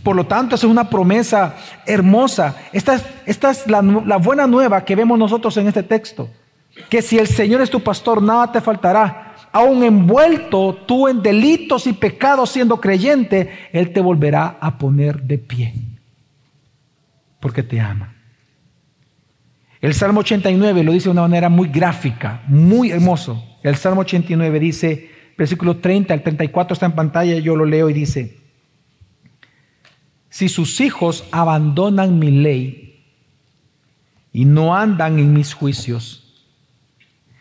Por 0.03 0.16
lo 0.16 0.26
tanto, 0.26 0.55
es 0.55 0.64
una 0.64 0.89
promesa 0.89 1.57
hermosa. 1.87 2.57
Esta 2.72 2.95
es, 2.95 3.05
esta 3.26 3.51
es 3.51 3.66
la, 3.66 3.83
la, 3.83 4.16
buena 4.16 4.47
nueva 4.47 4.85
que 4.85 4.97
vemos 4.97 5.18
nosotros 5.18 5.57
en 5.57 5.68
este 5.68 5.83
texto. 5.83 6.31
Que 6.89 7.03
si 7.03 7.18
el 7.18 7.26
Señor 7.26 7.61
es 7.61 7.70
tu 7.70 7.81
pastor, 7.81 8.22
nada 8.22 8.51
te 8.53 8.61
faltará. 8.61 9.35
Aún 9.53 9.83
envuelto 9.83 10.74
tú 10.87 11.09
en 11.09 11.22
delitos 11.22 11.87
y 11.87 11.93
pecados 11.93 12.51
siendo 12.51 12.81
creyente, 12.81 13.51
Él 13.72 13.93
te 13.93 14.01
volverá 14.01 14.59
a 14.61 14.78
poner 14.78 15.22
de 15.22 15.39
pie. 15.39 15.74
Porque 17.41 17.62
te 17.62 17.81
ama. 17.81 18.14
El 19.81 19.95
Salmo 19.95 20.20
89 20.20 20.85
lo 20.85 20.93
dice 20.93 21.05
de 21.05 21.12
una 21.12 21.22
manera 21.22 21.49
muy 21.49 21.68
gráfica, 21.68 22.43
muy 22.47 22.91
hermoso. 22.91 23.43
El 23.62 23.76
Salmo 23.76 24.03
89 24.03 24.61
dice, 24.61 25.11
versículo 25.37 25.78
30 25.78 26.12
al 26.12 26.22
34 26.22 26.74
está 26.74 26.87
en 26.87 26.93
pantalla, 26.93 27.39
yo 27.39 27.57
lo 27.57 27.64
leo 27.64 27.89
y 27.89 27.95
dice, 27.95 28.39
si 30.31 30.49
sus 30.49 30.81
hijos 30.81 31.24
abandonan 31.33 32.18
mi 32.18 32.31
ley 32.31 33.05
y 34.33 34.45
no 34.45 34.74
andan 34.74 35.18
en 35.18 35.35
mis 35.35 35.53
juicios, 35.53 36.47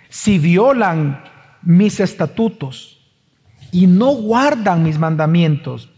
si 0.10 0.40
violan 0.40 1.24
mis 1.62 2.00
estatutos 2.00 3.00
y 3.72 3.86
no 3.86 4.08
guardan 4.08 4.84
mis 4.84 4.98
mandamientos, 4.98 5.90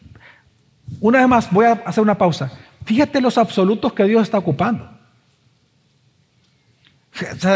una 0.99 1.19
vez 1.19 1.27
más 1.29 1.51
voy 1.51 1.65
a 1.65 1.71
hacer 1.85 2.03
una 2.03 2.17
pausa. 2.17 2.51
Fíjate 2.83 3.21
los 3.21 3.37
absolutos 3.37 3.93
que 3.93 4.03
Dios 4.03 4.23
está 4.23 4.37
ocupando. 4.37 4.89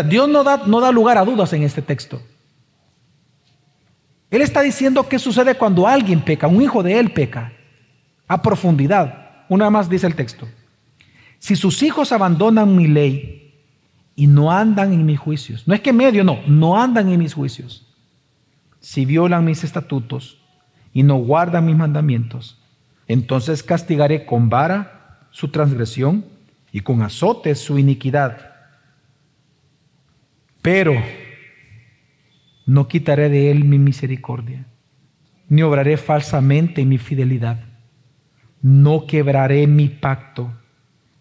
Dios 0.07 0.29
no 0.29 0.43
da, 0.43 0.63
no 0.65 0.79
da 0.79 0.91
lugar 0.91 1.17
a 1.17 1.25
dudas 1.25 1.51
en 1.51 1.63
este 1.63 1.81
texto. 1.81 2.21
Él 4.31 4.41
está 4.41 4.61
diciendo 4.61 5.07
qué 5.07 5.19
sucede 5.19 5.55
cuando 5.55 5.87
alguien 5.87 6.21
peca, 6.21 6.47
un 6.47 6.61
hijo 6.61 6.83
de 6.83 6.99
él 6.99 7.11
peca, 7.11 7.51
a 8.27 8.41
profundidad. 8.41 9.24
Una 9.49 9.69
más 9.69 9.89
dice 9.89 10.07
el 10.07 10.15
texto. 10.15 10.47
Si 11.39 11.55
sus 11.55 11.83
hijos 11.83 12.11
abandonan 12.11 12.75
mi 12.75 12.87
ley 12.87 13.53
y 14.15 14.27
no 14.27 14.51
andan 14.51 14.93
en 14.93 15.05
mis 15.05 15.19
juicios, 15.19 15.67
no 15.67 15.73
es 15.73 15.81
que 15.81 15.93
medio, 15.93 16.23
no, 16.23 16.39
no 16.47 16.81
andan 16.81 17.09
en 17.09 17.19
mis 17.19 17.33
juicios. 17.33 17.85
Si 18.79 19.05
violan 19.05 19.45
mis 19.45 19.63
estatutos 19.63 20.39
y 20.93 21.03
no 21.03 21.15
guardan 21.17 21.65
mis 21.65 21.75
mandamientos, 21.75 22.59
entonces 23.07 23.61
castigaré 23.61 24.25
con 24.25 24.49
vara 24.49 25.27
su 25.31 25.49
transgresión 25.49 26.25
y 26.71 26.79
con 26.79 27.01
azotes 27.01 27.59
su 27.59 27.77
iniquidad. 27.77 28.53
Pero 30.61 30.93
no 32.65 32.87
quitaré 32.87 33.29
de 33.29 33.51
él 33.51 33.65
mi 33.65 33.77
misericordia, 33.77 34.65
ni 35.47 35.61
obraré 35.61 35.97
falsamente 35.97 36.83
mi 36.85 36.97
fidelidad 36.97 37.64
no 38.61 39.05
quebraré 39.05 39.67
mi 39.67 39.89
pacto, 39.89 40.51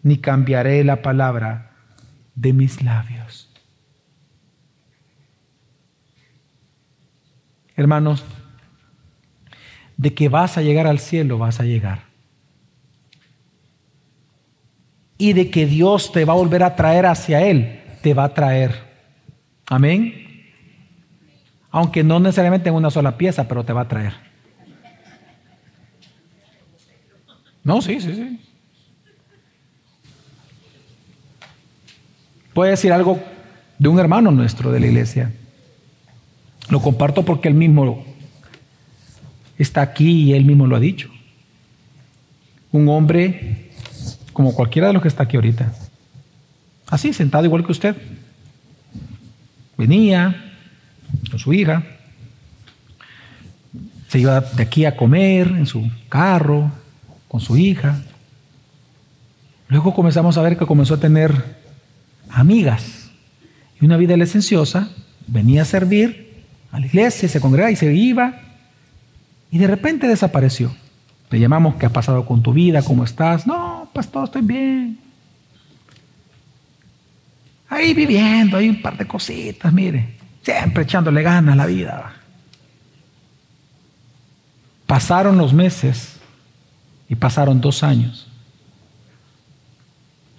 ni 0.03 0.19
cambiaré 0.19 0.85
la 0.85 1.03
palabra 1.03 1.73
de 2.35 2.53
mis 2.53 2.83
labios. 2.83 3.51
Hermanos, 7.77 8.25
de 9.97 10.15
que 10.15 10.29
vas 10.29 10.59
a 10.59 10.63
llegar 10.63 10.87
al 10.87 10.99
cielo, 10.99 11.39
vas 11.39 11.61
a 11.61 11.65
llegar. 11.65 12.05
Y 15.19 15.33
de 15.33 15.51
que 15.51 15.67
Dios 15.67 16.13
te 16.13 16.25
va 16.25 16.33
a 16.33 16.37
volver 16.37 16.63
a 16.63 16.77
traer 16.77 17.07
hacia 17.07 17.43
Él, 17.43 17.83
te 18.03 18.15
va 18.15 18.25
a 18.25 18.35
traer. 18.35 18.75
Amén. 19.67 20.15
Aunque 21.71 22.05
no 22.05 22.21
necesariamente 22.21 22.69
en 22.69 22.75
una 22.75 22.91
sola 22.91 23.17
pieza, 23.17 23.49
pero 23.49 23.65
te 23.65 23.73
va 23.73 23.83
a 23.83 23.89
traer. 23.89 24.34
No, 27.65 27.81
sí, 27.81 28.01
sí, 28.01 28.15
sí. 28.15 28.41
Puede 32.53 32.73
decir 32.73 32.93
algo 32.93 33.21
de 33.79 33.89
un 33.89 33.99
hermano 33.99 34.31
nuestro 34.31 34.71
de 34.71 34.81
la 34.81 34.87
iglesia. 34.87 35.33
Lo 36.69 36.81
comparto 36.81 37.25
porque 37.25 37.49
él 37.49 37.55
mismo 37.55 38.05
está 39.59 39.83
aquí 39.83 40.25
y 40.25 40.35
él 40.35 40.45
mismo 40.45 40.67
lo 40.67 40.77
ha 40.77 40.81
dicho. 40.81 41.11
Un 42.71 42.89
hombre 42.89 43.71
como 44.33 44.55
cualquiera 44.55 44.89
de 44.89 44.95
los 44.95 45.03
que 45.03 45.09
está 45.09 45.25
aquí 45.25 45.37
ahorita. 45.37 45.73
Así, 46.87 47.13
sentado 47.13 47.45
igual 47.45 47.65
que 47.65 47.73
usted. 47.73 47.97
Venía 49.77 50.53
con 51.31 51.39
su 51.39 51.53
hija. 51.53 51.83
Se 54.09 54.21
iba 54.21 54.41
de 54.41 54.63
aquí 54.63 54.85
a 54.85 54.97
comer 54.97 55.49
en 55.49 55.67
su 55.67 55.91
carro, 56.09 56.71
con 57.35 57.41
su 57.41 57.57
hija. 57.57 58.01
Luego 59.67 59.93
comenzamos 59.93 60.39
a 60.39 60.43
ver 60.43 60.57
que 60.57 60.67
comenzó 60.67 60.95
a 60.95 61.01
tener 61.01 61.35
amigas 62.31 63.11
y 63.81 63.85
una 63.85 63.97
vida 63.97 64.17
licenciosa. 64.17 64.89
Venía 65.27 65.63
a 65.63 65.65
servir 65.65 66.45
a 66.71 66.79
la 66.79 66.87
iglesia, 66.87 67.29
se 67.29 67.41
congregaba 67.41 67.73
y 67.73 67.75
se 67.75 67.93
iba 67.93 68.41
y 69.51 69.59
de 69.59 69.67
repente 69.67 70.07
desapareció. 70.07 70.73
Le 71.29 71.41
llamamos, 71.41 71.75
¿qué 71.75 71.87
ha 71.87 71.93
pasado 71.93 72.25
con 72.25 72.41
tu 72.41 72.53
vida? 72.53 72.83
¿Cómo 72.83 73.03
estás? 73.03 73.49
No, 73.49 73.91
pastor, 73.93 74.27
estoy 74.27 74.43
bien. 74.43 75.01
Ahí 77.69 77.95
viviendo, 77.95 78.59
hay 78.59 78.69
un 78.69 78.81
par 78.81 78.97
de 78.97 79.09
cositas, 79.09 79.73
mire, 79.73 80.19
siempre 80.41 80.85
echándole 80.85 81.21
ganas 81.25 81.55
a 81.55 81.57
la 81.57 81.67
vida. 81.67 82.15
Pasaron 84.87 85.37
los 85.37 85.53
meses 85.53 86.14
y 87.09 87.15
pasaron 87.15 87.61
dos 87.61 87.83
años. 87.83 88.27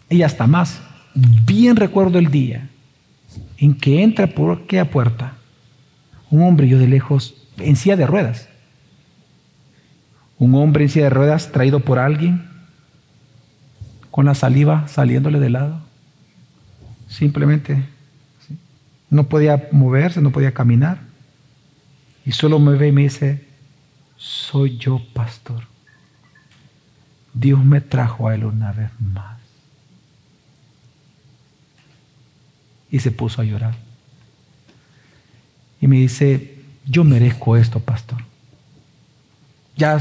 Y 0.10 0.22
hasta 0.22 0.48
más. 0.48 0.82
Bien 1.14 1.76
recuerdo 1.76 2.20
el 2.20 2.30
día 2.30 2.70
en 3.58 3.76
que 3.76 4.04
entra 4.04 4.28
por 4.28 4.58
aquella 4.58 4.90
puerta 4.90 5.34
un 6.30 6.44
hombre, 6.44 6.68
yo 6.68 6.78
de 6.78 6.88
lejos, 6.88 7.36
en 7.58 7.76
silla 7.76 7.96
de 7.96 8.06
ruedas. 8.06 8.50
Un 10.38 10.56
hombre 10.56 10.84
en 10.84 10.90
silla 10.90 11.06
de 11.06 11.12
ruedas 11.12 11.52
traído 11.52 11.80
por 11.80 12.00
alguien 12.00 12.50
con 14.12 14.26
la 14.26 14.36
saliva 14.36 14.88
saliéndole 14.88 15.40
de 15.40 15.50
lado. 15.50 15.82
Simplemente 17.08 17.86
no 19.10 19.30
podía 19.30 19.70
moverse, 19.72 20.22
no 20.22 20.32
podía 20.32 20.54
caminar. 20.54 21.00
Y 22.26 22.32
solo 22.32 22.60
me 22.60 22.76
ve 22.76 22.90
y 22.90 22.92
me 22.92 23.04
dice, 23.04 23.46
soy 24.18 24.78
yo, 24.78 25.02
pastor. 25.14 25.64
Dios 27.36 27.64
me 27.64 27.82
trajo 27.82 28.30
a 28.30 28.34
él 28.34 28.46
una 28.46 28.72
vez 28.72 28.90
más. 29.00 29.38
Y 32.90 33.00
se 33.00 33.12
puso 33.12 33.42
a 33.42 33.46
llorar. 33.46 33.76
Y 35.82 35.88
me 35.88 35.98
dice, 35.98 36.64
yo 36.86 37.04
merezco 37.04 37.58
esto, 37.58 37.82
pastor. 37.82 38.20
Ya 39.76 39.98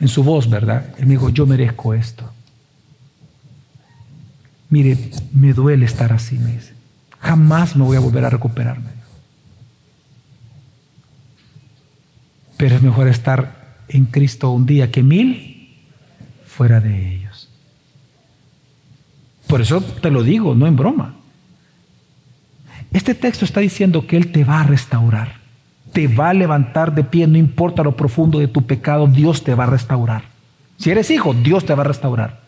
en 0.00 0.08
su 0.08 0.24
voz, 0.24 0.50
¿verdad? 0.50 0.92
Él 0.98 1.06
me 1.06 1.12
dijo, 1.12 1.30
yo 1.30 1.46
merezco 1.46 1.94
esto. 1.94 2.28
Mire, 4.68 4.98
me 5.32 5.52
duele 5.52 5.86
estar 5.86 6.12
así, 6.12 6.36
me 6.36 6.52
dice. 6.52 6.72
Jamás 7.20 7.76
me 7.76 7.84
voy 7.84 7.96
a 7.96 8.00
volver 8.00 8.24
a 8.24 8.30
recuperarme. 8.30 8.90
Pero 12.56 12.74
es 12.74 12.82
mejor 12.82 13.06
estar 13.06 13.76
en 13.86 14.06
Cristo 14.06 14.50
un 14.50 14.66
día 14.66 14.90
que 14.90 15.04
mil 15.04 15.51
fuera 16.52 16.80
de 16.80 17.14
ellos. 17.14 17.48
Por 19.46 19.60
eso 19.60 19.80
te 19.80 20.10
lo 20.10 20.22
digo, 20.22 20.54
no 20.54 20.66
en 20.66 20.76
broma. 20.76 21.16
Este 22.92 23.14
texto 23.14 23.44
está 23.44 23.60
diciendo 23.60 24.06
que 24.06 24.16
Él 24.16 24.32
te 24.32 24.44
va 24.44 24.60
a 24.60 24.64
restaurar, 24.64 25.36
te 25.92 26.08
va 26.08 26.30
a 26.30 26.34
levantar 26.34 26.94
de 26.94 27.04
pie, 27.04 27.26
no 27.26 27.38
importa 27.38 27.82
lo 27.82 27.96
profundo 27.96 28.38
de 28.38 28.48
tu 28.48 28.66
pecado, 28.66 29.06
Dios 29.06 29.42
te 29.42 29.54
va 29.54 29.64
a 29.64 29.68
restaurar. 29.68 30.24
Si 30.76 30.90
eres 30.90 31.10
hijo, 31.10 31.32
Dios 31.32 31.64
te 31.64 31.74
va 31.74 31.82
a 31.82 31.86
restaurar. 31.86 32.42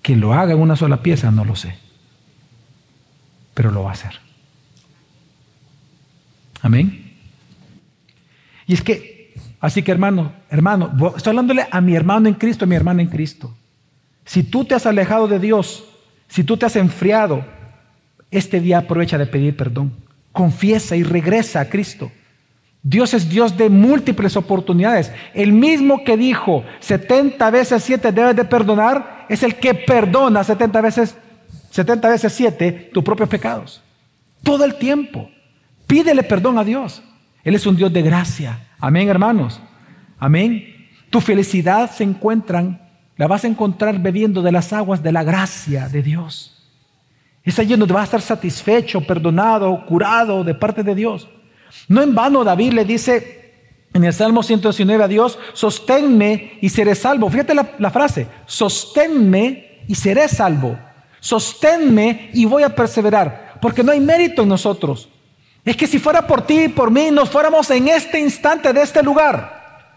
Que 0.00 0.16
lo 0.16 0.32
haga 0.32 0.54
en 0.54 0.60
una 0.60 0.76
sola 0.76 1.02
pieza, 1.02 1.30
no 1.30 1.44
lo 1.44 1.56
sé. 1.56 1.76
Pero 3.52 3.70
lo 3.70 3.82
va 3.82 3.90
a 3.90 3.94
hacer. 3.94 4.20
Amén. 6.62 7.14
Y 8.66 8.74
es 8.74 8.82
que, 8.82 9.15
así 9.60 9.82
que 9.82 9.92
hermano, 9.92 10.32
hermano, 10.50 10.92
estoy 11.16 11.30
hablándole 11.30 11.66
a 11.70 11.80
mi 11.80 11.94
hermano 11.94 12.28
en 12.28 12.34
Cristo, 12.34 12.64
a 12.64 12.68
mi 12.68 12.76
hermana 12.76 13.02
en 13.02 13.08
Cristo. 13.08 13.54
Si 14.24 14.42
tú 14.42 14.64
te 14.64 14.74
has 14.74 14.86
alejado 14.86 15.28
de 15.28 15.38
Dios, 15.38 15.84
si 16.28 16.44
tú 16.44 16.56
te 16.56 16.66
has 16.66 16.76
enfriado, 16.76 17.44
este 18.30 18.60
día 18.60 18.78
aprovecha 18.78 19.18
de 19.18 19.26
pedir 19.26 19.56
perdón. 19.56 19.92
Confiesa 20.32 20.96
y 20.96 21.02
regresa 21.02 21.60
a 21.60 21.68
Cristo. 21.68 22.10
Dios 22.82 23.14
es 23.14 23.28
Dios 23.28 23.56
de 23.56 23.68
múltiples 23.68 24.36
oportunidades. 24.36 25.10
El 25.34 25.52
mismo 25.52 26.04
que 26.04 26.16
dijo 26.16 26.64
70 26.80 27.50
veces 27.50 27.82
7 27.82 28.12
debes 28.12 28.36
de 28.36 28.44
perdonar 28.44 29.26
es 29.28 29.42
el 29.42 29.56
que 29.56 29.74
perdona 29.74 30.44
70 30.44 30.80
veces 30.80 31.16
70 31.70 32.08
veces 32.08 32.32
7 32.32 32.90
tus 32.92 33.04
propios 33.04 33.28
pecados. 33.28 33.82
Todo 34.42 34.64
el 34.64 34.76
tiempo. 34.76 35.28
Pídele 35.86 36.22
perdón 36.22 36.58
a 36.58 36.64
Dios. 36.64 37.02
Él 37.44 37.54
es 37.54 37.66
un 37.66 37.76
Dios 37.76 37.92
de 37.92 38.02
gracia. 38.02 38.65
Amén, 38.78 39.08
hermanos. 39.08 39.60
Amén. 40.18 40.88
Tu 41.10 41.20
felicidad 41.20 41.90
se 41.90 42.04
encuentran, 42.04 42.80
la 43.16 43.26
vas 43.26 43.44
a 43.44 43.48
encontrar 43.48 43.98
bebiendo 43.98 44.42
de 44.42 44.52
las 44.52 44.72
aguas 44.72 45.02
de 45.02 45.12
la 45.12 45.24
gracia 45.24 45.88
de 45.88 46.02
Dios. 46.02 46.52
Es 47.42 47.58
allí 47.58 47.76
donde 47.76 47.94
vas 47.94 48.02
a 48.02 48.04
estar 48.04 48.20
satisfecho, 48.20 49.00
perdonado, 49.00 49.86
curado 49.86 50.42
de 50.42 50.54
parte 50.54 50.82
de 50.82 50.94
Dios. 50.94 51.28
No 51.88 52.02
en 52.02 52.14
vano 52.14 52.42
David 52.42 52.72
le 52.72 52.84
dice 52.84 53.46
en 53.92 54.04
el 54.04 54.12
Salmo 54.12 54.42
119 54.42 55.04
a 55.04 55.08
Dios, 55.08 55.38
sosténme 55.54 56.58
y 56.60 56.68
seré 56.68 56.94
salvo. 56.94 57.30
Fíjate 57.30 57.54
la, 57.54 57.90
frase, 57.90 58.26
sosténme 58.44 59.82
y 59.86 59.94
seré 59.94 60.28
salvo. 60.28 60.76
Sosténme 61.20 62.30
y 62.34 62.44
voy 62.44 62.62
a 62.62 62.74
perseverar, 62.74 63.58
porque 63.60 63.82
no 63.82 63.92
hay 63.92 64.00
mérito 64.00 64.42
en 64.42 64.48
nosotros. 64.48 65.08
Es 65.66 65.76
que 65.76 65.88
si 65.88 65.98
fuera 65.98 66.24
por 66.28 66.42
ti 66.42 66.62
y 66.62 66.68
por 66.68 66.92
mí, 66.92 67.10
nos 67.10 67.28
fuéramos 67.28 67.68
en 67.72 67.88
este 67.88 68.20
instante 68.20 68.72
de 68.72 68.82
este 68.82 69.02
lugar. 69.02 69.90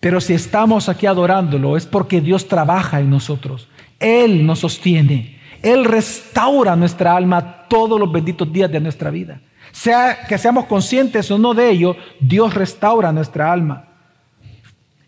Pero 0.00 0.20
si 0.20 0.34
estamos 0.34 0.88
aquí 0.88 1.06
adorándolo, 1.06 1.76
es 1.76 1.86
porque 1.86 2.20
Dios 2.20 2.48
trabaja 2.48 2.98
en 2.98 3.08
nosotros. 3.08 3.68
Él 4.00 4.44
nos 4.44 4.58
sostiene. 4.58 5.40
Él 5.62 5.84
restaura 5.84 6.74
nuestra 6.74 7.14
alma 7.16 7.68
todos 7.68 8.00
los 8.00 8.10
benditos 8.10 8.52
días 8.52 8.70
de 8.70 8.80
nuestra 8.80 9.10
vida. 9.10 9.40
Sea 9.70 10.26
que 10.26 10.38
seamos 10.38 10.66
conscientes 10.66 11.30
o 11.30 11.38
no 11.38 11.54
de 11.54 11.70
ello, 11.70 11.96
Dios 12.18 12.52
restaura 12.52 13.12
nuestra 13.12 13.52
alma. 13.52 13.90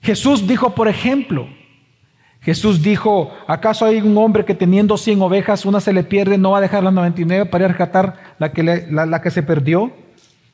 Jesús 0.01 0.47
dijo, 0.47 0.77
por 0.77 0.87
ejemplo, 0.87 1.49
Jesús 2.41 2.83
dijo, 2.83 3.33
¿acaso 3.47 3.85
hay 3.85 4.01
un 4.01 4.17
hombre 4.17 4.45
que 4.45 4.55
teniendo 4.55 4.97
100 4.97 5.21
ovejas, 5.23 5.67
una 5.67 5.81
se 5.81 5.93
le 5.93 6.05
pierde, 6.05 6.39
no 6.39 6.53
va 6.53 6.59
a 6.59 6.63
dejar 6.63 6.83
las 6.83 6.93
99 6.93 7.47
para 7.47 7.65
ir 7.65 7.67
a 7.67 7.69
rescatar 7.69 8.37
la 8.39 8.53
que, 8.53 8.63
la 8.63 9.21
que 9.21 9.31
se 9.31 9.43
perdió? 9.43 9.93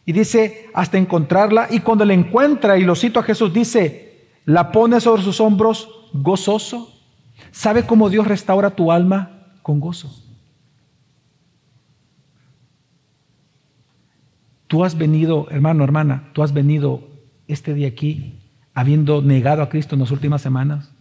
Y 0.06 0.12
dice, 0.12 0.68
hasta 0.74 0.98
encontrarla, 0.98 1.68
y 1.70 1.80
cuando 1.80 2.04
la 2.04 2.14
encuentra, 2.14 2.76
y 2.78 2.84
lo 2.84 2.94
cito 2.94 3.20
a 3.20 3.22
Jesús, 3.22 3.52
dice, 3.52 4.28
la 4.44 4.70
pone 4.70 5.00
sobre 5.00 5.22
sus 5.22 5.40
hombros 5.40 5.88
gozoso. 6.12 6.92
¿Sabe 7.50 7.84
cómo 7.84 8.10
Dios 8.10 8.26
restaura 8.26 8.70
tu 8.70 8.92
alma 8.92 9.48
con 9.62 9.80
gozo? 9.80 10.14
Tú 14.66 14.84
has 14.84 14.96
venido, 14.96 15.46
hermano, 15.50 15.84
hermana, 15.84 16.30
tú 16.32 16.42
has 16.42 16.52
venido 16.52 17.08
este 17.48 17.74
día 17.74 17.88
aquí 17.88 18.40
habiendo 18.74 19.22
negado 19.22 19.62
a 19.62 19.68
Cristo 19.68 19.94
en 19.94 20.00
las 20.00 20.10
últimas 20.10 20.42
semanas. 20.42 20.93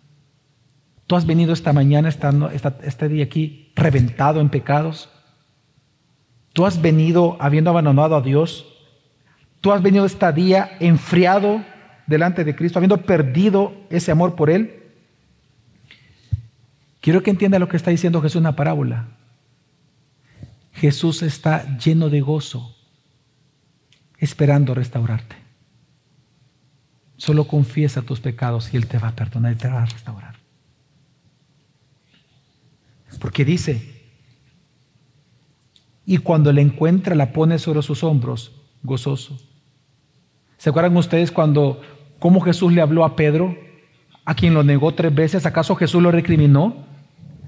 Tú 1.13 1.17
has 1.17 1.27
venido 1.27 1.53
esta 1.53 1.73
mañana, 1.73 2.09
estando, 2.09 2.49
este 2.49 3.07
día 3.07 3.25
aquí, 3.25 3.71
reventado 3.75 4.41
en 4.41 4.49
pecados. 4.49 5.09
Tú 6.53 6.65
has 6.65 6.81
venido 6.81 7.37
habiendo 7.39 7.69
abandonado 7.69 8.15
a 8.15 8.21
Dios. 8.23 8.65
Tú 9.61 9.71
has 9.71 9.83
venido 9.83 10.07
este 10.07 10.33
día 10.33 10.75
enfriado 10.79 11.63
delante 12.07 12.43
de 12.43 12.55
Cristo, 12.55 12.79
habiendo 12.79 13.03
perdido 13.03 13.75
ese 13.91 14.11
amor 14.11 14.33
por 14.33 14.49
Él. 14.49 14.91
Quiero 16.99 17.21
que 17.21 17.29
entienda 17.29 17.59
lo 17.59 17.69
que 17.69 17.77
está 17.77 17.91
diciendo 17.91 18.19
Jesús 18.19 18.37
en 18.37 18.45
la 18.45 18.55
parábola. 18.55 19.09
Jesús 20.71 21.21
está 21.21 21.77
lleno 21.77 22.09
de 22.09 22.21
gozo 22.21 22.75
esperando 24.17 24.73
restaurarte. 24.73 25.35
Solo 27.17 27.45
confiesa 27.45 28.01
tus 28.01 28.19
pecados 28.19 28.73
y 28.73 28.77
Él 28.77 28.87
te 28.87 28.97
va 28.97 29.09
a 29.09 29.15
perdonar 29.15 29.53
y 29.53 29.57
te 29.57 29.67
va 29.67 29.83
a 29.83 29.85
restaurar. 29.85 30.42
Porque 33.19 33.45
dice, 33.45 33.93
y 36.05 36.17
cuando 36.17 36.51
le 36.51 36.61
encuentra 36.61 37.15
la 37.15 37.31
pone 37.31 37.59
sobre 37.59 37.81
sus 37.81 38.03
hombros, 38.03 38.51
gozoso. 38.83 39.37
¿Se 40.57 40.69
acuerdan 40.69 40.95
ustedes 40.97 41.31
cuando, 41.31 41.81
cómo 42.19 42.41
Jesús 42.41 42.73
le 42.73 42.81
habló 42.81 43.05
a 43.05 43.15
Pedro, 43.15 43.55
a 44.25 44.35
quien 44.35 44.53
lo 44.53 44.63
negó 44.63 44.93
tres 44.93 45.13
veces? 45.13 45.45
¿Acaso 45.45 45.75
Jesús 45.75 46.01
lo 46.01 46.11
recriminó? 46.11 46.85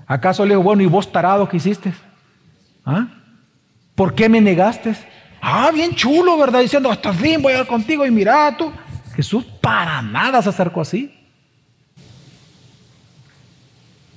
¿Acaso 0.07 0.45
le 0.45 0.51
dijo, 0.51 0.63
bueno, 0.63 0.83
y 0.83 0.85
vos 0.85 1.11
tarado 1.11 1.47
que 1.49 1.57
hiciste? 1.57 1.93
¿Ah? 2.85 3.07
¿Por 3.95 4.13
qué 4.13 4.29
me 4.29 4.41
negaste? 4.41 4.95
Ah, 5.41 5.71
bien 5.73 5.95
chulo, 5.95 6.37
¿verdad? 6.37 6.61
Diciendo, 6.61 6.89
hasta 6.91 7.13
fin 7.13 7.41
voy 7.41 7.53
a 7.53 7.61
ir 7.61 7.67
contigo 7.67 8.05
y 8.05 8.11
mira 8.11 8.55
tú. 8.57 8.71
Jesús 9.15 9.45
para 9.61 10.01
nada 10.01 10.41
se 10.41 10.49
acercó 10.49 10.81
así. 10.81 11.13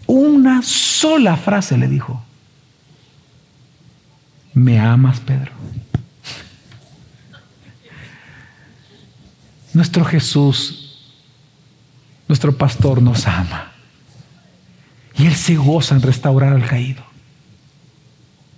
Una 0.09 0.63
sola 0.63 1.37
frase 1.37 1.77
le 1.77 1.87
dijo. 1.87 2.25
¿Me 4.55 4.81
amas, 4.81 5.21
Pedro? 5.21 5.53
Nuestro 9.75 10.05
Jesús, 10.07 11.13
nuestro 12.27 12.57
pastor 12.57 13.03
nos 13.03 13.27
ama. 13.27 13.73
Y 15.15 15.27
Él 15.27 15.35
se 15.35 15.57
goza 15.57 15.95
en 15.95 16.01
restaurar 16.01 16.55
al 16.55 16.67
caído. 16.67 17.05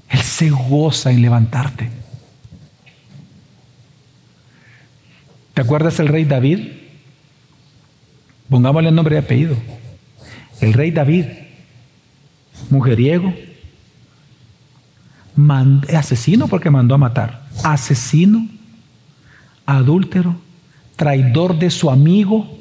Él 0.09 0.21
se 0.21 0.51
goza 0.51 1.11
en 1.11 1.21
levantarte. 1.21 1.91
¿Te 5.53 5.63
acuerdas 5.63 5.99
el 5.99 6.09
rey 6.09 6.25
David? 6.25 6.69
Pongámosle 8.49 8.91
el 8.91 8.95
nombre 8.95 9.17
y 9.17 9.19
apellido. 9.19 9.57
El 10.61 10.75
rey 10.75 10.91
David, 10.91 11.27
mujeriego, 12.69 13.33
asesino 15.97 16.49
porque 16.49 16.71
mandó 16.71 16.95
a 16.95 16.99
matar, 16.99 17.47
asesino, 17.65 18.47
adúltero, 19.65 20.37
traidor 20.97 21.59
de 21.59 21.71
su 21.71 21.91
amigo. 21.91 22.59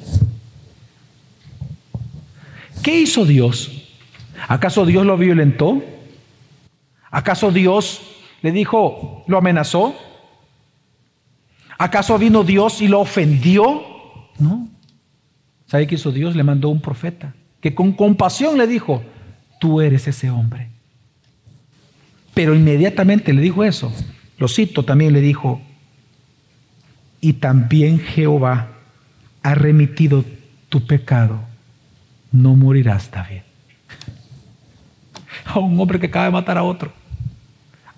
¿Qué 2.82 3.00
hizo 3.00 3.26
Dios? 3.26 3.70
¿Acaso 4.48 4.86
Dios 4.86 5.04
lo 5.04 5.18
violentó? 5.18 5.82
¿Acaso 7.10 7.50
Dios 7.50 8.00
le 8.42 8.52
dijo, 8.52 9.24
lo 9.26 9.38
amenazó? 9.38 9.94
¿Acaso 11.76 12.18
vino 12.18 12.44
Dios 12.44 12.80
y 12.80 12.88
lo 12.88 13.00
ofendió? 13.00 13.82
No. 14.38 14.68
¿Sabe 15.66 15.86
qué 15.86 15.96
hizo 15.96 16.12
Dios? 16.12 16.34
Le 16.36 16.42
mandó 16.42 16.68
un 16.68 16.80
profeta 16.80 17.34
que 17.60 17.74
con 17.74 17.92
compasión 17.92 18.56
le 18.56 18.66
dijo, 18.66 19.02
tú 19.60 19.80
eres 19.80 20.08
ese 20.08 20.30
hombre. 20.30 20.68
Pero 22.34 22.56
inmediatamente 22.56 23.32
le 23.32 23.42
dijo 23.42 23.62
eso. 23.62 23.92
Lo 24.38 24.48
cito, 24.48 24.84
también 24.84 25.12
le 25.12 25.20
dijo, 25.20 25.60
y 27.20 27.34
también 27.34 28.00
Jehová 28.00 28.72
ha 29.42 29.54
remitido 29.54 30.24
tu 30.68 30.86
pecado, 30.86 31.40
no 32.32 32.56
morirás, 32.56 33.10
David. 33.10 33.42
A 35.44 35.58
un 35.58 35.78
hombre 35.78 36.00
que 36.00 36.06
acaba 36.06 36.24
de 36.24 36.30
matar 36.30 36.58
a 36.58 36.62
otro, 36.62 36.92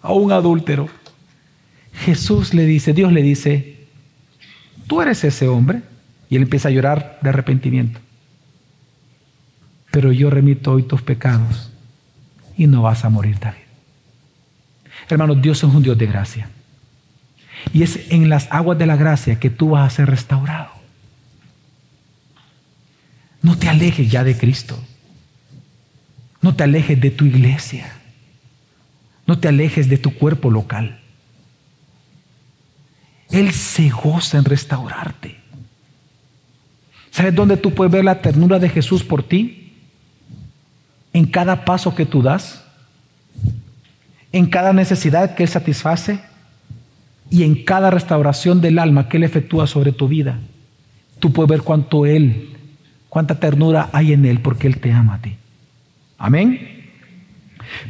a 0.01 0.13
un 0.13 0.33
adúltero. 0.33 0.89
Jesús 1.93 2.53
le 2.55 2.67
dice, 2.67 2.93
Dios 2.93 3.13
le 3.13 3.23
dice, 3.23 3.87
tú 4.87 5.01
eres 5.01 5.23
ese 5.25 5.49
hombre. 5.49 5.83
Y 6.29 6.37
él 6.37 6.43
empieza 6.43 6.69
a 6.69 6.71
llorar 6.73 7.19
de 7.21 7.29
arrepentimiento. 7.29 8.01
Pero 9.93 10.11
yo 10.11 10.31
remito 10.31 10.73
hoy 10.73 10.83
tus 10.83 11.03
pecados 11.03 11.71
y 12.57 12.67
no 12.67 12.83
vas 12.83 13.05
a 13.05 13.11
morir, 13.11 13.39
David. 13.39 13.61
Hermanos, 15.09 15.41
Dios 15.41 15.59
es 15.59 15.65
un 15.65 15.83
Dios 15.83 15.99
de 15.99 16.07
gracia. 16.07 16.49
Y 17.75 17.83
es 17.83 18.11
en 18.11 18.31
las 18.31 18.49
aguas 18.51 18.79
de 18.79 18.87
la 18.87 18.97
gracia 18.97 19.39
que 19.39 19.51
tú 19.51 19.71
vas 19.71 19.93
a 19.93 19.95
ser 19.95 20.09
restaurado. 20.09 20.71
No 23.43 23.59
te 23.59 23.69
alejes 23.69 24.11
ya 24.11 24.25
de 24.25 24.37
Cristo. 24.37 24.83
No 26.41 26.57
te 26.57 26.65
alejes 26.65 26.99
de 26.99 27.11
tu 27.11 27.27
iglesia. 27.27 27.93
No 29.27 29.39
te 29.39 29.49
alejes 29.49 29.91
de 29.91 29.99
tu 29.99 30.15
cuerpo 30.15 30.51
local. 30.51 31.01
Él 33.31 33.53
se 33.53 33.91
goza 33.91 34.39
en 34.39 34.47
restaurarte. 34.47 35.37
¿Sabes 37.11 37.35
dónde 37.35 37.59
tú 37.59 37.75
puedes 37.75 37.93
ver 37.93 38.07
la 38.07 38.23
ternura 38.23 38.59
de 38.59 38.71
Jesús 38.71 39.05
por 39.05 39.23
ti? 39.23 39.62
En 41.13 41.27
cada 41.27 41.65
paso 41.65 41.95
que 41.95 42.07
tú 42.07 42.23
das, 42.23 42.65
en 44.33 44.47
cada 44.47 44.73
necesidad 44.73 45.35
que 45.35 45.43
Él 45.43 45.49
satisface 45.49 46.21
y 47.31 47.45
en 47.45 47.65
cada 47.65 47.91
restauración 47.91 48.61
del 48.61 48.79
alma 48.79 49.09
que 49.09 49.19
Él 49.19 49.25
efectúa 49.25 49.67
sobre 49.67 49.93
tu 49.93 50.09
vida. 50.09 50.39
Tú 51.19 51.33
puedes 51.33 51.51
ver 51.51 51.63
cuánto 51.63 52.07
Él 52.07 52.53
cuánta 53.13 53.39
ternura 53.39 53.91
hay 53.93 54.15
en 54.15 54.25
Él 54.25 54.41
porque 54.41 54.67
Él 54.67 54.81
te 54.81 54.91
ama 54.91 55.17
a 55.17 55.19
ti. 55.19 55.37
Amén. 56.17 56.89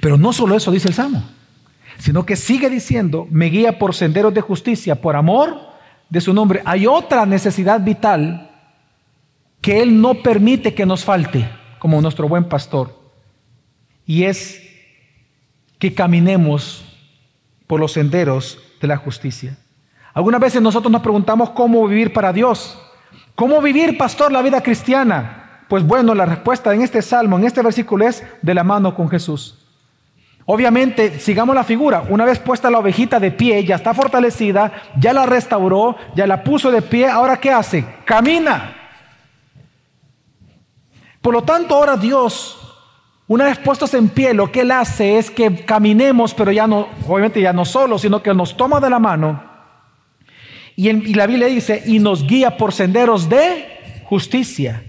Pero 0.01 0.19
no 0.19 0.33
solo 0.33 0.57
eso 0.57 0.73
dice 0.73 0.89
el 0.89 0.95
Salmo, 0.95 1.23
sino 1.97 2.27
que 2.27 2.35
sigue 2.35 2.69
diciendo, 2.69 3.29
me 3.31 3.47
guía 3.47 3.79
por 3.79 3.95
senderos 3.95 4.35
de 4.35 4.41
justicia, 4.41 5.01
por 5.01 5.15
amor 5.15 5.61
de 6.11 6.21
su 6.21 6.35
nombre. 6.35 6.61
Hay 6.65 6.89
otra 6.89 7.25
necesidad 7.25 7.81
vital 7.81 8.51
que 9.61 9.81
Él 9.81 10.01
no 10.01 10.15
permite 10.25 10.75
que 10.75 10.87
nos 10.87 11.05
falte, 11.05 11.49
como 11.79 12.03
nuestro 12.03 12.29
buen 12.29 12.49
pastor, 12.49 13.02
y 14.07 14.25
es 14.25 14.63
que 15.79 15.95
caminemos 15.95 16.85
por 17.67 17.81
los 17.81 17.93
senderos 17.93 18.59
de 18.81 18.89
la 18.89 18.97
justicia. 18.97 19.57
Algunas 20.15 20.41
veces 20.41 20.61
nosotros 20.61 20.93
nos 20.93 21.03
preguntamos 21.03 21.51
cómo 21.51 21.87
vivir 21.89 22.13
para 22.13 22.33
Dios. 22.33 22.79
¿Cómo 23.35 23.61
vivir, 23.63 23.97
pastor, 23.97 24.31
la 24.31 24.43
vida 24.43 24.63
cristiana? 24.63 25.65
Pues 25.69 25.87
bueno, 25.87 26.15
la 26.15 26.27
respuesta 26.27 26.75
en 26.75 26.83
este 26.83 27.01
salmo, 27.01 27.39
en 27.39 27.45
este 27.45 27.63
versículo 27.63 28.07
es 28.07 28.23
de 28.43 28.55
la 28.55 28.63
mano 28.63 28.95
con 28.95 29.09
Jesús. 29.09 29.59
Obviamente, 30.45 31.19
sigamos 31.19 31.55
la 31.55 31.65
figura. 31.65 32.05
Una 32.09 32.25
vez 32.25 32.39
puesta 32.39 32.71
la 32.71 32.79
ovejita 32.79 33.19
de 33.21 33.31
pie, 33.31 33.65
ya 33.65 33.77
está 33.77 33.95
fortalecida, 33.95 34.73
ya 34.99 35.13
la 35.13 35.25
restauró, 35.25 35.97
ya 36.15 36.27
la 36.27 36.45
puso 36.45 36.71
de 36.71 36.83
pie. 36.83 37.09
Ahora, 37.09 37.39
¿qué 37.39 37.51
hace? 37.51 37.85
Camina. 38.05 38.77
Por 41.23 41.33
lo 41.33 41.43
tanto, 41.43 41.77
ahora 41.77 41.97
Dios, 41.97 42.62
una 43.33 43.45
vez 43.45 43.59
puestos 43.59 43.95
en 43.95 44.09
pie, 44.09 44.35
lo 44.35 44.53
que 44.53 44.61
Él 44.61 44.71
hace 44.71 45.19
es 45.19 45.31
que 45.31 45.65
caminemos, 45.65 46.35
pero 46.35 46.53
ya 46.53 46.67
no, 46.67 46.89
obviamente 47.07 47.41
ya 47.41 47.53
no 47.53 47.65
solo, 47.65 47.99
sino 47.99 48.23
que 48.23 48.35
nos 48.35 48.57
toma 48.57 48.81
de 48.81 48.91
la 48.91 48.99
mano 48.99 49.53
y, 50.77 51.15
la 51.15 51.27
Biblia 51.27 51.49
dice, 51.49 51.83
y 51.87 51.99
nos 51.99 52.27
guía 52.27 52.57
por 52.57 52.73
senderos 52.73 53.29
de 53.29 54.03
justicia. 54.05 54.85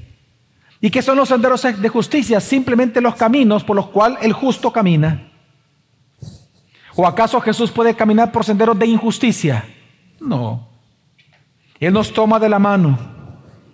¿Y 0.79 0.89
qué 0.89 1.01
son 1.01 1.17
los 1.17 1.29
senderos 1.29 1.61
de 1.61 1.89
justicia? 1.89 2.39
Simplemente 2.39 3.01
los 3.01 3.15
caminos 3.15 3.63
por 3.63 3.75
los 3.75 3.87
cuales 3.87 4.19
el 4.21 4.33
justo 4.33 4.71
camina. 4.71 5.31
¿O 6.95 7.07
acaso 7.07 7.39
Jesús 7.41 7.71
puede 7.71 7.95
caminar 7.95 8.31
por 8.31 8.43
senderos 8.43 8.77
de 8.77 8.85
injusticia? 8.85 9.65
No. 10.19 10.69
Él 11.79 11.93
nos 11.93 12.13
toma 12.13 12.39
de 12.39 12.49
la 12.49 12.59
mano 12.59 12.97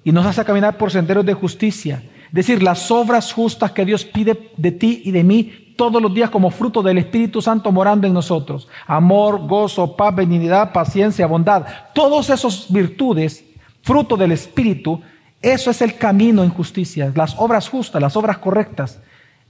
y 0.03 0.11
nos 0.11 0.25
hace 0.25 0.43
caminar 0.45 0.77
por 0.77 0.91
senderos 0.91 1.25
de 1.25 1.33
justicia. 1.33 2.03
Es 2.29 2.33
decir, 2.33 2.63
las 2.63 2.89
obras 2.91 3.33
justas 3.33 3.71
que 3.71 3.85
Dios 3.85 4.05
pide 4.05 4.51
de 4.55 4.71
ti 4.71 5.01
y 5.03 5.11
de 5.11 5.23
mí 5.23 5.73
todos 5.75 6.01
los 6.01 6.13
días 6.13 6.29
como 6.29 6.51
fruto 6.51 6.83
del 6.83 6.97
Espíritu 6.97 7.41
Santo 7.41 7.71
morando 7.71 8.05
en 8.05 8.13
nosotros. 8.13 8.67
Amor, 8.85 9.47
gozo, 9.47 9.95
paz, 9.95 10.13
benignidad, 10.13 10.73
paciencia, 10.73 11.25
bondad. 11.25 11.65
Todos 11.93 12.29
esos 12.29 12.71
virtudes, 12.71 13.45
fruto 13.81 14.17
del 14.17 14.33
Espíritu, 14.33 15.01
eso 15.41 15.71
es 15.71 15.81
el 15.81 15.95
camino 15.95 16.43
en 16.43 16.49
justicia, 16.49 17.11
las 17.15 17.33
obras 17.37 17.69
justas, 17.69 18.01
las 18.01 18.17
obras 18.17 18.39
correctas. 18.39 18.99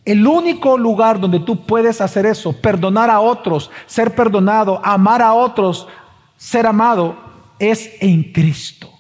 El 0.06 0.26
único 0.26 0.78
lugar 0.78 1.20
donde 1.20 1.40
tú 1.40 1.66
puedes 1.66 2.00
hacer 2.00 2.26
eso, 2.26 2.54
perdonar 2.54 3.10
a 3.10 3.20
otros, 3.20 3.72
ser 3.88 4.14
perdonado, 4.16 4.80
amar 4.84 5.22
a 5.22 5.34
otros, 5.34 5.88
ser 6.38 6.68
amado, 6.68 7.18
es 7.58 7.92
en 8.00 8.32
Cristo. 8.32 8.99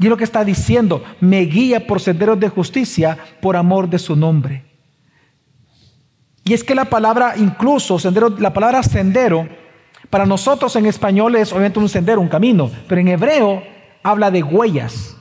Y 0.00 0.08
lo 0.08 0.16
que 0.16 0.24
está 0.24 0.42
diciendo, 0.46 1.04
me 1.20 1.42
guía 1.42 1.86
por 1.86 2.00
senderos 2.00 2.40
de 2.40 2.48
justicia 2.48 3.18
por 3.42 3.54
amor 3.54 3.88
de 3.90 3.98
su 3.98 4.16
nombre. 4.16 4.64
Y 6.42 6.54
es 6.54 6.64
que 6.64 6.74
la 6.74 6.86
palabra 6.86 7.34
incluso, 7.36 7.98
sendero, 7.98 8.30
la 8.38 8.54
palabra 8.54 8.82
sendero, 8.82 9.46
para 10.08 10.24
nosotros 10.24 10.74
en 10.76 10.86
español 10.86 11.36
es 11.36 11.52
obviamente 11.52 11.78
un 11.78 11.88
sendero, 11.90 12.22
un 12.22 12.28
camino, 12.28 12.70
pero 12.88 12.98
en 12.98 13.08
hebreo 13.08 13.62
habla 14.02 14.30
de 14.30 14.42
huellas. 14.42 15.18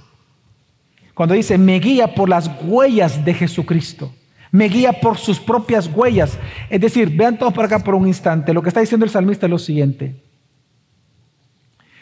Cuando 1.13 1.35
dice, 1.35 1.57
me 1.57 1.77
guía 1.79 2.15
por 2.15 2.29
las 2.29 2.49
huellas 2.63 3.25
de 3.25 3.33
Jesucristo, 3.33 4.13
me 4.49 4.69
guía 4.69 4.93
por 4.93 5.17
sus 5.17 5.41
propias 5.41 5.87
huellas. 5.93 6.37
Es 6.69 6.79
decir, 6.79 7.09
vean 7.17 7.37
todos 7.37 7.53
para 7.53 7.65
acá 7.65 7.79
por 7.79 7.95
un 7.95 8.07
instante, 8.07 8.53
lo 8.53 8.61
que 8.61 8.69
está 8.69 8.79
diciendo 8.79 9.05
el 9.05 9.11
salmista 9.11 9.45
es 9.45 9.49
lo 9.49 9.59
siguiente. 9.59 10.23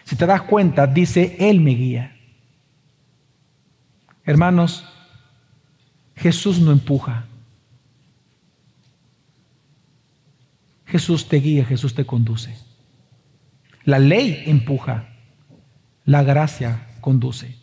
Si 0.04 0.16
te 0.16 0.28
das 0.28 0.44
cuenta, 0.44 0.86
dice, 0.86 1.36
Él 1.40 1.60
me 1.60 1.72
guía. 1.72 2.17
Hermanos, 4.28 4.84
Jesús 6.18 6.60
no 6.60 6.74
empuja. 6.74 7.26
Jesús 10.86 11.30
te 11.30 11.38
guía, 11.38 11.64
Jesús 11.64 11.96
te 11.96 12.06
conduce. 12.06 12.58
La 13.86 14.00
ley 14.00 14.44
empuja, 14.46 15.08
la 16.04 16.24
gracia 16.24 16.88
conduce. 17.00 17.56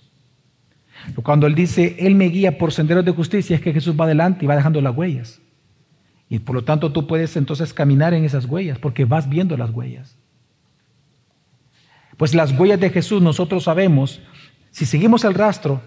Cuando 1.23 1.47
Él 1.47 1.55
dice, 1.55 1.97
Él 1.99 2.15
me 2.15 2.31
guía 2.31 2.57
por 2.57 2.73
senderos 2.73 3.05
de 3.05 3.13
justicia, 3.13 3.57
es 3.57 3.63
que 3.63 3.75
Jesús 3.75 3.95
va 4.01 4.07
adelante 4.07 4.47
y 4.47 4.49
va 4.49 4.57
dejando 4.57 4.81
las 4.81 4.97
huellas. 4.97 5.43
Y 6.31 6.39
por 6.39 6.55
lo 6.55 6.65
tanto 6.65 6.93
tú 6.93 7.07
puedes 7.07 7.37
entonces 7.37 7.75
caminar 7.75 8.15
en 8.15 8.25
esas 8.25 8.47
huellas, 8.47 8.79
porque 8.79 9.05
vas 9.05 9.29
viendo 9.29 9.59
las 9.59 9.69
huellas. 9.69 10.17
Pues 12.17 12.35
las 12.35 12.59
huellas 12.59 12.81
de 12.81 12.89
Jesús 12.89 13.21
nosotros 13.21 13.65
sabemos, 13.65 14.23
si 14.71 14.87
seguimos 14.87 15.25
el 15.25 15.35
rastro, 15.35 15.83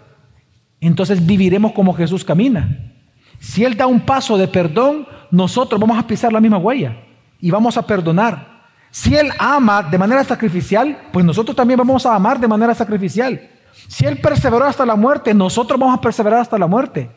entonces 0.80 1.24
viviremos 1.24 1.72
como 1.72 1.94
Jesús 1.94 2.24
camina. 2.24 2.92
Si 3.40 3.64
Él 3.64 3.76
da 3.76 3.86
un 3.86 4.00
paso 4.00 4.36
de 4.36 4.48
perdón, 4.48 5.06
nosotros 5.30 5.80
vamos 5.80 5.98
a 5.98 6.06
pisar 6.06 6.32
la 6.32 6.40
misma 6.40 6.58
huella 6.58 6.96
y 7.40 7.50
vamos 7.50 7.76
a 7.76 7.86
perdonar. 7.86 8.58
Si 8.90 9.14
Él 9.14 9.30
ama 9.38 9.82
de 9.82 9.98
manera 9.98 10.24
sacrificial, 10.24 10.98
pues 11.12 11.24
nosotros 11.24 11.56
también 11.56 11.78
vamos 11.78 12.06
a 12.06 12.14
amar 12.14 12.40
de 12.40 12.48
manera 12.48 12.74
sacrificial. 12.74 13.40
Si 13.86 14.04
Él 14.04 14.18
perseveró 14.18 14.64
hasta 14.64 14.86
la 14.86 14.96
muerte, 14.96 15.34
nosotros 15.34 15.78
vamos 15.78 15.98
a 15.98 16.00
perseverar 16.00 16.40
hasta 16.40 16.58
la 16.58 16.66
muerte. 16.66 17.10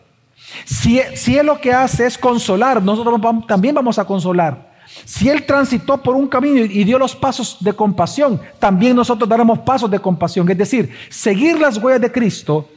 Si, 0.66 1.00
Él 1.00 1.46
lo 1.46 1.60
que 1.60 1.72
hace 1.72 2.06
es 2.06 2.18
consolar, 2.18 2.82
nosotros 2.82 3.20
también 3.48 3.74
vamos 3.74 3.98
a 3.98 4.06
consolar. 4.06 4.72
Si 5.06 5.30
Él 5.30 5.46
transitó 5.46 5.98
por 5.98 6.16
un 6.16 6.28
camino 6.28 6.58
y 6.60 6.84
dio 6.84 7.00
los 7.00 7.16
pasos 7.16 7.58
de 7.62 7.74
compasión, 7.74 8.40
también 8.60 8.96
nosotros 8.96 9.30
daremos 9.30 9.60
pasos 9.60 9.90
de 9.90 10.00
compasión. 10.00 10.50
Es 10.50 10.58
decir, 10.58 10.94
seguir 11.10 11.60
las 11.60 11.78
huellas 11.78 12.02
de 12.02 12.12
Cristo 12.12 12.68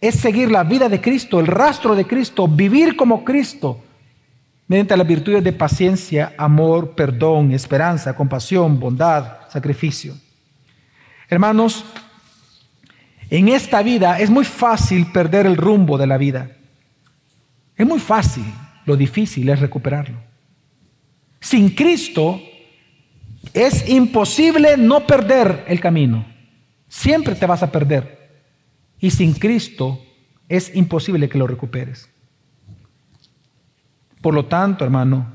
es 0.00 0.14
seguir 0.14 0.50
la 0.50 0.64
vida 0.64 0.88
de 0.88 1.00
Cristo, 1.00 1.40
el 1.40 1.46
rastro 1.46 1.94
de 1.94 2.06
Cristo, 2.06 2.46
vivir 2.46 2.96
como 2.96 3.24
Cristo, 3.24 3.82
mediante 4.68 4.96
las 4.96 5.06
virtudes 5.06 5.42
de 5.42 5.52
paciencia, 5.52 6.34
amor, 6.36 6.94
perdón, 6.94 7.52
esperanza, 7.52 8.14
compasión, 8.14 8.78
bondad, 8.78 9.48
sacrificio. 9.48 10.14
Hermanos, 11.28 11.84
en 13.30 13.48
esta 13.48 13.82
vida 13.82 14.18
es 14.20 14.30
muy 14.30 14.44
fácil 14.44 15.06
perder 15.12 15.46
el 15.46 15.56
rumbo 15.56 15.98
de 15.98 16.06
la 16.06 16.16
vida. 16.16 16.52
Es 17.76 17.86
muy 17.86 17.98
fácil, 17.98 18.44
lo 18.86 18.96
difícil 18.96 19.48
es 19.48 19.60
recuperarlo. 19.60 20.18
Sin 21.40 21.70
Cristo 21.70 22.40
es 23.52 23.88
imposible 23.88 24.76
no 24.76 25.06
perder 25.06 25.64
el 25.68 25.80
camino. 25.80 26.26
Siempre 26.88 27.34
te 27.34 27.46
vas 27.46 27.62
a 27.62 27.70
perder. 27.70 28.17
Y 29.00 29.10
sin 29.10 29.34
Cristo 29.34 30.00
es 30.48 30.74
imposible 30.74 31.28
que 31.28 31.38
lo 31.38 31.46
recuperes. 31.46 32.08
Por 34.20 34.34
lo 34.34 34.46
tanto, 34.46 34.84
hermano, 34.84 35.26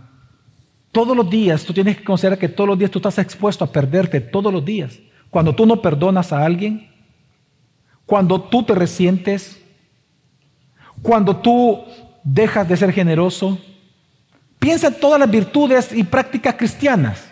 todos 0.91 1.15
los 1.15 1.29
días 1.29 1.63
tú 1.63 1.73
tienes 1.73 1.97
que 1.97 2.03
considerar 2.03 2.37
que 2.37 2.49
todos 2.49 2.67
los 2.67 2.77
días 2.77 2.91
tú 2.91 2.99
estás 2.99 3.17
expuesto 3.17 3.63
a 3.63 3.71
perderte, 3.71 4.21
todos 4.21 4.51
los 4.51 4.63
días. 4.63 4.99
cuando 5.29 5.55
tú 5.55 5.65
no 5.65 5.81
perdonas 5.81 6.31
a 6.31 6.45
alguien, 6.45 6.91
cuando 8.05 8.39
tú 8.39 8.61
te 8.61 8.75
resientes, 8.75 9.59
cuando 11.01 11.35
tú 11.37 11.83
dejas 12.23 12.67
de 12.67 12.77
ser 12.77 12.91
generoso. 12.91 13.57
Piensa 14.59 14.87
en 14.87 14.99
todas 14.99 15.19
las 15.19 15.29
virtudes 15.29 15.91
y 15.93 16.03
prácticas 16.03 16.55
cristianas. 16.55 17.29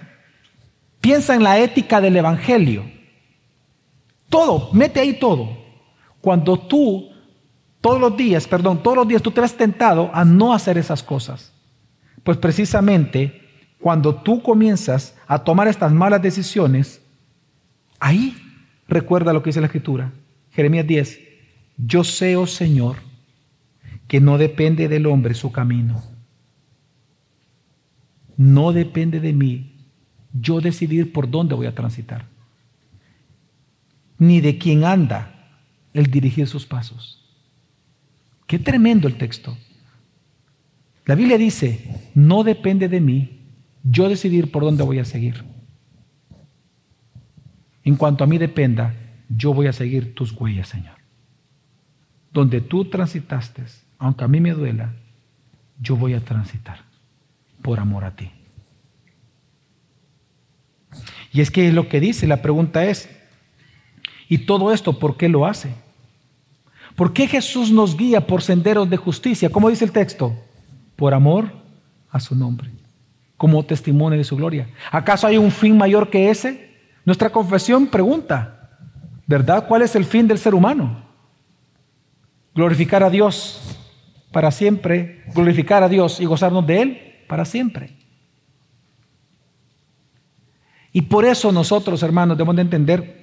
Piensa 0.99 1.33
en 1.33 1.43
la 1.43 1.57
ética 1.57 2.01
del 2.01 2.17
Evangelio. 2.17 2.83
Todo, 4.29 4.69
mete 4.73 4.99
ahí 4.99 5.13
todo. 5.13 5.60
Cuando 6.21 6.59
tú, 6.59 7.09
todos 7.81 7.99
los 7.99 8.15
días, 8.15 8.47
perdón, 8.47 8.81
todos 8.83 8.97
los 8.97 9.07
días 9.07 9.21
tú 9.21 9.31
te 9.31 9.41
ves 9.41 9.57
tentado 9.57 10.11
a 10.13 10.23
no 10.23 10.53
hacer 10.53 10.77
esas 10.77 11.03
cosas. 11.03 11.51
Pues 12.23 12.37
precisamente 12.37 13.41
cuando 13.79 14.15
tú 14.15 14.43
comienzas 14.43 15.17
a 15.27 15.43
tomar 15.43 15.67
estas 15.67 15.91
malas 15.91 16.21
decisiones, 16.21 17.01
ahí 17.99 18.37
recuerda 18.87 19.33
lo 19.33 19.41
que 19.41 19.49
dice 19.49 19.59
la 19.59 19.65
Escritura. 19.65 20.11
Jeremías 20.51 20.85
10, 20.85 21.19
yo 21.77 22.03
sé, 22.03 22.35
oh 22.35 22.45
Señor, 22.45 22.97
que 24.07 24.21
no 24.21 24.37
depende 24.37 24.87
del 24.87 25.07
hombre 25.07 25.33
su 25.33 25.51
camino. 25.51 26.03
No 28.37 28.71
depende 28.71 29.19
de 29.19 29.33
mí 29.33 29.71
yo 30.33 30.61
decidir 30.61 31.11
por 31.11 31.29
dónde 31.29 31.55
voy 31.55 31.65
a 31.65 31.75
transitar. 31.75 32.25
Ni 34.19 34.41
de 34.41 34.57
quién 34.59 34.83
anda 34.85 35.40
el 35.93 36.07
dirigir 36.07 36.47
sus 36.47 36.65
pasos. 36.65 37.23
Qué 38.47 38.59
tremendo 38.59 39.07
el 39.07 39.17
texto. 39.17 39.57
La 41.05 41.15
Biblia 41.15 41.37
dice, 41.37 42.11
no 42.15 42.43
depende 42.43 42.87
de 42.87 43.01
mí 43.01 43.41
yo 43.83 44.09
decidir 44.09 44.51
por 44.51 44.63
dónde 44.63 44.83
voy 44.83 44.99
a 44.99 45.05
seguir. 45.05 45.43
En 47.83 47.95
cuanto 47.95 48.23
a 48.23 48.27
mí 48.27 48.37
dependa, 48.37 48.93
yo 49.29 49.53
voy 49.53 49.67
a 49.67 49.73
seguir 49.73 50.13
tus 50.13 50.31
huellas, 50.33 50.67
Señor. 50.67 50.95
Donde 52.31 52.61
tú 52.61 52.85
transitaste, 52.85 53.63
aunque 53.97 54.23
a 54.23 54.27
mí 54.27 54.39
me 54.39 54.51
duela, 54.51 54.93
yo 55.79 55.95
voy 55.95 56.13
a 56.13 56.19
transitar 56.19 56.83
por 57.61 57.79
amor 57.79 58.03
a 58.03 58.15
ti. 58.15 58.31
Y 61.33 61.41
es 61.41 61.49
que 61.49 61.71
lo 61.71 61.87
que 61.87 61.99
dice, 61.99 62.27
la 62.27 62.41
pregunta 62.41 62.85
es, 62.85 63.09
¿y 64.31 64.37
todo 64.37 64.71
esto 64.71 64.97
por 64.97 65.17
qué 65.17 65.27
lo 65.27 65.45
hace? 65.45 65.73
¿Por 66.95 67.11
qué 67.11 67.27
Jesús 67.27 67.69
nos 67.69 67.97
guía 67.97 68.25
por 68.25 68.41
senderos 68.41 68.89
de 68.89 68.95
justicia? 68.95 69.49
¿Cómo 69.49 69.69
dice 69.69 69.83
el 69.83 69.91
texto? 69.91 70.33
Por 70.95 71.13
amor 71.13 71.51
a 72.09 72.17
su 72.21 72.33
nombre, 72.33 72.71
como 73.35 73.61
testimonio 73.65 74.17
de 74.17 74.23
su 74.23 74.37
gloria. 74.37 74.69
¿Acaso 74.89 75.27
hay 75.27 75.35
un 75.35 75.51
fin 75.51 75.77
mayor 75.77 76.09
que 76.09 76.29
ese? 76.29 76.77
Nuestra 77.03 77.29
confesión 77.29 77.87
pregunta, 77.87 78.69
¿verdad? 79.27 79.67
¿Cuál 79.67 79.81
es 79.81 79.97
el 79.97 80.05
fin 80.05 80.29
del 80.29 80.37
ser 80.37 80.55
humano? 80.55 81.03
Glorificar 82.55 83.03
a 83.03 83.09
Dios 83.09 83.59
para 84.31 84.49
siempre, 84.49 85.25
glorificar 85.35 85.83
a 85.83 85.89
Dios 85.89 86.21
y 86.21 86.25
gozarnos 86.25 86.65
de 86.65 86.81
Él 86.81 87.01
para 87.27 87.43
siempre. 87.43 87.97
Y 90.93 91.01
por 91.01 91.25
eso 91.25 91.51
nosotros, 91.51 92.01
hermanos, 92.01 92.37
debemos 92.37 92.55
de 92.55 92.61
entender 92.61 93.20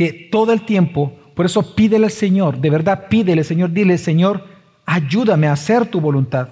que 0.00 0.14
todo 0.14 0.54
el 0.54 0.62
tiempo, 0.62 1.12
por 1.34 1.44
eso 1.44 1.74
pídele 1.74 2.06
al 2.06 2.10
Señor, 2.10 2.58
de 2.58 2.70
verdad 2.70 3.08
pídele, 3.10 3.44
Señor, 3.44 3.70
dile, 3.70 3.98
Señor, 3.98 4.46
ayúdame 4.86 5.46
a 5.46 5.52
hacer 5.52 5.84
tu 5.84 6.00
voluntad. 6.00 6.48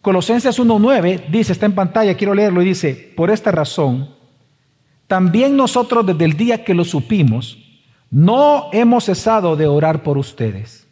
Colosenses 0.00 0.58
1.9 0.58 1.28
dice, 1.28 1.52
está 1.52 1.66
en 1.66 1.76
pantalla, 1.76 2.16
quiero 2.16 2.34
leerlo, 2.34 2.60
y 2.60 2.64
dice, 2.64 3.12
por 3.16 3.30
esta 3.30 3.52
razón, 3.52 4.16
también 5.06 5.56
nosotros 5.56 6.04
desde 6.04 6.24
el 6.24 6.36
día 6.36 6.64
que 6.64 6.74
lo 6.74 6.84
supimos, 6.84 7.56
no 8.10 8.68
hemos 8.72 9.04
cesado 9.04 9.54
de 9.54 9.68
orar 9.68 10.02
por 10.02 10.18
ustedes, 10.18 10.88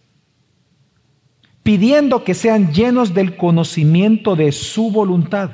pidiendo 1.64 2.22
que 2.22 2.34
sean 2.34 2.72
llenos 2.72 3.14
del 3.14 3.36
conocimiento 3.36 4.36
de 4.36 4.52
su 4.52 4.92
voluntad 4.92 5.50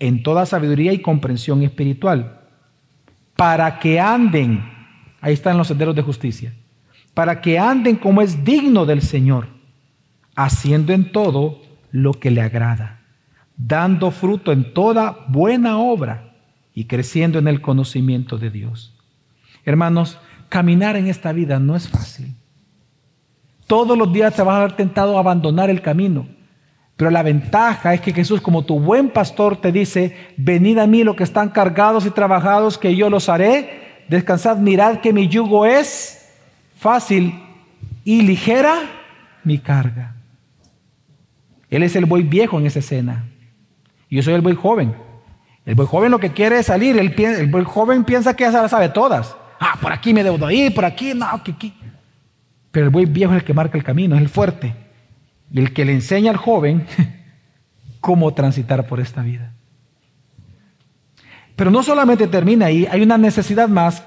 en 0.00 0.24
toda 0.24 0.44
sabiduría 0.44 0.92
y 0.92 1.02
comprensión 1.02 1.62
espiritual, 1.62 2.40
para 3.36 3.78
que 3.78 4.00
anden, 4.00 4.76
ahí 5.20 5.34
están 5.34 5.58
los 5.58 5.68
senderos 5.68 5.94
de 5.94 6.02
justicia, 6.02 6.52
para 7.14 7.40
que 7.40 7.58
anden 7.58 7.96
como 7.96 8.22
es 8.22 8.44
digno 8.44 8.86
del 8.86 9.02
Señor, 9.02 9.48
haciendo 10.34 10.92
en 10.92 11.10
todo 11.10 11.60
lo 11.90 12.12
que 12.12 12.30
le 12.30 12.40
agrada, 12.40 13.00
dando 13.56 14.10
fruto 14.10 14.52
en 14.52 14.72
toda 14.72 15.26
buena 15.28 15.78
obra 15.78 16.34
y 16.74 16.84
creciendo 16.84 17.38
en 17.38 17.48
el 17.48 17.60
conocimiento 17.60 18.38
de 18.38 18.50
Dios. 18.50 18.94
Hermanos, 19.64 20.18
caminar 20.48 20.96
en 20.96 21.08
esta 21.08 21.32
vida 21.32 21.58
no 21.58 21.74
es 21.74 21.88
fácil. 21.88 22.34
Todos 23.66 23.98
los 23.98 24.12
días 24.12 24.34
te 24.34 24.42
vas 24.42 24.56
a 24.56 24.60
ver 24.60 24.72
tentado 24.72 25.16
a 25.16 25.20
abandonar 25.20 25.68
el 25.70 25.82
camino. 25.82 26.26
Pero 26.96 27.10
la 27.10 27.22
ventaja 27.22 27.94
es 27.94 28.00
que 28.00 28.12
Jesús, 28.12 28.40
como 28.40 28.64
tu 28.64 28.80
buen 28.80 29.10
pastor, 29.10 29.56
te 29.56 29.70
dice, 29.70 30.16
venid 30.36 30.78
a 30.78 30.86
mí 30.86 31.04
los 31.04 31.14
que 31.14 31.22
están 31.22 31.50
cargados 31.50 32.06
y 32.06 32.10
trabajados, 32.10 32.76
que 32.76 32.96
yo 32.96 33.08
los 33.08 33.28
haré. 33.28 33.87
Descansad, 34.08 34.56
mirad 34.56 35.00
que 35.00 35.12
mi 35.12 35.28
yugo 35.28 35.66
es 35.66 36.28
fácil 36.76 37.34
y 38.04 38.22
ligera 38.22 38.80
mi 39.44 39.58
carga. 39.58 40.14
Él 41.70 41.82
es 41.82 41.94
el 41.96 42.06
buey 42.06 42.22
viejo 42.22 42.58
en 42.58 42.66
esa 42.66 42.78
escena. 42.78 43.26
Yo 44.10 44.22
soy 44.22 44.34
el 44.34 44.40
buey 44.40 44.54
joven. 44.54 44.94
El 45.66 45.74
buey 45.74 45.86
joven 45.86 46.10
lo 46.10 46.18
que 46.18 46.32
quiere 46.32 46.58
es 46.58 46.66
salir. 46.66 46.96
El, 46.96 47.14
el 47.20 47.46
buey 47.48 47.64
joven 47.64 48.04
piensa 48.04 48.34
que 48.34 48.44
ya 48.44 48.68
sabe 48.68 48.88
todas. 48.88 49.36
Ah, 49.60 49.76
por 49.80 49.92
aquí 49.92 50.14
me 50.14 50.24
debo 50.24 50.50
ir, 50.50 50.74
por 50.74 50.84
aquí, 50.84 51.12
no, 51.14 51.42
que 51.44 51.52
aquí. 51.52 51.74
Pero 52.70 52.86
el 52.86 52.90
buey 52.90 53.04
viejo 53.04 53.32
es 53.32 53.40
el 53.40 53.44
que 53.44 53.54
marca 53.54 53.76
el 53.76 53.84
camino, 53.84 54.16
es 54.16 54.22
el 54.22 54.28
fuerte 54.28 54.88
el 55.54 55.72
que 55.72 55.84
le 55.84 55.92
enseña 55.92 56.30
al 56.30 56.36
joven 56.36 56.86
cómo 58.00 58.32
transitar 58.34 58.86
por 58.86 59.00
esta 59.00 59.22
vida. 59.22 59.54
Pero 61.58 61.72
no 61.72 61.82
solamente 61.82 62.28
termina 62.28 62.66
ahí, 62.66 62.86
hay 62.88 63.02
una 63.02 63.18
necesidad 63.18 63.68
más 63.68 64.04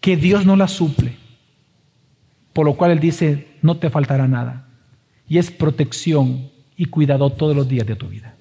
que 0.00 0.16
Dios 0.16 0.44
no 0.44 0.56
la 0.56 0.66
suple, 0.66 1.16
por 2.52 2.66
lo 2.66 2.74
cual 2.74 2.90
Él 2.90 2.98
dice, 2.98 3.56
no 3.62 3.76
te 3.76 3.88
faltará 3.88 4.26
nada. 4.26 4.66
Y 5.28 5.38
es 5.38 5.52
protección 5.52 6.50
y 6.76 6.86
cuidado 6.86 7.30
todos 7.30 7.54
los 7.54 7.68
días 7.68 7.86
de 7.86 7.94
tu 7.94 8.08
vida. 8.08 8.34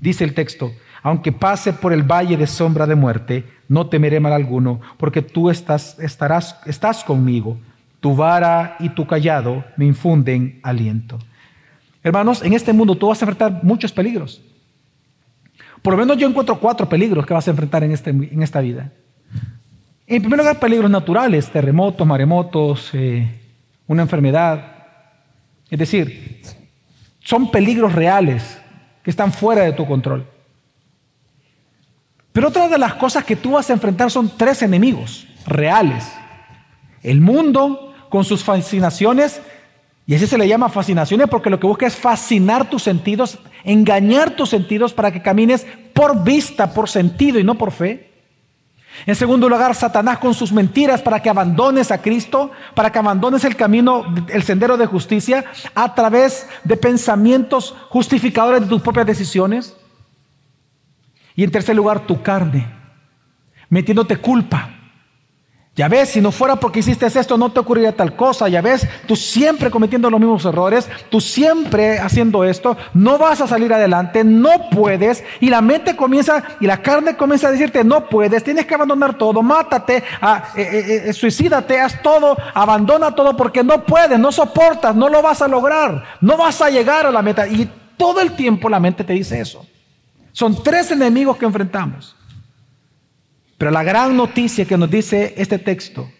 Dice 0.00 0.24
el 0.24 0.34
texto, 0.34 0.72
aunque 1.04 1.30
pase 1.30 1.72
por 1.72 1.92
el 1.92 2.02
valle 2.02 2.36
de 2.36 2.48
sombra 2.48 2.88
de 2.88 2.96
muerte, 2.96 3.44
no 3.68 3.86
temeré 3.86 4.18
mal 4.18 4.32
alguno, 4.32 4.80
porque 4.96 5.22
tú 5.22 5.50
estás, 5.50 5.96
estarás, 6.00 6.58
estás 6.66 7.04
conmigo 7.04 7.60
tu 8.00 8.16
vara 8.16 8.74
y 8.80 8.88
tu 8.88 9.06
callado 9.06 9.64
me 9.76 9.84
infunden 9.84 10.58
aliento. 10.64 11.20
Hermanos, 12.02 12.42
en 12.42 12.54
este 12.54 12.72
mundo 12.72 12.96
tú 12.96 13.06
vas 13.06 13.22
a 13.22 13.24
enfrentar 13.24 13.62
muchos 13.62 13.92
peligros. 13.92 14.42
Por 15.82 15.94
lo 15.94 15.98
menos 15.98 16.16
yo 16.16 16.28
encuentro 16.28 16.58
cuatro 16.60 16.88
peligros 16.88 17.26
que 17.26 17.34
vas 17.34 17.46
a 17.48 17.50
enfrentar 17.50 17.82
en, 17.82 17.90
este, 17.90 18.10
en 18.10 18.42
esta 18.42 18.60
vida. 18.60 18.92
En 20.06 20.22
primer 20.22 20.38
lugar, 20.38 20.58
peligros 20.60 20.90
naturales, 20.90 21.50
terremotos, 21.50 22.06
maremotos, 22.06 22.90
eh, 22.92 23.40
una 23.86 24.02
enfermedad. 24.02 24.76
Es 25.68 25.78
decir, 25.78 26.42
son 27.20 27.50
peligros 27.50 27.92
reales 27.92 28.58
que 29.02 29.10
están 29.10 29.32
fuera 29.32 29.62
de 29.62 29.72
tu 29.72 29.86
control. 29.86 30.26
Pero 32.32 32.48
otra 32.48 32.68
de 32.68 32.78
las 32.78 32.94
cosas 32.94 33.24
que 33.24 33.36
tú 33.36 33.52
vas 33.52 33.68
a 33.68 33.74
enfrentar 33.74 34.10
son 34.10 34.30
tres 34.36 34.62
enemigos 34.62 35.26
reales. 35.46 36.10
El 37.02 37.20
mundo, 37.20 37.94
con 38.08 38.24
sus 38.24 38.44
fascinaciones, 38.44 39.40
y 40.06 40.14
ese 40.14 40.26
se 40.26 40.38
le 40.38 40.48
llama 40.48 40.68
fascinaciones 40.68 41.28
porque 41.28 41.50
lo 41.50 41.60
que 41.60 41.66
busca 41.66 41.86
es 41.86 41.96
fascinar 41.96 42.68
tus 42.68 42.82
sentidos, 42.82 43.38
engañar 43.64 44.30
tus 44.30 44.50
sentidos 44.50 44.92
para 44.92 45.12
que 45.12 45.22
camines 45.22 45.66
por 45.94 46.24
vista, 46.24 46.72
por 46.74 46.88
sentido 46.88 47.38
y 47.38 47.44
no 47.44 47.54
por 47.54 47.70
fe. 47.70 48.10
En 49.06 49.14
segundo 49.14 49.48
lugar, 49.48 49.74
Satanás 49.74 50.18
con 50.18 50.34
sus 50.34 50.52
mentiras 50.52 51.00
para 51.00 51.20
que 51.20 51.30
abandones 51.30 51.90
a 51.90 52.02
Cristo, 52.02 52.50
para 52.74 52.90
que 52.90 52.98
abandones 52.98 53.44
el 53.44 53.56
camino, 53.56 54.04
el 54.28 54.42
sendero 54.42 54.76
de 54.76 54.86
justicia 54.86 55.44
a 55.74 55.94
través 55.94 56.48
de 56.64 56.76
pensamientos 56.76 57.74
justificadores 57.88 58.62
de 58.62 58.66
tus 58.66 58.82
propias 58.82 59.06
decisiones. 59.06 59.76
Y 61.34 61.44
en 61.44 61.50
tercer 61.50 61.74
lugar, 61.74 62.06
tu 62.06 62.22
carne, 62.22 62.66
metiéndote 63.70 64.16
culpa 64.16 64.81
ya 65.74 65.88
ves, 65.88 66.10
si 66.10 66.20
no 66.20 66.32
fuera 66.32 66.56
porque 66.56 66.80
hiciste 66.80 67.06
esto, 67.06 67.38
no 67.38 67.50
te 67.50 67.60
ocurriría 67.60 67.96
tal 67.96 68.14
cosa. 68.14 68.46
Ya 68.46 68.60
ves, 68.60 68.86
tú 69.06 69.16
siempre 69.16 69.70
cometiendo 69.70 70.10
los 70.10 70.20
mismos 70.20 70.44
errores, 70.44 70.86
tú 71.08 71.18
siempre 71.18 71.98
haciendo 71.98 72.44
esto, 72.44 72.76
no 72.92 73.16
vas 73.16 73.40
a 73.40 73.46
salir 73.46 73.72
adelante, 73.72 74.22
no 74.22 74.68
puedes. 74.70 75.24
Y 75.40 75.48
la 75.48 75.62
mente 75.62 75.96
comienza, 75.96 76.42
y 76.60 76.66
la 76.66 76.82
carne 76.82 77.16
comienza 77.16 77.48
a 77.48 77.52
decirte, 77.52 77.84
no 77.84 78.06
puedes, 78.06 78.44
tienes 78.44 78.66
que 78.66 78.74
abandonar 78.74 79.16
todo, 79.16 79.42
mátate, 79.42 80.04
a, 80.20 80.50
eh, 80.56 80.60
eh, 80.62 81.02
eh, 81.06 81.12
suicídate, 81.14 81.80
haz 81.80 82.02
todo, 82.02 82.36
abandona 82.52 83.14
todo 83.14 83.34
porque 83.34 83.64
no 83.64 83.86
puedes, 83.86 84.18
no 84.18 84.30
soportas, 84.30 84.94
no 84.94 85.08
lo 85.08 85.22
vas 85.22 85.40
a 85.40 85.48
lograr, 85.48 86.04
no 86.20 86.36
vas 86.36 86.60
a 86.60 86.68
llegar 86.68 87.06
a 87.06 87.10
la 87.10 87.22
meta. 87.22 87.48
Y 87.48 87.70
todo 87.96 88.20
el 88.20 88.32
tiempo 88.32 88.68
la 88.68 88.78
mente 88.78 89.04
te 89.04 89.14
dice 89.14 89.40
eso. 89.40 89.64
Son 90.32 90.62
tres 90.62 90.90
enemigos 90.90 91.38
que 91.38 91.46
enfrentamos. 91.46 92.14
Pero 93.62 93.70
la 93.70 93.84
gran 93.84 94.16
noticia 94.16 94.64
que 94.64 94.76
nos 94.76 94.90
dice 94.90 95.34
este 95.36 95.56
texto 95.56 96.10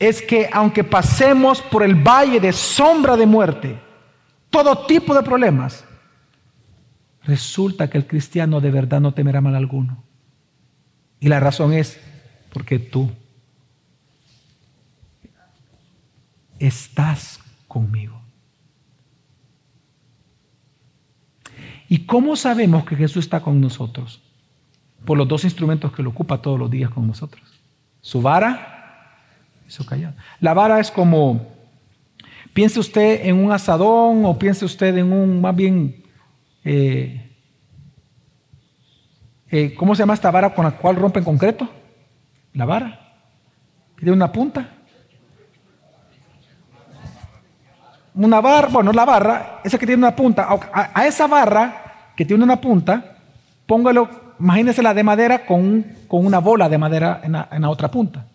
es 0.00 0.20
que 0.20 0.50
aunque 0.52 0.82
pasemos 0.82 1.62
por 1.62 1.84
el 1.84 1.94
valle 1.94 2.40
de 2.40 2.52
sombra 2.52 3.16
de 3.16 3.24
muerte, 3.24 3.80
todo 4.50 4.84
tipo 4.84 5.14
de 5.14 5.22
problemas, 5.22 5.84
resulta 7.22 7.88
que 7.88 7.98
el 7.98 8.08
cristiano 8.08 8.60
de 8.60 8.72
verdad 8.72 9.00
no 9.00 9.14
temerá 9.14 9.40
mal 9.40 9.54
alguno. 9.54 10.02
Y 11.20 11.28
la 11.28 11.38
razón 11.38 11.72
es 11.72 12.00
porque 12.52 12.80
tú 12.80 13.12
estás 16.58 17.38
conmigo. 17.68 18.20
¿Y 21.88 22.06
cómo 22.06 22.34
sabemos 22.34 22.84
que 22.84 22.96
Jesús 22.96 23.26
está 23.26 23.38
con 23.38 23.60
nosotros? 23.60 24.20
Por 25.08 25.16
los 25.16 25.26
dos 25.26 25.44
instrumentos 25.44 25.90
que 25.90 26.02
lo 26.02 26.10
ocupa 26.10 26.42
todos 26.42 26.58
los 26.58 26.70
días 26.70 26.90
con 26.90 27.06
nosotros. 27.06 27.42
Su 28.02 28.20
vara 28.20 29.14
y 29.66 29.70
su 29.70 29.86
callado. 29.86 30.12
La 30.38 30.52
vara 30.52 30.80
es 30.80 30.90
como, 30.90 31.46
piense 32.52 32.78
usted 32.78 33.24
en 33.24 33.42
un 33.42 33.50
asadón 33.50 34.26
o 34.26 34.38
piense 34.38 34.66
usted 34.66 34.94
en 34.98 35.10
un, 35.10 35.40
más 35.40 35.56
bien, 35.56 36.04
eh, 36.62 37.26
eh, 39.50 39.74
¿cómo 39.76 39.94
se 39.94 40.00
llama 40.00 40.12
esta 40.12 40.30
vara 40.30 40.52
con 40.52 40.66
la 40.66 40.72
cual 40.72 40.96
rompen 40.96 41.24
concreto? 41.24 41.66
La 42.52 42.66
vara. 42.66 43.00
Tiene 43.96 44.12
una 44.12 44.30
punta. 44.30 44.68
Una 48.12 48.42
barra, 48.42 48.68
bueno, 48.68 48.92
la 48.92 49.06
barra, 49.06 49.60
esa 49.64 49.78
que 49.78 49.86
tiene 49.86 50.02
una 50.02 50.14
punta. 50.14 50.46
A, 50.70 51.06
esa 51.06 51.26
barra 51.26 52.10
que 52.14 52.26
tiene 52.26 52.44
una 52.44 52.60
punta, 52.60 53.16
póngalo, 53.64 54.27
imagínese 54.38 54.82
la 54.82 54.94
de 54.94 55.02
madera 55.02 55.44
con, 55.44 55.84
con 56.06 56.24
una 56.24 56.38
bola 56.38 56.68
de 56.68 56.78
madera 56.78 57.20
en 57.22 57.32
la, 57.32 57.70
otra 57.70 57.90
punta. 57.90 58.26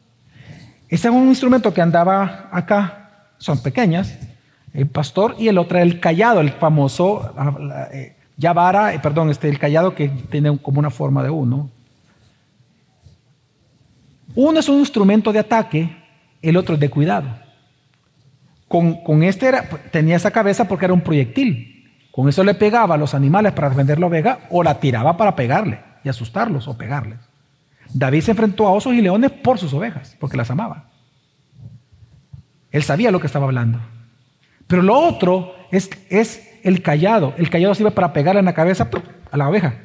Ese 0.90 1.08
es 1.08 1.14
un 1.14 1.28
instrumento 1.28 1.74
que 1.74 1.82
andaba 1.82 2.50
acá, 2.52 3.28
son 3.38 3.62
pequeñas, 3.62 4.18
el 4.74 4.88
pastor, 4.88 5.36
y 5.40 5.48
el 5.48 5.58
otro 5.58 5.80
el 5.80 6.00
callado, 6.00 6.42
el 6.42 6.52
famoso, 6.52 7.34
eh, 7.92 8.16
ya 8.38 8.54
vara, 8.54 8.94
eh, 8.94 9.00
perdón, 9.00 9.30
este, 9.30 9.50
el 9.50 9.60
callado 9.60 9.96
que 9.96 10.10
tiene 10.10 10.58
como 10.60 10.80
una 10.80 10.90
forma 10.90 11.24
de 11.24 11.30
uno. 11.30 11.70
Uno 14.36 14.60
es 14.60 14.70
un 14.70 14.80
instrumento 14.80 15.32
de 15.32 15.40
ataque, 15.40 15.96
el 16.42 16.58
otro 16.58 16.76
es 16.76 16.82
de 16.82 16.90
cuidado. 16.90 17.28
Con, 18.68 19.22
este 19.22 19.48
era, 19.48 19.70
tenía 19.92 20.16
esa 20.16 20.32
cabeza 20.32 20.68
porque 20.68 20.86
era 20.86 20.96
un 20.96 21.02
proyectil. 21.02 21.70
Con 22.12 22.28
eso 22.28 22.44
le 22.44 22.56
pegaba 22.56 22.96
a 22.96 22.98
los 22.98 23.14
animales 23.14 23.54
para 23.54 23.70
defender 23.70 24.00
la 24.00 24.08
oveja 24.08 24.40
o 24.50 24.64
la 24.64 24.80
tiraba 24.80 25.16
para 25.16 25.36
pegarle 25.36 25.93
y 26.04 26.10
asustarlos 26.10 26.68
o 26.68 26.78
pegarles. 26.78 27.20
David 27.94 28.22
se 28.22 28.32
enfrentó 28.32 28.68
a 28.68 28.72
osos 28.72 28.94
y 28.94 29.02
leones 29.02 29.32
por 29.32 29.60
sus 29.60 29.74
ovejas, 29.74 30.16
porque 30.20 30.38
las 30.38 30.50
amaba. 30.50 30.86
Él 32.72 32.84
sabía 32.84 33.12
lo 33.12 33.20
que 33.20 33.28
estaba 33.28 33.46
hablando. 33.46 33.80
Pero 34.68 34.82
lo 34.82 34.98
otro 34.98 35.54
es, 35.72 35.90
el 36.64 36.82
callado. 36.82 37.34
El 37.38 37.50
callado 37.50 37.76
sirve 37.76 37.92
para 37.92 38.14
pegarle 38.14 38.40
en 38.40 38.46
la 38.46 38.54
cabeza 38.54 38.90
a 39.32 39.38
la 39.38 39.48
oveja. 39.48 39.76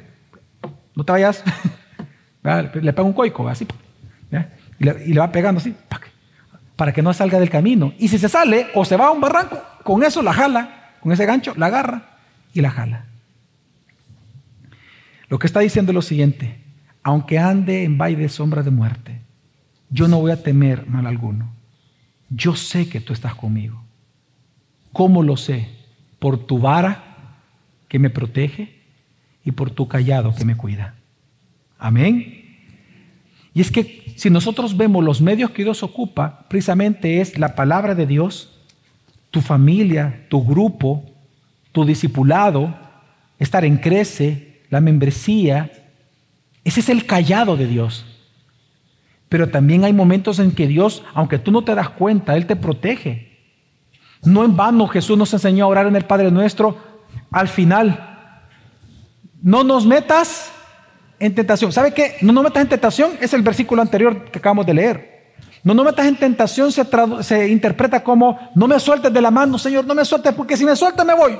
No 0.95 1.03
te 1.03 1.11
vayas. 1.11 1.43
le 2.73 2.93
pega 2.93 3.03
un 3.03 3.13
coico, 3.13 3.47
así. 3.47 3.67
Y 4.79 4.85
le, 5.13 5.19
va 5.19 5.31
pegando 5.31 5.59
así, 5.59 5.75
para 6.75 6.93
que 6.93 7.01
no 7.01 7.13
salga 7.13 7.39
del 7.39 7.49
camino. 7.49 7.93
Y 7.99 8.07
si 8.07 8.17
se 8.17 8.29
sale 8.29 8.67
o 8.73 8.85
se 8.85 8.95
va 8.95 9.07
a 9.07 9.11
un 9.11 9.21
barranco, 9.21 9.61
con 9.83 10.03
eso 10.03 10.21
la 10.21 10.33
jala, 10.33 10.93
con 11.01 11.11
ese 11.11 11.25
gancho, 11.25 11.53
la 11.57 11.67
agarra 11.67 12.17
y 12.53 12.61
la 12.61 12.71
jala. 12.71 13.05
Lo 15.29 15.39
que 15.39 15.47
está 15.47 15.59
diciendo 15.59 15.91
es 15.91 15.95
lo 15.95 16.01
siguiente, 16.01 16.59
aunque 17.03 17.39
ande 17.39 17.83
en 17.83 17.97
valle 17.97 18.17
de 18.17 18.29
sombra 18.29 18.63
de 18.63 18.71
muerte, 18.71 19.21
yo 19.89 20.07
no 20.07 20.19
voy 20.19 20.31
a 20.31 20.43
temer 20.43 20.85
mal 20.87 21.07
alguno. 21.07 21.51
Yo 22.29 22.55
sé 22.55 22.89
que 22.89 23.01
tú 23.01 23.13
estás 23.13 23.35
conmigo. 23.35 23.81
¿Cómo 24.91 25.23
lo 25.23 25.37
sé? 25.37 25.69
Por 26.19 26.45
tu 26.45 26.59
vara 26.59 27.37
que 27.87 27.99
me 27.99 28.09
protege 28.09 28.75
y 29.43 29.51
por 29.51 29.71
tu 29.71 29.87
callado 29.87 30.35
que 30.35 30.45
me 30.45 30.57
cuida. 30.57 30.95
Amén. 31.77 32.39
Y 33.53 33.61
es 33.61 33.71
que 33.71 34.13
si 34.15 34.29
nosotros 34.29 34.77
vemos 34.77 35.03
los 35.03 35.21
medios 35.21 35.51
que 35.51 35.63
Dios 35.63 35.81
ocupa, 35.81 36.45
precisamente 36.49 37.21
es 37.21 37.37
la 37.37 37.55
palabra 37.55 37.95
de 37.95 38.05
Dios, 38.05 38.59
tu 39.31 39.41
familia, 39.41 40.25
tu 40.29 40.45
grupo, 40.45 41.05
tu 41.71 41.85
discipulado, 41.85 42.77
estar 43.39 43.65
en 43.65 43.77
crece, 43.77 44.48
la 44.69 44.81
membresía, 44.81 45.71
ese 46.63 46.79
es 46.79 46.89
el 46.89 47.05
callado 47.05 47.57
de 47.57 47.67
Dios. 47.67 48.05
Pero 49.27 49.49
también 49.49 49.83
hay 49.83 49.93
momentos 49.93 50.39
en 50.39 50.51
que 50.51 50.67
Dios, 50.67 51.03
aunque 51.13 51.37
tú 51.37 51.51
no 51.51 51.63
te 51.63 51.75
das 51.75 51.89
cuenta, 51.89 52.35
Él 52.35 52.45
te 52.45 52.55
protege. 52.55 53.37
No 54.23 54.43
en 54.43 54.55
vano 54.55 54.87
Jesús 54.87 55.17
nos 55.17 55.33
enseñó 55.33 55.65
a 55.65 55.67
orar 55.67 55.87
en 55.87 55.95
el 55.95 56.05
Padre 56.05 56.31
nuestro 56.31 56.77
al 57.31 57.47
final. 57.47 58.43
No 59.41 59.63
nos 59.63 59.85
metas 59.85 60.51
en 61.19 61.33
tentación. 61.35 61.71
¿Sabe 61.71 61.93
qué? 61.93 62.15
No 62.21 62.33
nos 62.33 62.43
metas 62.43 62.63
en 62.63 62.69
tentación 62.69 63.11
es 63.21 63.33
el 63.33 63.41
versículo 63.41 63.81
anterior 63.81 64.25
que 64.25 64.39
acabamos 64.39 64.65
de 64.65 64.73
leer. 64.73 65.19
No 65.63 65.73
nos 65.73 65.85
metas 65.85 66.07
en 66.07 66.15
tentación 66.15 66.71
se, 66.71 66.83
se 67.21 67.49
interpreta 67.49 68.03
como 68.03 68.39
no 68.55 68.67
me 68.67 68.79
sueltes 68.79 69.13
de 69.13 69.21
la 69.21 69.29
mano, 69.29 69.57
Señor, 69.57 69.85
no 69.85 69.93
me 69.93 70.05
sueltes, 70.05 70.33
porque 70.33 70.55
si 70.55 70.65
me 70.65 70.75
sueltas 70.75 71.05
me 71.05 71.13
voy. 71.13 71.37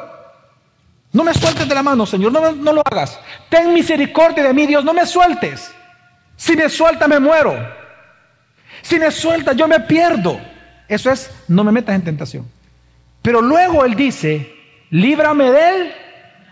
No 1.12 1.24
me 1.24 1.34
sueltes 1.34 1.68
de 1.68 1.74
la 1.74 1.82
mano, 1.82 2.06
Señor, 2.06 2.32
no, 2.32 2.74
lo 2.74 2.84
hagas. 2.86 3.20
Ten 3.50 3.74
misericordia 3.74 4.44
de 4.44 4.54
mí, 4.54 4.68
Dios, 4.68 4.86
no 4.86 4.94
me 4.94 5.06
sueltes. 5.06 5.72
Si 6.36 6.56
me 6.56 6.70
sueltas 6.70 7.10
me 7.10 7.20
muero. 7.20 7.56
Si 8.82 9.00
me 9.00 9.12
sueltas 9.12 9.56
yo 9.56 9.68
me 9.68 9.80
pierdo. 9.80 10.40
Eso 10.88 11.12
es, 11.12 11.32
no 11.48 11.64
me 11.64 11.72
metas 11.72 11.96
en 11.96 12.04
tentación. 12.04 12.46
Pero 13.22 13.42
luego 13.42 13.86
él 13.86 13.96
dice, 13.96 14.54
líbrame 14.92 15.52
de 15.52 15.70
él. 15.70 15.92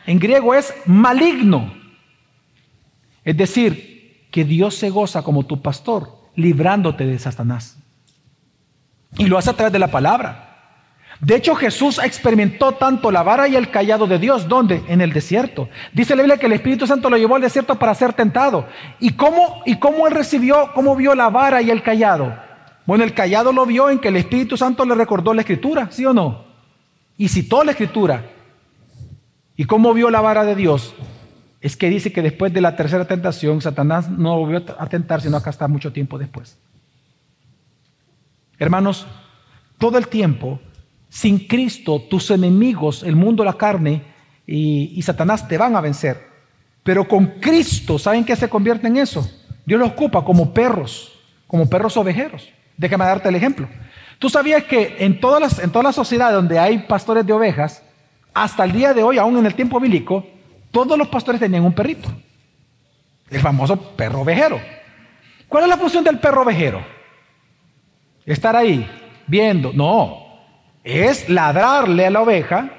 En 0.07 0.19
griego 0.19 0.53
es 0.53 0.73
maligno. 0.85 1.73
Es 3.23 3.37
decir, 3.37 4.27
que 4.31 4.43
Dios 4.43 4.75
se 4.75 4.89
goza 4.89 5.21
como 5.21 5.45
tu 5.45 5.61
pastor, 5.61 6.17
librándote 6.35 7.05
de 7.05 7.19
Satanás. 7.19 7.77
Y 9.17 9.25
lo 9.25 9.37
hace 9.37 9.51
a 9.51 9.53
través 9.53 9.73
de 9.73 9.79
la 9.79 9.89
palabra. 9.89 10.56
De 11.20 11.36
hecho, 11.36 11.55
Jesús 11.55 11.99
experimentó 12.03 12.74
tanto 12.74 13.11
la 13.11 13.24
vara 13.24 13.47
y 13.47 13.55
el 13.55 13.72
callado 13.72 14.05
de 14.05 14.20
Dios. 14.20 14.47
¿Dónde? 14.47 14.84
En 14.88 15.01
el 15.01 15.13
desierto. 15.13 15.70
Dice 15.93 16.15
la 16.15 16.22
Biblia 16.22 16.38
que 16.38 16.45
el 16.45 16.53
Espíritu 16.53 16.86
Santo 16.86 17.09
lo 17.09 17.18
llevó 17.18 17.36
al 17.36 17.41
desierto 17.41 17.76
para 17.76 17.95
ser 17.95 18.13
tentado. 18.13 18.68
¿Y 18.99 19.11
cómo, 19.13 19.61
y 19.65 19.78
cómo 19.78 20.07
él 20.07 20.13
recibió, 20.13 20.72
cómo 20.74 20.95
vio 20.95 21.15
la 21.15 21.30
vara 21.30 21.61
y 21.61 21.72
el 21.72 21.82
callado? 21.82 22.38
Bueno, 22.86 23.03
el 23.03 23.13
callado 23.13 23.51
lo 23.51 23.65
vio 23.65 23.89
en 23.89 23.99
que 23.99 24.09
el 24.09 24.15
Espíritu 24.18 24.57
Santo 24.57 24.86
le 24.86 24.95
recordó 24.95 25.34
la 25.34 25.41
Escritura, 25.41 25.89
¿sí 25.91 26.05
o 26.05 26.13
no? 26.13 26.45
Y 27.18 27.30
citó 27.30 27.63
la 27.63 27.72
Escritura. 27.72 28.24
¿Y 29.55 29.65
cómo 29.65 29.93
vio 29.93 30.09
la 30.09 30.22
vara 30.22 30.45
de 30.45 30.55
Dios? 30.55 30.93
es 31.59 31.76
que 31.76 31.89
dice 31.89 32.13
que 32.13 32.22
después 32.22 32.53
de 32.53 32.61
la 32.61 32.76
tercera 32.76 33.05
tentación, 33.05 33.61
Satanás 33.61 34.09
no 34.09 34.38
volvió 34.38 34.63
a 34.78 34.88
tentar, 34.88 35.22
sino 35.22 35.38
acá 35.38 35.49
está 35.49 35.68
mucho 35.68 35.91
tiempo 35.91 36.18
después. 36.18 36.57
Hermanos, 38.59 39.07
todo 39.78 39.97
el 39.97 40.07
tiempo, 40.07 40.59
sin 41.09 41.47
Cristo, 41.47 42.01
tus 42.09 42.31
enemigos, 42.31 43.03
el 43.03 43.15
mundo, 43.15 43.43
la 43.43 43.53
carne 43.53 44.03
y, 44.45 45.01
Satanás 45.01 45.47
te 45.47 45.57
van 45.57 45.75
a 45.75 45.81
vencer. 45.81 46.27
Pero 46.83 47.07
con 47.07 47.25
Cristo, 47.39 47.99
¿saben 47.99 48.23
qué 48.23 48.35
se 48.35 48.49
convierte 48.49 48.87
en 48.87 48.97
eso? 48.97 49.29
Dios 49.65 49.79
los 49.79 49.89
ocupa 49.89 50.23
como 50.23 50.53
perros, 50.53 51.19
como 51.45 51.69
perros 51.69 51.97
ovejeros. 51.97 52.49
Déjame 52.77 53.05
darte 53.05 53.27
el 53.29 53.35
ejemplo. 53.35 53.67
Tú 54.19 54.29
sabías 54.29 54.63
que 54.63 54.95
en 54.99 55.19
todas 55.19 55.41
las, 55.41 55.59
en 55.59 55.69
todas 55.69 55.83
las 55.83 55.95
sociedades 55.95 56.35
donde 56.35 56.57
hay 56.57 56.79
pastores 56.79 57.25
de 57.25 57.33
ovejas, 57.33 57.83
hasta 58.33 58.63
el 58.63 58.71
día 58.71 58.93
de 58.93 59.03
hoy, 59.03 59.17
aún 59.17 59.37
en 59.37 59.45
el 59.45 59.55
tiempo 59.55 59.79
bíblico, 59.79 60.25
todos 60.71 60.97
los 60.97 61.07
pastores 61.07 61.41
tenían 61.41 61.63
un 61.63 61.73
perrito. 61.73 62.09
El 63.29 63.41
famoso 63.41 63.75
perro 63.95 64.21
ovejero. 64.21 64.59
¿Cuál 65.49 65.63
es 65.63 65.69
la 65.69 65.77
función 65.77 66.03
del 66.03 66.19
perro 66.19 66.43
ovejero? 66.43 66.85
Estar 68.25 68.55
ahí, 68.55 68.87
viendo. 69.25 69.73
No, 69.73 70.26
es 70.88 71.27
ladrarle 71.27 72.05
a 72.05 72.09
la 72.09 72.21
oveja, 72.21 72.71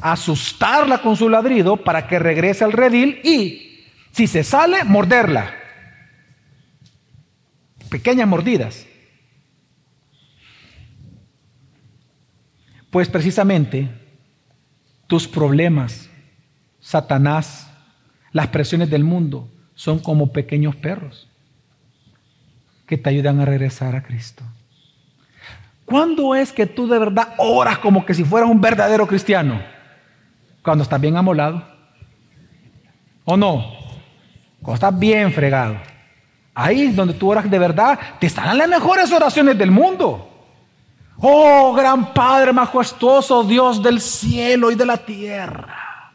asustarla 0.00 1.00
con 1.00 1.16
su 1.16 1.28
ladrido 1.28 1.78
para 1.78 2.06
que 2.06 2.18
regrese 2.18 2.64
al 2.64 2.72
redil 2.72 3.20
y, 3.24 3.86
si 4.12 4.26
se 4.26 4.44
sale, 4.44 4.84
morderla. 4.84 5.54
Pequeñas 7.88 8.28
mordidas. 8.28 8.86
Pues 12.90 13.08
precisamente 13.08 13.88
tus 15.06 15.26
problemas 15.26 16.10
Satanás, 16.84 17.70
las 18.32 18.48
presiones 18.48 18.90
del 18.90 19.04
mundo 19.04 19.50
son 19.74 20.00
como 20.00 20.32
pequeños 20.32 20.76
perros 20.76 21.30
que 22.86 22.98
te 22.98 23.08
ayudan 23.08 23.40
a 23.40 23.46
regresar 23.46 23.96
a 23.96 24.02
Cristo. 24.02 24.44
¿Cuándo 25.84 26.34
es 26.34 26.52
que 26.52 26.66
tú 26.66 26.88
de 26.88 26.98
verdad 26.98 27.34
oras 27.38 27.78
como 27.78 28.06
que 28.06 28.14
si 28.14 28.24
fueras 28.24 28.50
un 28.50 28.60
verdadero 28.60 29.06
cristiano? 29.06 29.60
Cuando 30.62 30.82
estás 30.82 31.00
bien 31.00 31.16
amolado. 31.16 31.66
¿O 33.24 33.36
no? 33.36 33.64
Cuando 34.62 34.74
estás 34.74 34.98
bien 34.98 35.32
fregado. 35.32 35.76
Ahí 36.54 36.88
donde 36.88 37.14
tú 37.14 37.30
oras 37.30 37.50
de 37.50 37.58
verdad, 37.58 37.98
te 38.18 38.26
estarán 38.26 38.56
las 38.56 38.68
mejores 38.68 39.10
oraciones 39.12 39.58
del 39.58 39.70
mundo. 39.70 40.30
Oh, 41.18 41.72
gran 41.74 42.12
Padre 42.12 42.52
majestuoso, 42.52 43.44
Dios 43.44 43.82
del 43.82 44.00
cielo 44.00 44.70
y 44.70 44.74
de 44.74 44.86
la 44.86 44.96
tierra. 44.96 46.12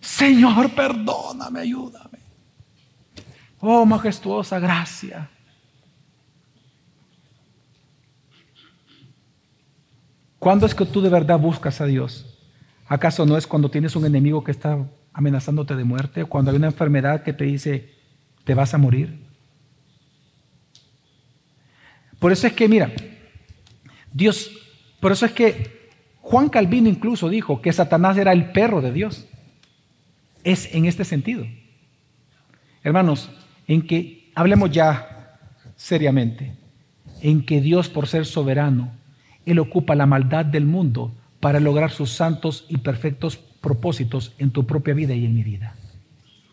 Señor, 0.00 0.70
perdóname, 0.70 1.60
ayúdame. 1.60 2.18
Oh, 3.60 3.84
majestuosa 3.84 4.58
gracia. 4.58 5.28
¿Cuándo 10.38 10.66
es 10.66 10.74
que 10.74 10.84
tú 10.84 11.00
de 11.00 11.08
verdad 11.08 11.38
buscas 11.38 11.80
a 11.80 11.86
Dios? 11.86 12.38
¿Acaso 12.86 13.26
no 13.26 13.36
es 13.36 13.46
cuando 13.46 13.70
tienes 13.70 13.96
un 13.96 14.04
enemigo 14.04 14.44
que 14.44 14.52
está 14.52 14.78
amenazándote 15.12 15.74
de 15.74 15.84
muerte? 15.84 16.22
¿O 16.22 16.28
cuando 16.28 16.50
hay 16.50 16.56
una 16.56 16.68
enfermedad 16.68 17.22
que 17.22 17.32
te 17.32 17.44
dice, 17.44 17.94
te 18.44 18.54
vas 18.54 18.74
a 18.74 18.78
morir? 18.78 19.26
Por 22.18 22.32
eso 22.32 22.46
es 22.46 22.52
que, 22.52 22.68
mira, 22.68 22.92
Dios, 24.12 24.50
por 25.00 25.12
eso 25.12 25.26
es 25.26 25.32
que 25.32 25.90
Juan 26.20 26.48
Calvino 26.48 26.88
incluso 26.88 27.28
dijo 27.28 27.60
que 27.60 27.72
Satanás 27.72 28.16
era 28.16 28.32
el 28.32 28.52
perro 28.52 28.80
de 28.80 28.92
Dios. 28.92 29.26
Es 30.44 30.72
en 30.74 30.86
este 30.86 31.04
sentido. 31.04 31.46
Hermanos, 32.82 33.30
en 33.66 33.82
que 33.82 34.30
hablemos 34.34 34.70
ya 34.70 35.38
seriamente, 35.76 36.56
en 37.20 37.44
que 37.44 37.60
Dios 37.60 37.88
por 37.88 38.06
ser 38.06 38.26
soberano, 38.26 38.92
Él 39.46 39.58
ocupa 39.60 39.94
la 39.94 40.06
maldad 40.06 40.44
del 40.44 40.66
mundo 40.66 41.14
para 41.40 41.60
lograr 41.60 41.90
sus 41.90 42.10
santos 42.10 42.66
y 42.68 42.78
perfectos 42.78 43.36
propósitos 43.36 44.32
en 44.38 44.50
tu 44.50 44.66
propia 44.66 44.94
vida 44.94 45.14
y 45.14 45.24
en 45.24 45.34
mi 45.34 45.42
vida. 45.42 45.74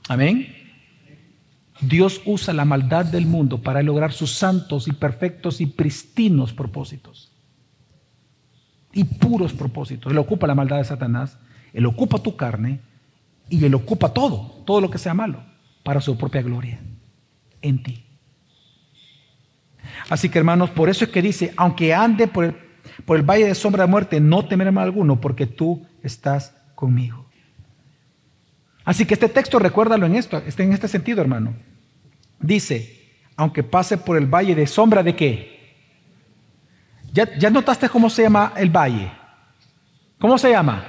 Amén. 0.08 0.48
Dios 1.82 2.22
usa 2.26 2.54
la 2.54 2.66
maldad 2.66 3.06
del 3.06 3.26
mundo 3.26 3.62
para 3.62 3.82
lograr 3.82 4.14
sus 4.14 4.32
santos 4.32 4.88
y 4.88 4.94
perfectos 4.94 5.60
y 5.60 5.66
pristinos 5.66 6.54
propósitos 6.54 7.32
y 8.94 9.04
puros 9.04 9.54
propósitos. 9.54 10.12
Él 10.12 10.18
ocupa 10.18 10.48
la 10.48 10.56
maldad 10.56 10.78
de 10.78 10.86
Satanás, 10.86 11.38
Él 11.74 11.86
ocupa 11.86 12.20
tu 12.20 12.36
carne 12.36 12.80
y 13.50 13.66
Él 13.66 13.74
ocupa 13.74 14.14
todo, 14.14 14.62
todo 14.66 14.80
lo 14.80 14.90
que 14.90 15.00
sea 15.00 15.14
malo, 15.14 15.44
para 15.82 16.00
su 16.00 16.18
propia 16.18 16.42
gloria 16.42 16.80
en 17.62 17.82
ti. 17.82 18.04
Así 20.10 20.30
que 20.30 20.38
hermanos, 20.38 20.70
por 20.70 20.90
eso 20.90 21.06
es 21.06 21.12
que 21.12 21.22
dice, 21.22 21.54
aunque 21.58 21.94
ande 21.94 22.28
por 22.28 22.46
el, 22.46 22.56
por 23.06 23.18
el 23.18 23.24
valle 23.24 23.46
de 23.46 23.56
sombra 23.56 23.86
de 23.86 23.90
muerte, 23.90 24.20
no 24.20 24.46
temeré 24.46 24.72
mal 24.72 24.86
alguno, 24.86 25.20
porque 25.20 25.46
tú 25.46 25.86
estás 26.02 26.56
conmigo. 26.76 27.26
Así 28.86 29.06
que 29.06 29.14
este 29.14 29.30
texto, 29.30 29.60
recuérdalo 29.60 30.06
en 30.06 30.16
esto, 30.16 30.38
está 30.46 30.64
en 30.64 30.74
este 30.74 30.88
sentido, 30.88 31.22
hermano. 31.22 31.54
Dice, 32.40 33.04
aunque 33.36 33.64
pase 33.64 33.98
por 33.98 34.18
el 34.18 34.28
valle 34.28 34.56
de 34.56 34.68
sombra 34.68 35.04
de 35.04 35.16
qué? 35.16 35.54
¿Ya, 37.14 37.50
notaste 37.50 37.90
cómo 37.90 38.10
se 38.10 38.24
llama 38.24 38.54
el 38.58 38.70
valle? 38.70 39.12
¿Cómo 40.20 40.38
se 40.38 40.50
llama? 40.50 40.84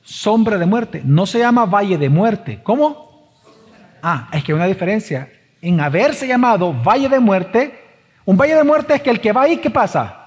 Sombra 0.00 0.56
de 0.56 0.64
muerte. 0.64 1.02
No 1.04 1.26
se 1.26 1.40
llama 1.40 1.66
valle 1.66 1.98
de 1.98 2.08
muerte. 2.08 2.60
¿Cómo? 2.62 3.32
Ah, 4.00 4.28
es 4.32 4.44
que 4.44 4.52
hay 4.52 4.56
una 4.56 4.66
diferencia. 4.66 5.30
En 5.60 5.80
haberse 5.80 6.26
llamado 6.26 6.72
valle 6.72 7.08
de 7.08 7.18
muerte, 7.18 7.78
un 8.24 8.36
valle 8.36 8.54
de 8.54 8.64
muerte 8.64 8.94
es 8.94 9.02
que 9.02 9.10
el 9.10 9.20
que 9.20 9.32
va 9.32 9.42
ahí, 9.42 9.56
¿qué 9.56 9.70
pasa? 9.70 10.17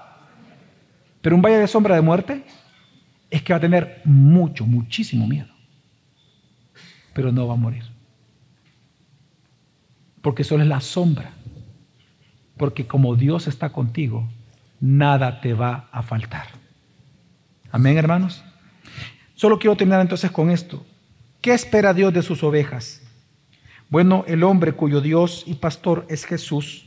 Pero 1.22 1.36
un 1.36 1.42
valle 1.42 1.58
de 1.58 1.68
sombra 1.68 1.94
de 1.94 2.02
muerte 2.02 2.44
es 3.30 3.42
que 3.42 3.52
va 3.52 3.56
a 3.56 3.60
tener 3.60 4.02
mucho, 4.04 4.66
muchísimo 4.66 5.26
miedo. 5.26 5.48
Pero 7.14 7.32
no 7.32 7.46
va 7.46 7.54
a 7.54 7.56
morir. 7.56 7.84
Porque 10.20 10.44
solo 10.44 10.62
es 10.62 10.68
la 10.68 10.80
sombra. 10.80 11.30
Porque 12.56 12.86
como 12.86 13.16
Dios 13.16 13.46
está 13.46 13.70
contigo, 13.70 14.28
nada 14.80 15.40
te 15.40 15.54
va 15.54 15.88
a 15.92 16.02
faltar. 16.02 16.48
Amén, 17.70 17.96
hermanos. 17.96 18.44
Solo 19.34 19.58
quiero 19.58 19.76
terminar 19.76 20.00
entonces 20.00 20.30
con 20.30 20.50
esto. 20.50 20.84
¿Qué 21.40 21.54
espera 21.54 21.94
Dios 21.94 22.12
de 22.12 22.22
sus 22.22 22.42
ovejas? 22.42 23.02
Bueno, 23.88 24.24
el 24.26 24.42
hombre 24.42 24.72
cuyo 24.72 25.00
Dios 25.00 25.44
y 25.46 25.54
pastor 25.54 26.06
es 26.08 26.24
Jesús 26.24 26.86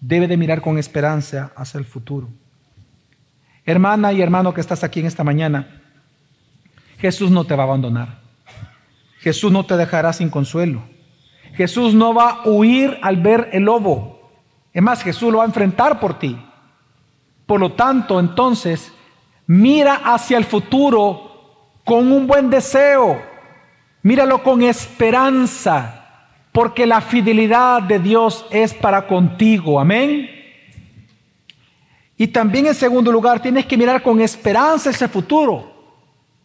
debe 0.00 0.26
de 0.26 0.36
mirar 0.36 0.62
con 0.62 0.78
esperanza 0.78 1.52
hacia 1.56 1.78
el 1.78 1.84
futuro. 1.84 2.28
Hermana 3.66 4.12
y 4.12 4.22
hermano 4.22 4.54
que 4.54 4.60
estás 4.60 4.84
aquí 4.84 5.00
en 5.00 5.06
esta 5.06 5.24
mañana, 5.24 5.80
Jesús 6.98 7.30
no 7.30 7.44
te 7.44 7.54
va 7.54 7.64
a 7.64 7.66
abandonar. 7.66 8.20
Jesús 9.20 9.52
no 9.52 9.64
te 9.64 9.76
dejará 9.76 10.12
sin 10.12 10.30
consuelo. 10.30 10.82
Jesús 11.54 11.94
no 11.94 12.14
va 12.14 12.30
a 12.30 12.48
huir 12.48 12.98
al 13.02 13.16
ver 13.16 13.50
el 13.52 13.64
lobo. 13.64 14.30
Es 14.72 14.82
más, 14.82 15.02
Jesús 15.02 15.30
lo 15.30 15.38
va 15.38 15.44
a 15.44 15.46
enfrentar 15.48 16.00
por 16.00 16.18
ti. 16.18 16.38
Por 17.44 17.60
lo 17.60 17.72
tanto, 17.72 18.20
entonces, 18.20 18.92
mira 19.46 20.00
hacia 20.04 20.38
el 20.38 20.44
futuro 20.44 21.72
con 21.84 22.10
un 22.12 22.26
buen 22.26 22.48
deseo. 22.48 23.20
Míralo 24.02 24.42
con 24.42 24.62
esperanza, 24.62 26.06
porque 26.52 26.86
la 26.86 27.00
fidelidad 27.00 27.82
de 27.82 27.98
Dios 27.98 28.46
es 28.50 28.72
para 28.72 29.06
contigo. 29.06 29.78
Amén. 29.78 30.39
Y 32.20 32.28
también 32.28 32.66
en 32.66 32.74
segundo 32.74 33.10
lugar, 33.10 33.40
tienes 33.40 33.64
que 33.64 33.78
mirar 33.78 34.02
con 34.02 34.20
esperanza 34.20 34.90
ese 34.90 35.08
futuro. 35.08 35.72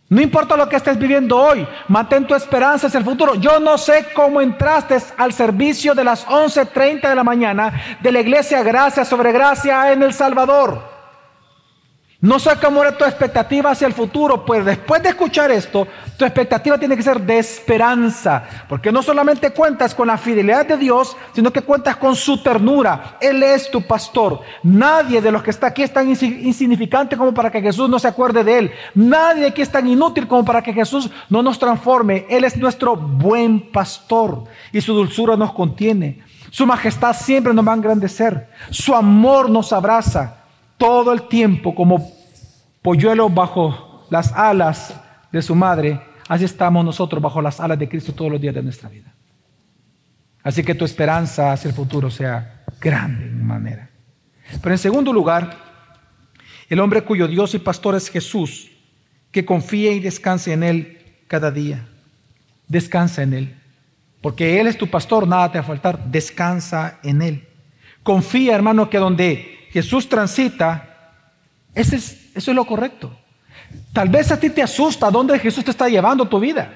No 0.08 0.22
importa 0.22 0.56
lo 0.56 0.70
que 0.70 0.78
estés 0.78 0.98
viviendo 0.98 1.38
hoy, 1.38 1.68
mantén 1.90 2.26
tu 2.26 2.34
esperanza 2.34 2.88
hacia 2.88 3.00
el 3.00 3.04
futuro. 3.04 3.36
Yo 3.36 3.60
no 3.60 3.78
sé 3.78 4.06
cómo 4.16 4.40
entraste 4.40 4.98
al 5.18 5.34
servicio 5.34 5.94
de 5.94 6.06
las 6.06 6.26
11.30 6.28 7.10
de 7.10 7.16
la 7.16 7.26
mañana 7.26 7.98
de 8.00 8.10
la 8.10 8.22
iglesia 8.22 8.64
Gracia 8.64 9.04
sobre 9.04 9.34
Gracia 9.34 9.92
en 9.92 10.02
El 10.02 10.14
Salvador. 10.14 10.95
No 12.26 12.38
cómo 12.60 12.82
era 12.82 12.98
tu 12.98 13.06
expectativa 13.06 13.70
hacia 13.70 13.86
el 13.86 13.94
futuro, 13.94 14.44
pues 14.44 14.66
después 14.66 15.04
de 15.04 15.10
escuchar 15.10 15.52
esto, 15.52 15.88
tu 16.18 16.26
expectativa 16.26 16.76
tiene 16.76 16.98
que 16.98 17.04
ser 17.04 17.22
de 17.22 17.38
esperanza, 17.38 18.44
porque 18.68 18.92
no 18.92 19.04
solamente 19.04 19.52
cuentas 19.52 19.94
con 19.94 20.08
la 20.08 20.18
fidelidad 20.18 20.66
de 20.66 20.76
Dios, 20.76 21.16
sino 21.36 21.54
que 21.54 21.62
cuentas 21.62 21.98
con 21.98 22.16
su 22.16 22.42
ternura. 22.42 23.18
Él 23.22 23.44
es 23.44 23.70
tu 23.70 23.84
pastor. 23.84 24.42
Nadie 24.64 25.22
de 25.22 25.32
los 25.32 25.44
que 25.44 25.52
está 25.52 25.68
aquí 25.68 25.84
es 25.84 25.94
tan 25.94 26.10
insignificante 26.10 27.16
como 27.16 27.32
para 27.32 27.52
que 27.52 27.62
Jesús 27.62 27.88
no 27.88 28.00
se 28.00 28.08
acuerde 28.08 28.44
de 28.44 28.58
él. 28.58 28.72
Nadie 28.96 29.46
aquí 29.46 29.62
es 29.62 29.72
tan 29.72 29.88
inútil 29.88 30.28
como 30.28 30.44
para 30.44 30.64
que 30.64 30.74
Jesús 30.74 31.12
no 31.30 31.44
nos 31.44 31.60
transforme. 31.60 32.26
Él 32.28 32.44
es 32.44 32.58
nuestro 32.58 32.96
buen 32.96 33.72
pastor 33.72 34.46
y 34.74 34.82
su 34.82 34.96
dulzura 34.96 35.38
nos 35.38 35.54
contiene. 35.54 36.24
Su 36.50 36.66
majestad 36.66 37.16
siempre 37.16 37.54
nos 37.54 37.68
va 37.68 37.74
a 37.74 37.76
engrandecer. 37.76 38.50
Su 38.72 38.96
amor 38.96 39.48
nos 39.48 39.72
abraza 39.72 40.38
todo 40.78 41.14
el 41.14 41.28
tiempo 41.28 41.74
como 41.74 42.15
polluelo 42.86 43.30
bajo 43.30 44.06
las 44.12 44.32
alas 44.32 44.94
de 45.32 45.42
su 45.42 45.56
madre, 45.56 46.00
así 46.30 46.46
estamos 46.46 46.86
nosotros 46.86 47.20
bajo 47.20 47.42
las 47.42 47.60
alas 47.60 47.80
de 47.80 47.90
Cristo 47.90 48.14
todos 48.14 48.32
los 48.32 48.40
días 48.40 48.54
de 48.54 48.62
nuestra 48.62 48.88
vida. 48.88 49.12
Así 50.44 50.64
que 50.64 50.76
tu 50.76 50.86
esperanza 50.86 51.52
hacia 51.52 51.70
el 51.70 51.74
futuro 51.74 52.12
sea 52.12 52.64
grande 52.80 53.26
en 53.26 53.44
manera. 53.44 53.90
Pero 54.62 54.76
en 54.76 54.78
segundo 54.78 55.12
lugar, 55.12 55.58
el 56.70 56.80
hombre 56.80 57.02
cuyo 57.02 57.28
Dios 57.28 57.56
y 57.56 57.60
pastor 57.60 57.96
es 57.96 58.08
Jesús, 58.08 58.70
que 59.32 59.44
confíe 59.44 59.94
y 59.94 60.00
descanse 60.00 60.54
en 60.54 60.62
Él 60.62 61.00
cada 61.28 61.50
día. 61.50 61.88
Descansa 62.68 63.24
en 63.24 63.34
Él. 63.34 63.56
Porque 64.22 64.60
Él 64.62 64.68
es 64.68 64.78
tu 64.78 64.88
pastor, 64.88 65.28
nada 65.28 65.52
te 65.52 65.58
va 65.58 65.64
a 65.64 65.68
faltar. 65.68 66.06
Descansa 66.06 67.00
en 67.02 67.24
Él. 67.24 67.48
Confía, 68.04 68.54
hermano, 68.54 68.92
que 68.92 69.00
donde 69.00 69.68
Jesús 69.72 70.08
transita, 70.08 71.24
ese 71.74 71.96
es 71.96 72.25
eso 72.36 72.52
es 72.52 72.56
lo 72.56 72.66
correcto. 72.66 73.12
Tal 73.94 74.10
vez 74.10 74.32
a 74.32 74.40
ti 74.40 74.50
te 74.50 74.62
asusta 74.62 75.10
dónde 75.10 75.40
Jesús 75.40 75.64
te 75.64 75.72
está 75.72 75.88
llevando 75.88 76.28
tu 76.28 76.40
vida. 76.40 76.70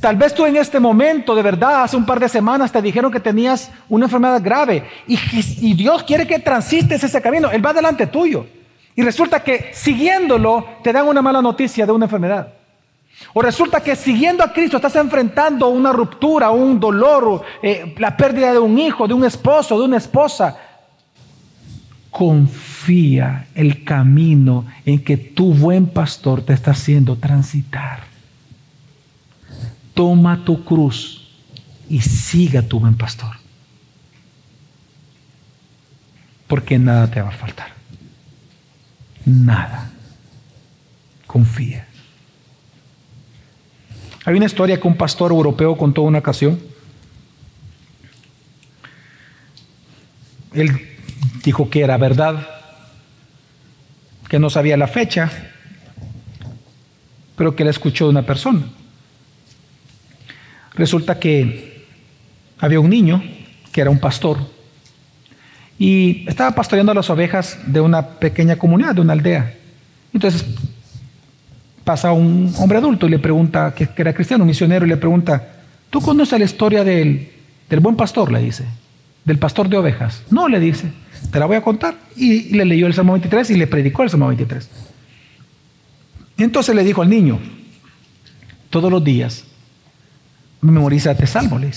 Tal 0.00 0.16
vez 0.16 0.32
tú 0.32 0.46
en 0.46 0.56
este 0.56 0.78
momento, 0.78 1.34
de 1.34 1.42
verdad, 1.42 1.82
hace 1.82 1.96
un 1.96 2.06
par 2.06 2.20
de 2.20 2.28
semanas 2.28 2.70
te 2.70 2.80
dijeron 2.80 3.10
que 3.10 3.18
tenías 3.18 3.70
una 3.88 4.06
enfermedad 4.06 4.40
grave 4.42 4.84
y, 5.06 5.74
Dios 5.74 6.04
quiere 6.04 6.26
que 6.26 6.38
transites 6.38 7.02
ese 7.02 7.20
camino. 7.20 7.50
Él 7.50 7.64
va 7.64 7.72
delante 7.72 8.06
tuyo. 8.06 8.46
Y 8.94 9.02
resulta 9.02 9.42
que 9.42 9.70
siguiéndolo 9.72 10.64
te 10.82 10.92
dan 10.92 11.06
una 11.06 11.22
mala 11.22 11.40
noticia 11.42 11.86
de 11.86 11.92
una 11.92 12.06
enfermedad. 12.06 12.52
O 13.34 13.42
resulta 13.42 13.80
que 13.80 13.96
siguiendo 13.96 14.44
a 14.44 14.52
Cristo 14.52 14.76
estás 14.76 14.94
enfrentando 14.96 15.68
una 15.68 15.92
ruptura, 15.92 16.50
un 16.50 16.78
dolor, 16.78 17.42
eh, 17.62 17.94
la 17.98 18.16
pérdida 18.16 18.52
de 18.52 18.58
un 18.58 18.78
hijo, 18.78 19.08
de 19.08 19.14
un 19.14 19.24
esposo, 19.24 19.78
de 19.78 19.84
una 19.84 19.96
esposa. 19.96 20.56
Confía 22.18 23.46
el 23.54 23.84
camino 23.84 24.66
en 24.84 25.04
que 25.04 25.16
tu 25.16 25.54
buen 25.54 25.86
pastor 25.86 26.42
te 26.42 26.52
está 26.52 26.72
haciendo 26.72 27.14
transitar. 27.14 28.00
Toma 29.94 30.44
tu 30.44 30.64
cruz 30.64 31.30
y 31.88 32.00
siga 32.00 32.62
tu 32.62 32.80
buen 32.80 32.96
pastor. 32.96 33.36
Porque 36.48 36.76
nada 36.76 37.08
te 37.08 37.22
va 37.22 37.28
a 37.28 37.30
faltar. 37.30 37.68
Nada. 39.24 39.88
Confía. 41.24 41.86
Hay 44.24 44.34
una 44.34 44.46
historia 44.46 44.80
que 44.80 44.88
un 44.88 44.96
pastor 44.96 45.30
europeo 45.30 45.76
contó 45.76 46.02
una 46.02 46.18
ocasión 46.18 46.58
él 50.52 50.87
dijo 51.42 51.70
que 51.70 51.82
era 51.82 51.96
verdad, 51.96 52.46
que 54.28 54.38
no 54.38 54.50
sabía 54.50 54.76
la 54.76 54.88
fecha, 54.88 55.30
pero 57.36 57.54
que 57.54 57.64
la 57.64 57.70
escuchó 57.70 58.04
de 58.04 58.10
una 58.10 58.22
persona. 58.22 58.62
Resulta 60.74 61.18
que 61.18 61.86
había 62.58 62.80
un 62.80 62.90
niño 62.90 63.22
que 63.72 63.80
era 63.80 63.90
un 63.90 63.98
pastor 63.98 64.38
y 65.78 66.28
estaba 66.28 66.50
pastoreando 66.50 66.92
las 66.92 67.08
ovejas 67.10 67.58
de 67.66 67.80
una 67.80 68.02
pequeña 68.06 68.56
comunidad, 68.56 68.96
de 68.96 69.00
una 69.00 69.12
aldea. 69.12 69.54
Entonces 70.12 70.44
pasa 71.84 72.12
un 72.12 72.52
hombre 72.58 72.78
adulto 72.78 73.06
y 73.06 73.10
le 73.10 73.18
pregunta, 73.18 73.72
que, 73.74 73.88
era 73.96 74.12
cristiano, 74.12 74.44
un 74.44 74.48
misionero, 74.48 74.84
y 74.84 74.88
le 74.88 74.96
pregunta, 74.96 75.48
¿tú 75.88 76.00
conoces 76.00 76.38
la 76.38 76.44
historia 76.44 76.84
del, 76.84 77.30
del 77.70 77.80
buen 77.80 77.96
pastor? 77.96 78.30
Le 78.32 78.40
dice, 78.40 78.64
del 79.28 79.38
pastor 79.38 79.68
de 79.68 79.76
ovejas. 79.76 80.22
No, 80.30 80.48
le 80.48 80.58
dice, 80.58 80.90
te 81.30 81.38
la 81.38 81.44
voy 81.44 81.56
a 81.56 81.60
contar. 81.60 81.94
Y, 82.16 82.56
le 82.56 82.64
leyó 82.64 82.86
el 82.86 82.94
Salmo 82.94 83.12
23 83.12 83.50
y 83.50 83.54
le 83.56 83.66
predicó 83.66 84.02
el 84.02 84.10
Salmo 84.10 84.26
23. 84.28 84.68
Y 86.38 86.42
entonces 86.42 86.74
le 86.74 86.82
dijo 86.82 87.02
al 87.02 87.10
niño, 87.10 87.38
todos 88.70 88.90
los 88.90 89.04
días, 89.04 89.44
memoriza 90.62 91.10
este 91.12 91.26
salmo, 91.26 91.58
le. 91.58 91.70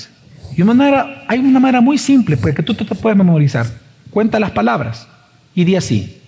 Y 0.56 0.62
una 0.62 0.74
manera, 0.74 1.26
hay 1.28 1.39
una 1.39 1.60
manera 1.60 1.82
muy 1.82 1.97
simple 1.97 2.38
porque 2.38 2.64
tú, 2.64 2.74
tú 2.74 2.86
te 2.86 2.95
puedes 2.95 3.18
memorizar. 3.18 3.68
Cuenta 4.12 4.39
las 4.39 4.52
palabras 4.52 5.08
y 5.54 5.66
di 5.66 5.76
así. 5.76 6.22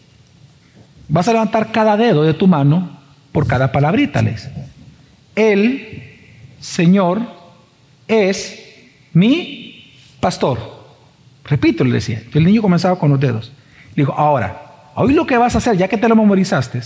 Vas 1.07 1.27
a 1.29 1.31
levantar 1.31 1.71
cada 1.71 1.95
dedo 1.95 2.23
de 2.23 2.33
tu 2.33 2.47
mano 2.47 2.99
por 3.31 3.47
cada 3.47 3.71
palabrita, 3.71 4.21
le 4.21 4.31
dice. 4.31 4.51
El 5.35 6.03
Señor 6.59 7.21
es 8.09 8.59
mi 9.13 9.85
pastor. 10.19 10.72
Repito, 11.45 11.83
le 11.83 11.93
decía. 11.93 12.23
El 12.33 12.45
niño 12.45 12.61
comenzaba 12.61 12.97
con 12.97 13.09
los 13.09 13.19
dedos. 13.19 13.51
Le 13.95 14.03
dijo, 14.03 14.13
ahora, 14.13 14.91
hoy 14.95 15.13
lo 15.13 15.25
que 15.25 15.37
vas 15.37 15.55
a 15.55 15.57
hacer, 15.57 15.77
ya 15.77 15.87
que 15.87 15.97
te 15.97 16.07
lo 16.07 16.15
memorizaste, 16.15 16.81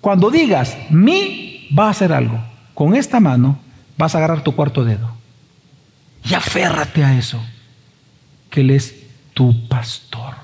cuando 0.00 0.30
digas 0.30 0.76
mi, 0.90 1.68
va 1.76 1.86
a 1.86 1.90
hacer 1.90 2.12
algo. 2.12 2.40
Con 2.74 2.94
esta 2.94 3.20
mano 3.20 3.58
vas 3.96 4.14
a 4.14 4.18
agarrar 4.18 4.42
tu 4.42 4.54
cuarto 4.54 4.84
dedo. 4.84 5.10
Y 6.24 6.34
aférrate 6.34 7.04
a 7.04 7.16
eso, 7.16 7.42
que 8.50 8.60
Él 8.60 8.70
es 8.70 8.94
tu 9.34 9.68
pastor. 9.68 10.34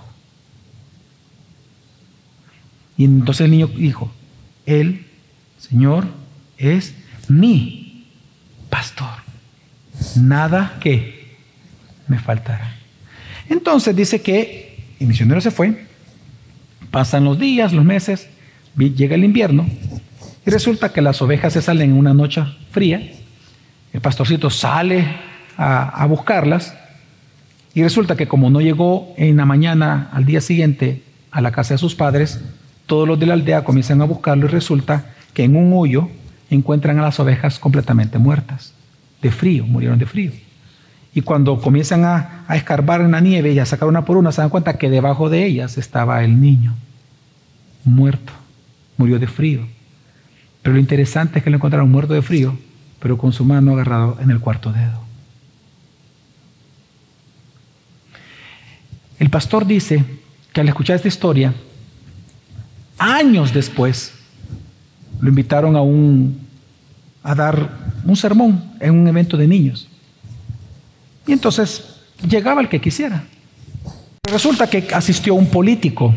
Y 2.96 3.04
entonces 3.04 3.44
el 3.44 3.50
niño 3.50 3.66
dijo, 3.66 4.10
Él, 4.64 5.06
Señor, 5.58 6.06
es 6.56 6.94
mi 7.28 8.06
pastor. 8.70 9.26
Nada 10.16 10.76
que 10.80 11.36
me 12.08 12.18
faltará. 12.18 12.74
Entonces 13.48 13.94
dice 13.94 14.22
que 14.22 14.78
el 14.98 15.06
misionero 15.06 15.40
se 15.40 15.50
fue, 15.50 15.86
pasan 16.90 17.24
los 17.24 17.38
días, 17.38 17.72
los 17.72 17.84
meses, 17.84 18.28
llega 18.76 19.14
el 19.14 19.24
invierno 19.24 19.66
y 20.44 20.50
resulta 20.50 20.92
que 20.92 21.02
las 21.02 21.20
ovejas 21.22 21.52
se 21.52 21.62
salen 21.62 21.90
en 21.90 21.96
una 21.96 22.14
noche 22.14 22.42
fría, 22.70 23.02
el 23.92 24.00
pastorcito 24.00 24.50
sale 24.50 25.06
a, 25.56 26.06
buscarlas 26.06 26.74
y 27.74 27.82
resulta 27.82 28.16
que 28.16 28.28
como 28.28 28.50
no 28.50 28.60
llegó 28.60 29.14
en 29.16 29.36
la 29.36 29.46
mañana 29.46 30.10
al 30.12 30.24
día 30.24 30.40
siguiente 30.40 31.02
a 31.30 31.40
la 31.40 31.52
casa 31.52 31.74
de 31.74 31.78
sus 31.78 31.94
padres, 31.94 32.40
todos 32.86 33.08
los 33.08 33.18
de 33.18 33.26
la 33.26 33.34
aldea 33.34 33.64
comienzan 33.64 34.00
a 34.02 34.04
buscarlo 34.04 34.46
y 34.46 34.50
resulta 34.50 35.14
que 35.34 35.44
en 35.44 35.56
un 35.56 35.72
hoyo 35.74 36.08
encuentran 36.50 36.98
a 36.98 37.02
las 37.02 37.18
ovejas 37.20 37.58
completamente 37.58 38.18
muertas, 38.18 38.72
de 39.20 39.30
frío, 39.30 39.66
murieron 39.66 39.98
de 39.98 40.06
frío. 40.06 40.32
Y 41.16 41.22
cuando 41.22 41.58
comienzan 41.58 42.04
a, 42.04 42.44
escarbar 42.54 43.00
en 43.00 43.12
la 43.12 43.20
nieve 43.20 43.50
y 43.50 43.58
a 43.58 43.64
sacar 43.64 43.88
una 43.88 44.04
por 44.04 44.18
una, 44.18 44.32
se 44.32 44.42
dan 44.42 44.50
cuenta 44.50 44.76
que 44.76 44.90
debajo 44.90 45.30
de 45.30 45.46
ellas 45.46 45.78
estaba 45.78 46.22
el 46.22 46.42
niño, 46.42 46.74
muerto, 47.84 48.34
murió 48.98 49.18
de 49.18 49.26
frío. 49.26 49.66
Pero 50.60 50.74
lo 50.74 50.78
interesante 50.78 51.38
es 51.38 51.42
que 51.42 51.48
lo 51.48 51.56
encontraron 51.56 51.90
muerto 51.90 52.12
de 52.12 52.20
frío, 52.20 52.58
pero 53.00 53.16
con 53.16 53.32
su 53.32 53.46
mano 53.46 53.72
agarrado 53.72 54.18
en 54.20 54.30
el 54.30 54.40
cuarto 54.40 54.74
dedo. 54.74 55.00
El 59.18 59.30
pastor 59.30 59.66
dice 59.66 60.04
que 60.52 60.60
al 60.60 60.68
escuchar 60.68 60.96
esta 60.96 61.08
historia, 61.08 61.54
años 62.98 63.54
después, 63.54 64.12
lo 65.18 65.30
invitaron 65.30 65.76
a, 65.76 65.80
un, 65.80 66.46
a 67.22 67.34
dar 67.34 67.70
un 68.04 68.16
sermón 68.16 68.62
en 68.80 68.94
un 68.94 69.08
evento 69.08 69.38
de 69.38 69.48
niños. 69.48 69.85
Y 71.26 71.32
entonces 71.32 71.96
llegaba 72.26 72.60
el 72.60 72.68
que 72.68 72.80
quisiera. 72.80 73.24
Resulta 74.30 74.68
que 74.68 74.86
asistió 74.92 75.34
un 75.34 75.46
político, 75.46 76.14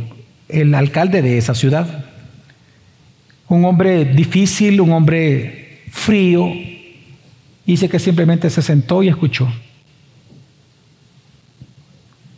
el 0.47 0.73
alcalde 0.73 1.21
de 1.21 1.37
esa 1.37 1.55
ciudad. 1.55 2.05
Un 3.47 3.65
hombre 3.65 4.05
difícil, 4.05 4.81
un 4.81 4.91
hombre 4.91 5.83
frío. 5.91 6.47
Dice 7.65 7.89
que 7.89 7.99
simplemente 7.99 8.49
se 8.49 8.61
sentó 8.61 9.01
y 9.03 9.09
escuchó. 9.09 9.51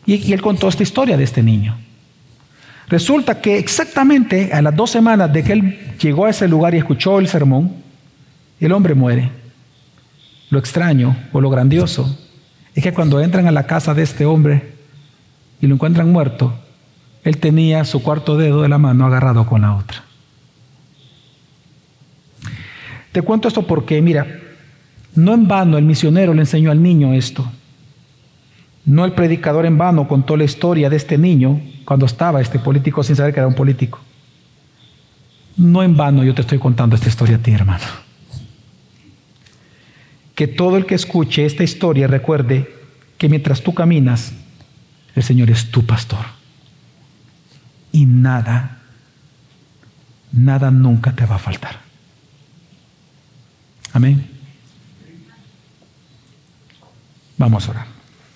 Y, 0.05 0.15
y 0.15 0.33
él 0.33 0.41
contó 0.41 0.67
esta 0.67 0.83
historia 0.83 1.17
de 1.17 1.23
este 1.23 1.43
niño. 1.43 1.77
Resulta 2.87 3.39
que 3.39 3.57
exactamente 3.57 4.51
a 4.51 4.61
las 4.61 4.75
dos 4.75 4.91
semanas 4.91 5.31
de 5.31 5.43
que 5.43 5.53
él 5.53 5.95
llegó 6.01 6.25
a 6.25 6.29
ese 6.29 6.47
lugar 6.47 6.73
y 6.73 6.79
escuchó 6.79 7.19
el 7.19 7.27
sermón, 7.27 7.73
el 8.59 8.71
hombre 8.73 8.93
muere. 8.93 9.29
Lo 10.49 10.59
extraño 10.59 11.15
o 11.31 11.39
lo 11.39 11.49
grandioso 11.49 12.20
es 12.75 12.83
que 12.83 12.93
cuando 12.93 13.19
entran 13.19 13.47
a 13.47 13.51
la 13.51 13.67
casa 13.67 13.93
de 13.93 14.03
este 14.03 14.25
hombre 14.25 14.73
y 15.59 15.67
lo 15.67 15.75
encuentran 15.75 16.11
muerto, 16.11 16.53
él 17.23 17.37
tenía 17.37 17.83
su 17.85 18.01
cuarto 18.01 18.37
dedo 18.37 18.61
de 18.61 18.69
la 18.69 18.77
mano 18.77 19.05
agarrado 19.05 19.45
con 19.45 19.61
la 19.61 19.75
otra. 19.75 20.03
Te 23.11 23.21
cuento 23.21 23.47
esto 23.47 23.67
porque, 23.67 24.01
mira, 24.01 24.25
no 25.15 25.33
en 25.33 25.47
vano 25.47 25.77
el 25.77 25.83
misionero 25.83 26.33
le 26.33 26.41
enseñó 26.41 26.71
al 26.71 26.81
niño 26.81 27.13
esto. 27.13 27.45
No 28.85 29.05
el 29.05 29.11
predicador 29.11 29.65
en 29.65 29.77
vano 29.77 30.07
contó 30.07 30.37
la 30.37 30.45
historia 30.45 30.89
de 30.89 30.95
este 30.95 31.17
niño 31.17 31.61
cuando 31.83 32.05
estaba 32.05 32.41
este 32.41 32.57
político 32.57 33.03
sin 33.03 33.15
saber 33.15 33.33
que 33.33 33.41
era 33.41 33.47
un 33.47 33.53
político. 33.53 33.99
No 35.57 35.83
en 35.83 35.97
vano 35.97 36.23
yo 36.23 36.33
te 36.33 36.41
estoy 36.41 36.57
contando 36.57 36.95
esta 36.95 37.09
historia 37.09 37.35
a 37.35 37.39
ti, 37.39 37.51
hermano 37.51 38.10
que 40.41 40.47
todo 40.47 40.75
el 40.75 40.87
que 40.87 40.95
escuche 40.95 41.45
esta 41.45 41.61
historia 41.61 42.07
recuerde 42.07 42.67
que 43.19 43.29
mientras 43.29 43.61
tú 43.61 43.75
caminas, 43.75 44.33
el 45.13 45.21
Señor 45.21 45.51
es 45.51 45.69
tu 45.69 45.85
pastor. 45.85 46.25
Y 47.91 48.07
nada, 48.07 48.79
nada 50.31 50.71
nunca 50.71 51.15
te 51.15 51.27
va 51.27 51.35
a 51.35 51.37
faltar. 51.37 51.79
Amén. 53.93 54.31
Vamos 57.37 57.67
a 57.67 57.69
orar. 57.69 58.00